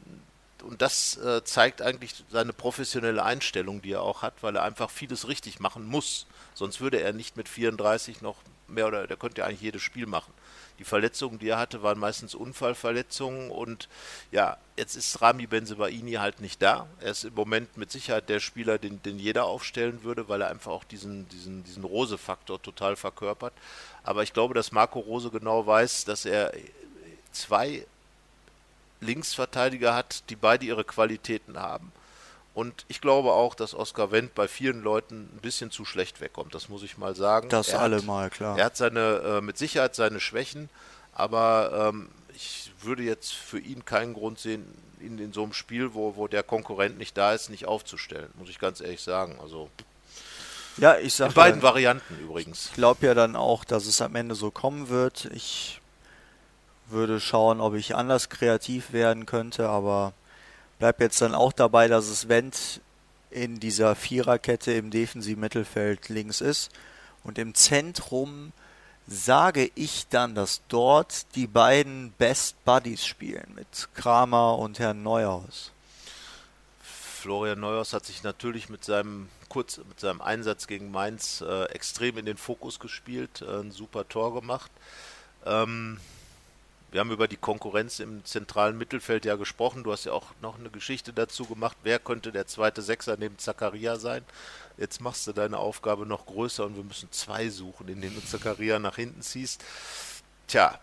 und 0.63 0.81
das 0.81 1.17
äh, 1.17 1.43
zeigt 1.43 1.81
eigentlich 1.81 2.23
seine 2.31 2.53
professionelle 2.53 3.23
Einstellung, 3.23 3.81
die 3.81 3.91
er 3.91 4.01
auch 4.01 4.21
hat, 4.21 4.33
weil 4.41 4.55
er 4.55 4.63
einfach 4.63 4.89
vieles 4.89 5.27
richtig 5.27 5.59
machen 5.59 5.85
muss. 5.85 6.25
Sonst 6.55 6.81
würde 6.81 6.99
er 6.99 7.13
nicht 7.13 7.37
mit 7.37 7.47
34 7.47 8.21
noch 8.21 8.37
mehr 8.67 8.87
oder 8.87 9.07
der 9.07 9.17
könnte 9.17 9.41
ja 9.41 9.47
eigentlich 9.47 9.61
jedes 9.61 9.81
Spiel 9.81 10.07
machen. 10.07 10.33
Die 10.79 10.83
Verletzungen, 10.83 11.39
die 11.39 11.49
er 11.49 11.57
hatte, 11.57 11.81
waren 11.81 11.97
meistens 11.97 12.35
Unfallverletzungen 12.35 13.49
und 13.49 13.89
ja, 14.31 14.57
jetzt 14.75 14.95
ist 14.95 15.21
Rami 15.21 15.47
Benzebaini 15.47 16.13
halt 16.13 16.39
nicht 16.39 16.61
da. 16.61 16.87
Er 16.99 17.11
ist 17.11 17.23
im 17.23 17.33
Moment 17.33 17.77
mit 17.77 17.91
Sicherheit 17.91 18.29
der 18.29 18.39
Spieler, 18.39 18.77
den, 18.77 19.01
den 19.01 19.17
jeder 19.17 19.45
aufstellen 19.45 20.03
würde, 20.03 20.29
weil 20.29 20.41
er 20.41 20.49
einfach 20.49 20.71
auch 20.71 20.83
diesen, 20.83 21.27
diesen, 21.29 21.63
diesen 21.63 21.83
Rose-Faktor 21.83 22.61
total 22.61 22.95
verkörpert. 22.95 23.53
Aber 24.03 24.23
ich 24.23 24.33
glaube, 24.33 24.53
dass 24.53 24.71
Marco 24.71 24.99
Rose 24.99 25.31
genau 25.31 25.65
weiß, 25.65 26.05
dass 26.05 26.25
er 26.25 26.53
zwei 27.31 27.85
Linksverteidiger 29.01 29.95
hat, 29.95 30.29
die 30.29 30.35
beide 30.35 30.65
ihre 30.65 30.83
Qualitäten 30.83 31.57
haben. 31.57 31.91
Und 32.57 32.85
ich 32.87 33.01
glaube 33.01 33.33
auch, 33.33 33.53
dass 33.53 33.75
Oskar 33.75 34.09
Wendt 34.11 34.33
bei 34.33 34.47
vielen 34.47 34.81
Leuten 34.81 35.29
ein 35.31 35.41
bisschen 35.43 35.69
zu 35.69 35.85
schlecht 35.85 36.21
wegkommt. 36.21 36.55
Das 36.55 36.69
muss 36.69 36.81
ich 36.81 36.97
mal 36.97 37.15
sagen. 37.15 37.49
Das 37.49 37.69
er 37.69 37.81
alle 37.81 37.97
hat, 37.97 38.05
mal, 38.05 38.31
klar. 38.31 38.57
Er 38.57 38.65
hat 38.65 38.75
seine, 38.75 39.21
äh, 39.37 39.41
mit 39.41 39.59
Sicherheit 39.59 39.93
seine 39.93 40.19
Schwächen, 40.19 40.67
aber 41.13 41.91
ähm, 41.93 42.09
ich 42.33 42.71
würde 42.81 43.03
jetzt 43.03 43.31
für 43.31 43.59
ihn 43.59 43.85
keinen 43.85 44.15
Grund 44.15 44.39
sehen, 44.39 44.65
ihn 44.99 45.19
in 45.19 45.33
so 45.33 45.43
einem 45.43 45.53
Spiel, 45.53 45.93
wo, 45.93 46.15
wo 46.15 46.27
der 46.27 46.41
Konkurrent 46.41 46.97
nicht 46.97 47.15
da 47.15 47.31
ist, 47.31 47.51
nicht 47.51 47.67
aufzustellen. 47.67 48.31
Muss 48.39 48.49
ich 48.49 48.57
ganz 48.57 48.81
ehrlich 48.81 49.03
sagen. 49.03 49.37
Also 49.39 49.69
ja, 50.77 50.97
ich 50.97 51.13
sag 51.13 51.27
in 51.27 51.33
beiden 51.35 51.59
ja, 51.59 51.67
Varianten 51.67 52.17
übrigens. 52.19 52.69
Ich 52.69 52.73
glaube 52.73 53.05
ja 53.05 53.13
dann 53.13 53.35
auch, 53.35 53.65
dass 53.65 53.85
es 53.85 54.01
am 54.01 54.15
Ende 54.15 54.33
so 54.33 54.49
kommen 54.49 54.89
wird. 54.89 55.25
Ich 55.25 55.79
würde 56.87 57.19
schauen, 57.19 57.61
ob 57.61 57.75
ich 57.75 57.95
anders 57.95 58.29
kreativ 58.29 58.93
werden 58.93 59.27
könnte, 59.27 59.69
aber 59.69 60.13
Bleibt 60.79 61.01
jetzt 61.01 61.21
dann 61.21 61.33
auch 61.33 61.53
dabei, 61.53 61.87
dass 61.87 62.07
es 62.07 62.29
Wendt 62.29 62.81
in 63.31 63.59
dieser 63.59 63.95
Viererkette 63.95 64.71
im 64.73 64.89
defensiven 64.89 65.41
Mittelfeld 65.41 66.09
links 66.09 66.41
ist. 66.41 66.71
Und 67.23 67.37
im 67.37 67.55
Zentrum 67.55 68.53
sage 69.07 69.71
ich 69.75 70.07
dann, 70.09 70.35
dass 70.35 70.61
dort 70.67 71.35
die 71.35 71.47
beiden 71.47 72.11
Best 72.17 72.63
Buddies 72.65 73.05
spielen 73.05 73.53
mit 73.55 73.89
Kramer 73.95 74.57
und 74.57 74.79
Herrn 74.79 75.03
Neuhaus. 75.03 75.71
Florian 76.81 77.59
Neuhaus 77.59 77.93
hat 77.93 78.05
sich 78.05 78.23
natürlich 78.23 78.69
mit 78.69 78.83
seinem 78.85 79.29
kurz 79.49 79.77
mit 79.77 79.99
seinem 79.99 80.21
Einsatz 80.21 80.67
gegen 80.67 80.91
Mainz 80.91 81.41
äh, 81.41 81.65
extrem 81.65 82.17
in 82.17 82.25
den 82.25 82.37
Fokus 82.37 82.79
gespielt, 82.79 83.41
äh, 83.41 83.61
ein 83.61 83.71
super 83.71 84.07
Tor 84.07 84.33
gemacht. 84.33 84.71
Ähm, 85.45 85.99
wir 86.91 87.01
haben 87.01 87.11
über 87.11 87.27
die 87.27 87.37
Konkurrenz 87.37 87.99
im 87.99 88.23
zentralen 88.23 88.77
Mittelfeld 88.77 89.25
ja 89.25 89.35
gesprochen. 89.35 89.83
Du 89.83 89.91
hast 89.91 90.05
ja 90.05 90.13
auch 90.13 90.27
noch 90.41 90.57
eine 90.57 90.69
Geschichte 90.69 91.11
dazu 91.11 91.45
gemacht. 91.45 91.75
Wer 91.83 91.99
könnte 91.99 92.31
der 92.31 92.47
zweite 92.47 92.81
Sechser 92.81 93.17
neben 93.17 93.37
Zakaria 93.37 93.97
sein? 93.97 94.23
Jetzt 94.77 95.01
machst 95.01 95.27
du 95.27 95.33
deine 95.33 95.57
Aufgabe 95.57 96.05
noch 96.05 96.25
größer 96.25 96.65
und 96.65 96.77
wir 96.77 96.83
müssen 96.83 97.11
zwei 97.11 97.49
suchen, 97.49 97.89
in 97.89 97.99
denen 97.99 98.15
du 98.15 98.25
Zakaria 98.25 98.79
nach 98.79 98.95
hinten 98.95 99.21
ziehst. 99.21 99.63
Tja, 100.47 100.79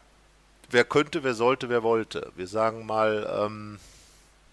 wer 0.69 0.85
könnte, 0.85 1.25
wer 1.25 1.35
sollte, 1.35 1.71
wer 1.71 1.83
wollte. 1.83 2.33
Wir 2.37 2.49
sagen 2.49 2.85
mal. 2.85 3.27
Ähm, 3.41 3.79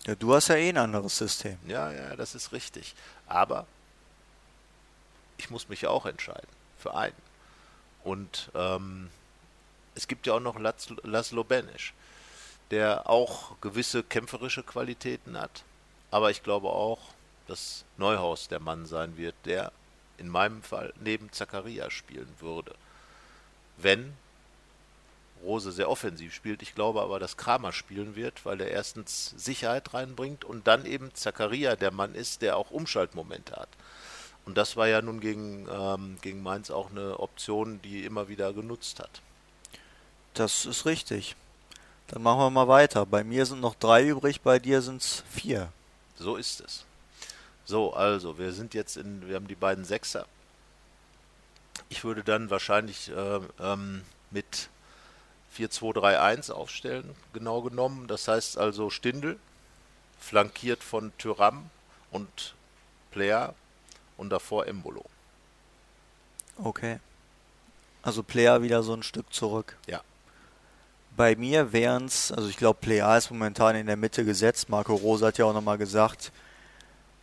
ja, 0.05 0.15
du 0.15 0.33
hast 0.33 0.47
ja 0.47 0.55
eh 0.55 0.69
ein 0.69 0.77
anderes 0.77 1.17
System. 1.17 1.57
Ja, 1.67 1.91
ja, 1.91 2.15
das 2.15 2.33
ist 2.33 2.53
richtig. 2.53 2.95
Aber 3.27 3.67
ich 5.37 5.49
muss 5.49 5.67
mich 5.67 5.81
ja 5.81 5.89
auch 5.89 6.05
entscheiden 6.05 6.47
für 6.77 6.95
einen. 6.95 7.15
Und 8.03 8.51
ähm, 8.55 9.09
es 9.95 10.07
gibt 10.07 10.27
ja 10.27 10.33
auch 10.33 10.39
noch 10.39 10.57
Laszlo 10.59 11.43
Benisch, 11.43 11.93
der 12.71 13.09
auch 13.09 13.59
gewisse 13.61 14.03
kämpferische 14.03 14.63
Qualitäten 14.63 15.39
hat. 15.39 15.63
Aber 16.11 16.31
ich 16.31 16.43
glaube 16.43 16.69
auch, 16.69 16.99
dass 17.47 17.83
Neuhaus 17.97 18.47
der 18.47 18.59
Mann 18.59 18.85
sein 18.85 19.17
wird, 19.17 19.35
der 19.45 19.71
in 20.17 20.29
meinem 20.29 20.61
Fall 20.61 20.93
neben 21.01 21.31
Zakaria 21.31 21.89
spielen 21.89 22.33
würde. 22.39 22.75
Wenn 23.77 24.13
Rose 25.43 25.71
sehr 25.71 25.89
offensiv 25.89 26.33
spielt. 26.33 26.61
Ich 26.61 26.75
glaube 26.75 27.01
aber, 27.01 27.19
dass 27.19 27.37
Kramer 27.37 27.71
spielen 27.71 28.15
wird, 28.15 28.45
weil 28.45 28.61
er 28.61 28.69
erstens 28.69 29.33
Sicherheit 29.37 29.93
reinbringt 29.93 30.45
und 30.45 30.67
dann 30.67 30.85
eben 30.85 31.13
Zakaria 31.13 31.75
der 31.75 31.91
Mann 31.91 32.15
ist, 32.15 32.41
der 32.41 32.57
auch 32.57 32.71
Umschaltmomente 32.71 33.55
hat. 33.55 33.69
Und 34.45 34.57
das 34.57 34.75
war 34.75 34.87
ja 34.87 35.01
nun 35.01 35.19
gegen, 35.19 35.67
ähm, 35.71 36.17
gegen 36.21 36.41
Mainz 36.41 36.71
auch 36.71 36.89
eine 36.91 37.19
Option, 37.19 37.81
die 37.81 38.05
immer 38.05 38.27
wieder 38.27 38.53
genutzt 38.53 38.99
hat. 38.99 39.21
Das 40.33 40.65
ist 40.65 40.85
richtig. 40.85 41.35
Dann 42.07 42.23
machen 42.23 42.39
wir 42.39 42.49
mal 42.49 42.67
weiter. 42.67 43.05
Bei 43.05 43.23
mir 43.23 43.45
sind 43.45 43.61
noch 43.61 43.75
drei 43.75 44.07
übrig, 44.07 44.41
bei 44.41 44.59
dir 44.59 44.81
sind 44.81 45.01
es 45.01 45.23
vier. 45.29 45.71
So 46.17 46.35
ist 46.35 46.61
es. 46.61 46.85
So, 47.65 47.93
also, 47.93 48.37
wir 48.37 48.51
sind 48.51 48.73
jetzt 48.73 48.97
in, 48.97 49.27
wir 49.27 49.35
haben 49.35 49.47
die 49.47 49.55
beiden 49.55 49.85
Sechser. 49.85 50.25
Ich 51.89 52.03
würde 52.03 52.23
dann 52.23 52.49
wahrscheinlich 52.49 53.09
äh, 53.09 53.39
ähm, 53.59 54.03
mit 54.29 54.69
4-2-3-1 55.57 56.51
aufstellen, 56.51 57.15
genau 57.33 57.61
genommen. 57.61 58.07
Das 58.07 58.27
heißt 58.27 58.57
also 58.57 58.89
Stindel, 58.89 59.39
flankiert 60.19 60.83
von 60.83 61.11
Tyram 61.17 61.69
und 62.11 62.55
Player 63.11 63.53
und 64.17 64.29
davor 64.29 64.67
Embolo. 64.67 65.05
Okay. 66.57 66.99
Also 68.03 68.23
Player 68.23 68.61
wieder 68.61 68.83
so 68.83 68.93
ein 68.93 69.03
Stück 69.03 69.31
zurück. 69.33 69.77
Ja. 69.87 70.01
Bei 71.17 71.35
mir 71.35 71.73
wären 71.73 72.05
es, 72.05 72.31
also 72.31 72.47
ich 72.47 72.57
glaube, 72.57 72.79
Plea 72.81 73.17
ist 73.17 73.31
momentan 73.31 73.75
in 73.75 73.87
der 73.87 73.97
Mitte 73.97 74.23
gesetzt. 74.23 74.69
Marco 74.69 74.95
Rose 74.95 75.25
hat 75.25 75.37
ja 75.37 75.45
auch 75.45 75.53
nochmal 75.53 75.77
gesagt 75.77 76.31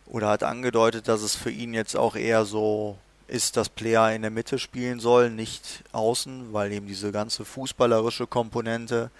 oder 0.05 0.29
hat 0.29 0.43
angedeutet, 0.43 1.07
dass 1.07 1.21
es 1.21 1.35
für 1.35 1.51
ihn 1.51 1.73
jetzt 1.73 1.95
auch 1.95 2.15
eher 2.15 2.45
so 2.45 2.97
ist, 3.27 3.57
dass 3.57 3.69
Plea 3.69 4.09
in 4.09 4.21
der 4.21 4.31
Mitte 4.31 4.59
spielen 4.59 4.99
soll, 4.99 5.29
nicht 5.29 5.83
außen, 5.91 6.51
weil 6.51 6.71
eben 6.71 6.87
diese 6.87 7.11
ganze 7.11 7.45
fußballerische 7.45 8.27
Komponente, 8.27 9.11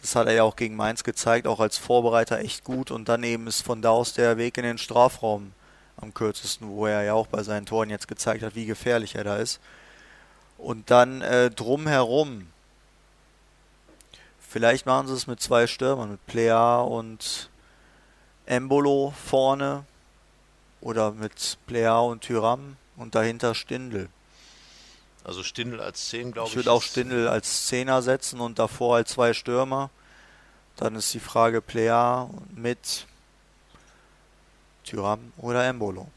das 0.00 0.16
hat 0.16 0.26
er 0.26 0.32
ja 0.34 0.42
auch 0.44 0.56
gegen 0.56 0.76
Mainz 0.76 1.04
gezeigt, 1.04 1.46
auch 1.46 1.60
als 1.60 1.76
Vorbereiter 1.76 2.38
echt 2.38 2.64
gut 2.64 2.90
und 2.90 3.08
dann 3.08 3.22
eben 3.22 3.46
ist 3.46 3.62
von 3.62 3.82
da 3.82 3.90
aus 3.90 4.14
der 4.14 4.38
Weg 4.38 4.56
in 4.56 4.64
den 4.64 4.78
Strafraum 4.78 5.52
am 6.00 6.14
kürzesten, 6.14 6.68
wo 6.68 6.86
er 6.86 7.02
ja 7.02 7.14
auch 7.14 7.26
bei 7.26 7.42
seinen 7.42 7.66
Toren 7.66 7.90
jetzt 7.90 8.08
gezeigt 8.08 8.42
hat, 8.42 8.54
wie 8.54 8.66
gefährlich 8.66 9.14
er 9.14 9.24
da 9.24 9.36
ist. 9.36 9.60
Und 10.56 10.90
dann 10.90 11.22
äh, 11.22 11.50
drumherum 11.50 12.46
Vielleicht 14.48 14.86
machen 14.86 15.06
sie 15.08 15.12
es 15.12 15.26
mit 15.26 15.42
zwei 15.42 15.66
Stürmern, 15.66 16.10
mit 16.12 16.26
Plea 16.26 16.78
und 16.80 17.50
Embolo 18.46 19.12
vorne 19.26 19.84
oder 20.80 21.10
mit 21.10 21.58
Plea 21.66 21.98
und 21.98 22.22
Tyram 22.22 22.78
und 22.96 23.14
dahinter 23.14 23.54
Stindel. 23.54 24.08
Also 25.22 25.42
Stindel 25.42 25.82
als 25.82 26.08
10, 26.08 26.32
glaube 26.32 26.46
ich. 26.46 26.52
Ich 26.52 26.56
würde 26.56 26.72
auch 26.72 26.80
Stindel 26.80 27.28
als 27.28 27.66
Zehner 27.66 28.00
setzen 28.00 28.40
und 28.40 28.58
davor 28.58 28.96
als 28.96 29.10
zwei 29.10 29.34
Stürmer. 29.34 29.90
Dann 30.76 30.94
ist 30.94 31.12
die 31.12 31.20
Frage 31.20 31.60
Plea 31.60 32.30
mit 32.54 33.06
Tyram 34.82 35.32
oder 35.36 35.66
Embolo. 35.66 36.08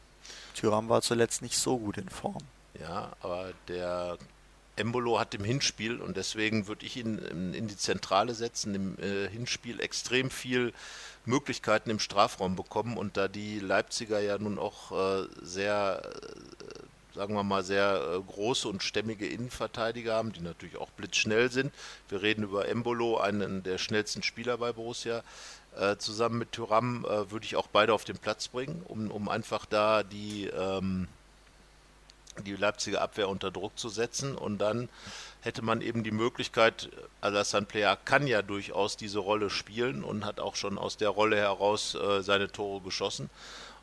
Tyram 0.54 0.88
war 0.88 1.02
zuletzt 1.02 1.42
nicht 1.42 1.58
so 1.58 1.76
gut 1.76 1.98
in 1.98 2.08
Form. 2.08 2.42
Ja, 2.80 3.12
aber 3.20 3.52
der 3.68 4.16
Embolo 4.76 5.18
hat 5.18 5.34
im 5.34 5.44
Hinspiel 5.44 6.00
und 6.00 6.16
deswegen 6.16 6.66
würde 6.66 6.86
ich 6.86 6.96
ihn 6.96 7.18
in, 7.18 7.68
die 7.68 7.76
Zentrale 7.76 8.34
setzen, 8.34 8.74
im 8.74 8.98
äh, 8.98 9.28
Hinspiel 9.28 9.80
extrem 9.80 10.30
viel 10.30 10.72
Möglichkeiten 11.24 11.90
im 11.90 11.98
Strafraum 11.98 12.56
bekommen 12.56 12.96
und 12.96 13.16
da 13.16 13.28
die 13.28 13.60
Leipziger 13.60 14.20
ja 14.20 14.38
nun 14.38 14.58
auch 14.58 14.92
äh, 14.92 15.26
sehr, 15.42 16.02
äh, 16.04 17.14
sagen 17.14 17.34
wir 17.34 17.42
mal, 17.42 17.62
sehr 17.62 18.16
äh, 18.16 18.20
große 18.20 18.66
und 18.66 18.82
stämmige 18.82 19.26
Innenverteidiger 19.26 20.14
haben, 20.14 20.32
die 20.32 20.40
natürlich 20.40 20.78
auch 20.78 20.90
blitzschnell 20.90 21.50
sind. 21.50 21.72
Wir 22.08 22.22
reden 22.22 22.44
über 22.44 22.66
Embolo, 22.66 23.18
einen 23.18 23.62
der 23.62 23.78
schnellsten 23.78 24.22
Spieler 24.22 24.56
bei 24.56 24.72
Borussia. 24.72 25.22
Äh, 25.78 25.96
zusammen 25.96 26.38
mit 26.38 26.52
Thuram 26.52 27.04
äh, 27.04 27.30
würde 27.30 27.46
ich 27.46 27.56
auch 27.56 27.66
beide 27.66 27.94
auf 27.94 28.04
den 28.04 28.18
Platz 28.18 28.48
bringen, 28.48 28.82
um, 28.88 29.10
um 29.10 29.28
einfach 29.28 29.64
da 29.64 30.02
die 30.02 30.46
ähm, 30.46 31.08
die 32.44 32.56
Leipziger 32.56 33.02
Abwehr 33.02 33.28
unter 33.28 33.50
Druck 33.50 33.78
zu 33.78 33.88
setzen 33.88 34.34
und 34.36 34.58
dann 34.58 34.88
hätte 35.42 35.62
man 35.62 35.80
eben 35.80 36.04
die 36.04 36.12
Möglichkeit, 36.12 36.88
Alassane 37.20 37.66
Player 37.66 37.96
kann 37.96 38.26
ja 38.26 38.42
durchaus 38.42 38.96
diese 38.96 39.18
Rolle 39.18 39.50
spielen 39.50 40.04
und 40.04 40.24
hat 40.24 40.40
auch 40.40 40.56
schon 40.56 40.78
aus 40.78 40.96
der 40.96 41.10
Rolle 41.10 41.36
heraus 41.36 41.94
äh, 41.94 42.22
seine 42.22 42.50
Tore 42.50 42.80
geschossen. 42.80 43.28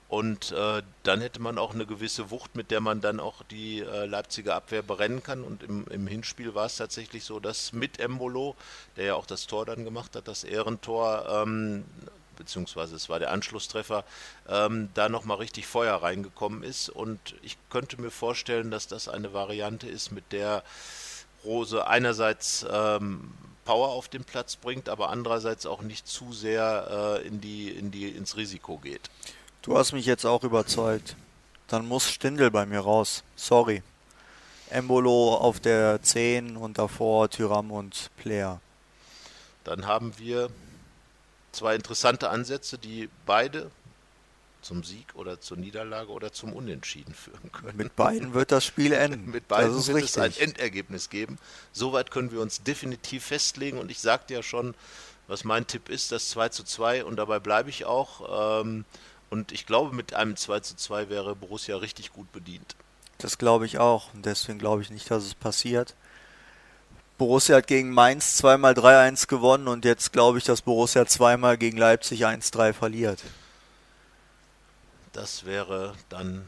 Und 0.08 0.52
äh, 0.54 0.82
dann 1.04 1.22
hätte 1.22 1.40
man 1.40 1.60
auch 1.60 1.76
eine 1.76 1.86
gewisse 1.86 2.32
Wucht, 2.32 2.56
mit 2.56 2.72
der 2.72 2.82
man 2.82 3.00
dann 3.00 3.20
auch 3.20 3.44
die 3.44 3.82
äh, 3.82 4.06
Leipziger 4.06 4.56
Abwehr 4.56 4.82
berennen 4.82 5.22
kann. 5.22 5.44
Und 5.44 5.62
im, 5.62 5.86
im 5.88 6.08
Hinspiel 6.08 6.56
war 6.56 6.66
es 6.66 6.78
tatsächlich 6.78 7.24
so, 7.24 7.40
dass 7.40 7.74
mit 7.74 8.00
Embolo, 8.00 8.56
der 8.98 9.06
ja 9.06 9.14
auch 9.14 9.28
das 9.28 9.46
Tor 9.46 9.68
dann 9.68 9.84
gemacht 9.84 10.16
hat, 10.16 10.28
das 10.28 10.44
Ehrentor, 10.44 11.28
ähm, 11.30 11.86
beziehungsweise 12.40 12.96
es 12.96 13.10
war 13.10 13.20
der 13.20 13.32
Anschlusstreffer, 13.32 14.04
ähm, 14.48 14.90
da 14.96 15.10
nochmal 15.10 15.38
richtig 15.38 15.68
Feuer 15.68 16.02
reingekommen 16.02 16.64
ist. 16.64 16.90
Und 16.90 17.36
ich 17.44 17.58
könnte 17.70 18.02
mir 18.02 18.10
vorstellen, 18.10 18.72
dass 18.72 18.88
das 18.88 19.08
eine 19.08 19.34
Variante 19.34 19.88
ist, 19.88 20.12
mit 20.12 20.32
der 20.32 20.64
Rose 21.46 21.86
einerseits 21.86 22.66
ähm, 22.72 23.32
Power 23.66 23.90
auf 23.90 24.08
den 24.08 24.24
Platz 24.24 24.56
bringt, 24.56 24.90
aber 24.90 25.10
andererseits 25.10 25.68
auch 25.68 25.84
nicht 25.84 26.08
zu 26.08 26.34
sehr 26.34 27.20
äh, 27.22 27.28
in 27.28 27.40
die, 27.40 27.70
in 27.70 27.92
die, 27.92 28.10
ins 28.10 28.36
Risiko 28.36 28.78
geht. 28.78 29.12
Du 29.62 29.78
hast 29.78 29.92
mich 29.92 30.08
jetzt 30.08 30.26
auch 30.26 30.44
überzeugt. 30.44 31.16
Dann 31.68 31.88
muss 31.88 32.10
Stindel 32.10 32.50
bei 32.50 32.66
mir 32.66 32.80
raus. 32.80 33.24
Sorry. 33.36 33.84
Embolo 34.72 35.36
auf 35.36 35.60
der 35.60 36.02
10 36.02 36.58
und 36.58 36.78
davor 36.78 37.30
Tyram 37.30 37.72
und 37.72 38.10
Player. 38.18 38.60
Dann 39.64 39.86
haben 39.86 40.18
wir 40.18 40.50
zwei 41.52 41.76
interessante 41.76 42.30
Ansätze, 42.30 42.78
die 42.78 43.10
beide 43.26 43.72
zum 44.62 44.84
Sieg 44.84 45.08
oder 45.16 45.40
zur 45.40 45.58
Niederlage 45.58 46.12
oder 46.12 46.32
zum 46.34 46.54
Unentschieden 46.54 47.14
führen 47.14 47.52
können. 47.52 47.78
Mit 47.78 47.96
beiden 47.96 48.34
wird 48.34 48.52
das 48.52 48.66
Spiel 48.66 48.92
enden. 48.92 49.32
Mit 49.32 49.48
beiden 49.48 49.74
wird 49.74 49.96
richtig. 49.96 50.10
es 50.10 50.18
ein 50.18 50.34
Endergebnis 50.50 51.10
geben. 51.10 51.38
Soweit 51.72 52.12
können 52.12 52.32
wir 52.32 52.42
uns 52.42 52.64
definitiv 52.64 53.26
festlegen 53.26 53.78
und 53.78 53.90
ich 53.90 54.00
sagte 54.00 54.34
ja 54.34 54.44
schon, 54.44 54.76
was 55.28 55.44
mein 55.44 55.68
Tipp 55.68 55.90
ist, 55.90 56.12
das 56.12 56.30
2 56.30 56.50
zu 56.50 56.64
2 56.64 57.06
und 57.06 57.16
dabei 57.16 57.40
bleibe 57.40 57.70
ich 57.70 57.86
auch. 57.86 58.62
Ähm, 58.62 58.86
und 59.30 59.52
ich 59.52 59.66
glaube, 59.66 59.96
mit 59.96 60.14
einem 60.14 60.36
2 60.36 60.60
zu 60.62 60.76
2 60.76 61.10
wäre 61.10 61.36
Borussia 61.36 61.78
richtig 61.78 62.12
gut 62.12 62.32
bedient. 62.32 62.76
Das 63.20 63.38
glaube 63.38 63.66
ich 63.66 63.78
auch. 63.78 64.14
Und 64.14 64.26
deswegen 64.26 64.60
glaube 64.60 64.82
ich 64.82 64.90
nicht, 64.90 65.10
dass 65.12 65.24
es 65.24 65.36
passiert. 65.36 65.96
Borussia 67.20 67.58
hat 67.58 67.68
gegen 67.68 67.92
Mainz 67.92 68.38
zweimal 68.38 68.74
3-1 68.74 69.28
gewonnen 69.28 69.68
und 69.68 69.86
jetzt 69.86 70.12
glaube 70.12 70.40
ich, 70.40 70.46
dass 70.46 70.64
Borussia 70.64 71.06
zweimal 71.06 71.58
gegen 71.58 71.78
Leipzig 71.78 72.26
1-3 72.26 72.74
verliert. 72.74 73.22
Das 75.14 75.46
wäre 75.46 75.94
dann 76.10 76.46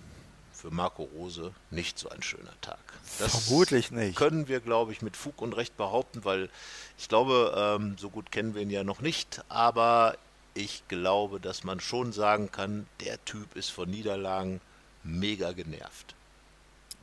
für 0.54 0.72
Marco 0.72 1.04
Rose 1.04 1.52
nicht 1.72 2.00
so 2.00 2.10
ein 2.10 2.24
schöner 2.24 2.54
Tag. 2.62 2.80
Das 3.20 3.46
Vermutlich 3.46 3.92
nicht. 3.92 4.16
Können 4.16 4.48
wir, 4.48 4.62
glaube 4.62 4.92
ich, 4.94 5.02
mit 5.02 5.18
Fug 5.18 5.42
und 5.42 5.54
Recht 5.54 5.76
behaupten, 5.76 6.24
weil 6.24 6.50
ich 6.98 7.10
glaube, 7.10 7.54
ähm, 7.56 7.98
so 8.00 8.10
gut 8.10 8.32
kennen 8.32 8.56
wir 8.56 8.62
ihn 8.62 8.70
ja 8.70 8.84
noch 8.84 9.02
nicht, 9.02 9.44
aber 9.50 10.16
ich 10.54 10.88
glaube, 10.88 11.40
dass 11.40 11.64
man 11.64 11.80
schon 11.80 12.14
sagen 12.14 12.52
kann, 12.52 12.88
der 13.02 13.24
Typ 13.26 13.56
ist 13.56 13.70
von 13.70 13.90
Niederlagen 13.90 14.62
mega 15.04 15.52
genervt. 15.52 16.16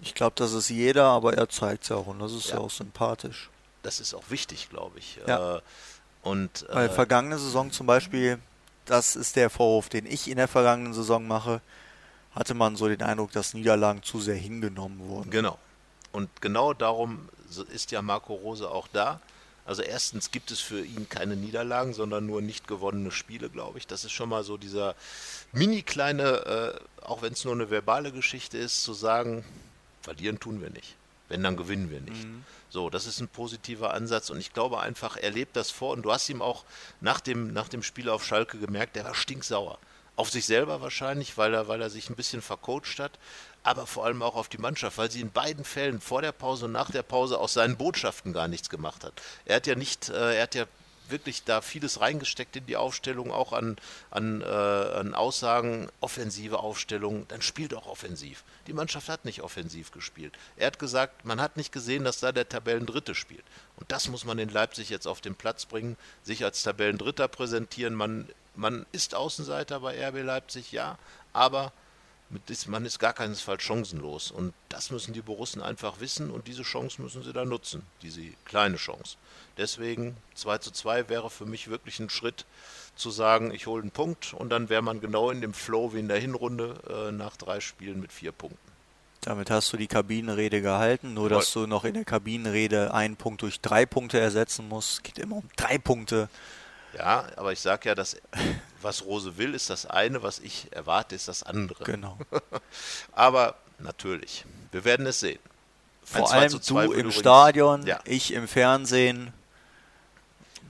Ich 0.01 0.14
glaube, 0.14 0.35
das 0.37 0.53
ist 0.53 0.71
jeder, 0.71 1.05
aber 1.05 1.35
er 1.35 1.49
zeigt 1.49 1.85
es 1.85 1.91
auch 1.91 2.07
und 2.07 2.21
das 2.21 2.33
ist 2.33 2.49
ja. 2.49 2.55
Ja. 2.57 2.61
auch 2.61 2.71
sympathisch. 2.71 3.51
Das 3.83 4.01
ist 4.01 4.14
auch 4.14 4.31
wichtig, 4.31 4.68
glaube 4.70 4.99
ich. 4.99 5.18
Ja. 5.26 5.57
Äh, 5.57 5.61
und 6.22 6.66
Weil 6.68 6.89
äh, 6.89 6.91
vergangene 6.91 7.39
Saison 7.39 7.70
zum 7.70 7.87
Beispiel, 7.87 8.39
das 8.85 9.16
ist 9.16 9.37
der 9.37 9.51
Vorwurf, 9.51 9.89
den 9.89 10.07
ich 10.07 10.29
in 10.29 10.37
der 10.37 10.49
vergangenen 10.49 10.95
Saison 10.95 11.26
mache, 11.26 11.61
hatte 12.33 12.55
man 12.55 12.76
so 12.76 12.89
den 12.89 13.03
Eindruck, 13.03 13.33
dass 13.33 13.55
Niederlagen 13.55 14.03
zu 14.03 14.20
sehr 14.20 14.37
hingenommen 14.37 15.01
wurden. 15.09 15.31
Genau. 15.31 15.59
Und 16.12 16.29
genau 16.41 16.74
darum 16.74 17.29
ist 17.72 17.91
ja 17.91 18.03
Marco 18.03 18.35
Rose 18.35 18.68
auch 18.68 18.89
da. 18.89 19.20
Also 19.64 19.83
erstens 19.83 20.31
gibt 20.31 20.51
es 20.51 20.61
für 20.61 20.83
ihn 20.83 21.11
keine 21.11 21.37
Niederlagen, 21.37 21.93
sondern 21.93 22.24
nur 22.24 22.41
nicht 22.41 22.66
gewonnene 22.66 23.11
Spiele, 23.11 23.51
glaube 23.51 23.79
ich. 23.79 23.87
Das 23.87 24.05
ist 24.05 24.12
schon 24.12 24.31
mal 24.31 24.43
so 24.43 24.57
dieser 24.57 24.95
mini 25.53 25.83
kleine, 25.83 26.81
äh, 27.03 27.05
auch 27.05 27.20
wenn 27.20 27.35
es 27.35 27.45
nur 27.45 27.53
eine 27.53 27.68
verbale 27.68 28.11
Geschichte 28.11 28.57
ist, 28.57 28.83
zu 28.83 28.95
sagen, 28.95 29.45
verlieren 30.01 30.41
tun 30.41 30.62
wir 30.62 30.70
nicht. 30.70 30.97
Wenn, 31.29 31.43
dann 31.43 31.57
gewinnen 31.57 31.91
wir 31.91 32.01
nicht. 32.01 32.26
So, 32.70 32.91
das 32.91 33.07
ist 33.07 33.20
ein 33.20 33.29
positiver 33.29 33.95
Ansatz 33.95 34.31
und 34.31 34.39
ich 34.39 34.53
glaube 34.53 34.81
einfach, 34.81 35.16
er 35.16 35.31
lebt 35.31 35.57
das 35.57 35.70
vor 35.70 35.93
und 35.93 36.03
du 36.03 36.12
hast 36.12 36.29
ihm 36.29 36.43
auch 36.43 36.64
nach 37.01 37.20
dem, 37.20 37.53
nach 37.53 37.68
dem 37.68 37.83
Spiel 37.83 38.09
auf 38.09 38.24
Schalke 38.24 38.59
gemerkt, 38.59 38.97
der 38.97 39.05
war 39.05 39.14
stinksauer. 39.14 39.79
Auf 40.16 40.31
sich 40.31 40.47
selber 40.47 40.81
wahrscheinlich, 40.81 41.39
weil 41.39 41.55
er, 41.55 41.68
weil 41.68 41.81
er 41.81 41.91
sich 41.91 42.11
ein 42.11 42.16
bisschen 42.16 42.43
vercoacht 42.43 42.99
hat, 42.99 43.12
aber 43.62 43.87
vor 43.87 44.05
allem 44.05 44.22
auch 44.22 44.35
auf 44.35 44.49
die 44.49 44.59
Mannschaft, 44.59 44.99
weil 44.99 45.11
sie 45.11 45.20
in 45.20 45.31
beiden 45.31 45.64
Fällen 45.64 46.01
vor 46.01 46.22
der 46.22 46.33
Pause 46.33 46.64
und 46.64 46.72
nach 46.72 46.91
der 46.91 47.03
Pause 47.03 47.39
aus 47.39 47.53
seinen 47.53 47.76
Botschaften 47.76 48.33
gar 48.33 48.49
nichts 48.49 48.68
gemacht 48.68 49.05
hat. 49.05 49.12
Er 49.45 49.57
hat 49.57 49.66
ja 49.66 49.74
nicht, 49.74 50.09
äh, 50.09 50.37
er 50.37 50.43
hat 50.43 50.55
ja 50.55 50.64
wirklich 51.11 51.45
da 51.45 51.61
vieles 51.61 52.01
reingesteckt 52.01 52.57
in 52.57 52.67
die 52.67 52.77
Aufstellung, 52.77 53.33
auch 53.33 53.53
an, 53.53 53.77
an, 54.11 54.43
äh, 54.43 54.45
an 54.45 55.15
Aussagen, 55.15 55.89
offensive 56.01 56.59
Aufstellung, 56.59 57.27
dann 57.29 57.43
spielt 57.43 57.75
auch 57.75 57.87
offensiv. 57.87 58.45
Die 58.67 58.73
Mannschaft 58.73 59.09
hat 59.09 59.25
nicht 59.25 59.43
offensiv 59.43 59.93
gespielt. 59.93 60.33
Er 60.57 60.69
hat 60.69 60.79
gesagt, 60.79 61.25
man 61.25 61.41
hat 61.41 61.57
nicht 61.57 61.73
gesehen, 61.73 62.05
dass 62.05 62.21
da 62.21 62.33
der 62.33 62.49
Tabellendritte 62.49 63.15
spielt. 63.15 63.45
Und 63.77 63.91
das 63.93 64.09
muss 64.09 64.25
man 64.25 64.39
in 64.39 64.49
Leipzig 64.49 64.91
jetzt 64.91 65.07
auf 65.07 65.21
den 65.21 65.35
Platz 65.35 65.67
bringen, 65.67 65.97
sich 66.23 66.45
als 66.45 66.63
Tabellendritter 66.63 67.29
präsentieren. 67.29 67.95
Man, 67.95 68.29
man 68.55 68.87
ist 68.93 69.15
Außenseiter 69.15 69.81
bei 69.81 70.07
RB 70.07 70.23
Leipzig, 70.23 70.73
ja, 70.73 70.99
aber 71.33 71.73
man 72.67 72.85
ist 72.85 72.99
gar 72.99 73.13
keinesfalls 73.13 73.63
chancenlos. 73.63 74.31
Und 74.31 74.53
das 74.69 74.91
müssen 74.91 75.15
die 75.15 75.23
Borussen 75.23 75.63
einfach 75.63 76.01
wissen 76.01 76.31
und 76.31 76.47
diese 76.47 76.63
Chance 76.63 77.01
müssen 77.01 77.23
sie 77.23 77.33
dann 77.33 77.49
nutzen, 77.49 77.83
diese 78.03 78.23
kleine 78.45 78.77
Chance. 78.77 79.17
Deswegen 79.59 80.17
2 80.35 80.59
zu 80.59 80.71
2 80.71 81.09
wäre 81.09 81.29
für 81.31 81.45
mich 81.45 81.69
wirklich 81.69 81.99
ein 82.01 82.09
Schritt 82.11 82.47
zu 82.97 83.11
sagen, 83.11 83.53
ich 83.53 83.67
hole 83.67 83.83
einen 83.83 83.91
Punkt 83.91 84.33
und 84.35 84.51
dann 84.51 84.69
wäre 84.69 84.83
man 84.83 85.01
genau 85.01 85.31
in 85.31 85.41
dem 85.41 85.53
Flow 85.55 85.93
wie 85.93 85.99
in 86.01 86.09
der 86.09 86.19
Hinrunde 86.19 86.75
äh, 87.09 87.13
nach 87.13 87.37
drei 87.37 87.61
Spielen 87.61 88.01
mit 88.01 88.13
vier 88.13 88.33
Punkten. 88.33 88.59
Damit 89.21 89.51
hast 89.51 89.73
du 89.73 89.77
die 89.77 89.89
Kabinenrede 89.89 90.63
gehalten, 90.63 91.13
nur 91.15 91.29
dass 91.29 91.53
du 91.53 91.67
noch 91.67 91.85
in 91.85 91.95
der 91.95 92.05
Kabinenrede 92.05 92.95
einen 92.95 93.17
Punkt 93.17 93.43
durch 93.43 93.61
drei 93.61 93.85
Punkte 93.85 94.19
ersetzen 94.21 94.69
musst. 94.69 94.93
Es 94.93 95.03
geht 95.03 95.19
immer 95.19 95.37
um 95.37 95.49
drei 95.57 95.77
Punkte. 95.79 96.29
Ja, 96.97 97.27
aber 97.37 97.53
ich 97.53 97.61
sage 97.61 97.89
ja, 97.89 97.95
dass 97.97 98.17
was 98.81 99.05
Rose 99.05 99.37
will, 99.37 99.55
ist 99.55 99.71
das 99.71 99.87
eine, 99.87 100.23
was 100.23 100.39
ich 100.39 100.69
erwarte, 100.71 101.15
ist 101.17 101.27
das 101.29 101.43
andere. 101.43 101.83
Genau. 101.85 102.17
aber 103.13 103.57
natürlich, 103.81 104.45
wir 104.71 104.85
werden 104.85 105.05
es 105.07 105.21
sehen. 105.21 105.41
Vor 106.05 106.27
2 106.27 106.37
allem 106.37 106.51
zu 106.51 106.59
du 106.59 106.65
2 106.65 106.85
im 106.85 106.91
übrigens- 106.93 107.15
Stadion, 107.17 107.87
Ja. 107.87 108.01
ich 108.05 108.33
im 108.33 108.47
Fernsehen. 108.49 109.33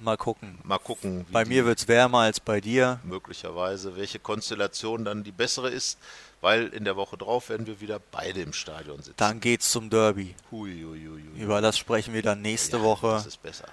Mal 0.01 0.17
gucken. 0.17 0.59
Mal 0.63 0.79
gucken, 0.79 1.27
Bei 1.31 1.45
mir 1.45 1.65
wird 1.65 1.79
es 1.81 1.89
wärmer 1.89 2.21
als 2.21 2.41
bei 2.41 2.61
dir. 2.61 3.01
möglicherweise, 3.05 3.97
welche 3.97 4.19
Konstellation 4.19 5.05
dann 5.05 5.25
die 5.25 5.33
bessere 5.33 5.71
ist, 5.71 5.99
weil 6.41 6.69
in 6.69 6.85
der 6.85 6.97
Woche 6.97 7.17
drauf 7.17 7.49
werden 7.49 7.67
wir 7.67 7.81
wieder 7.81 7.99
beide 8.13 8.41
im 8.43 8.53
Stadion 8.53 8.99
sitzen. 8.99 9.15
Dann 9.17 9.41
geht's 9.41 9.71
zum 9.73 9.91
Derby. 9.91 10.35
Hui, 10.51 10.83
hui, 10.85 11.07
hui. 11.09 11.43
Über 11.43 11.61
das 11.61 11.77
sprechen 11.77 12.15
wir 12.15 12.23
dann 12.23 12.43
nächste 12.43 12.77
Ja, 12.77 12.83
Woche. 12.85 13.09
Das 13.09 13.27
ist 13.27 13.43
besser. 13.43 13.67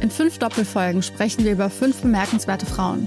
In 0.00 0.10
fünf 0.10 0.38
Doppelfolgen 0.38 1.02
sprechen 1.02 1.44
wir 1.44 1.52
über 1.52 1.68
fünf 1.68 2.00
bemerkenswerte 2.00 2.64
Frauen. 2.64 3.06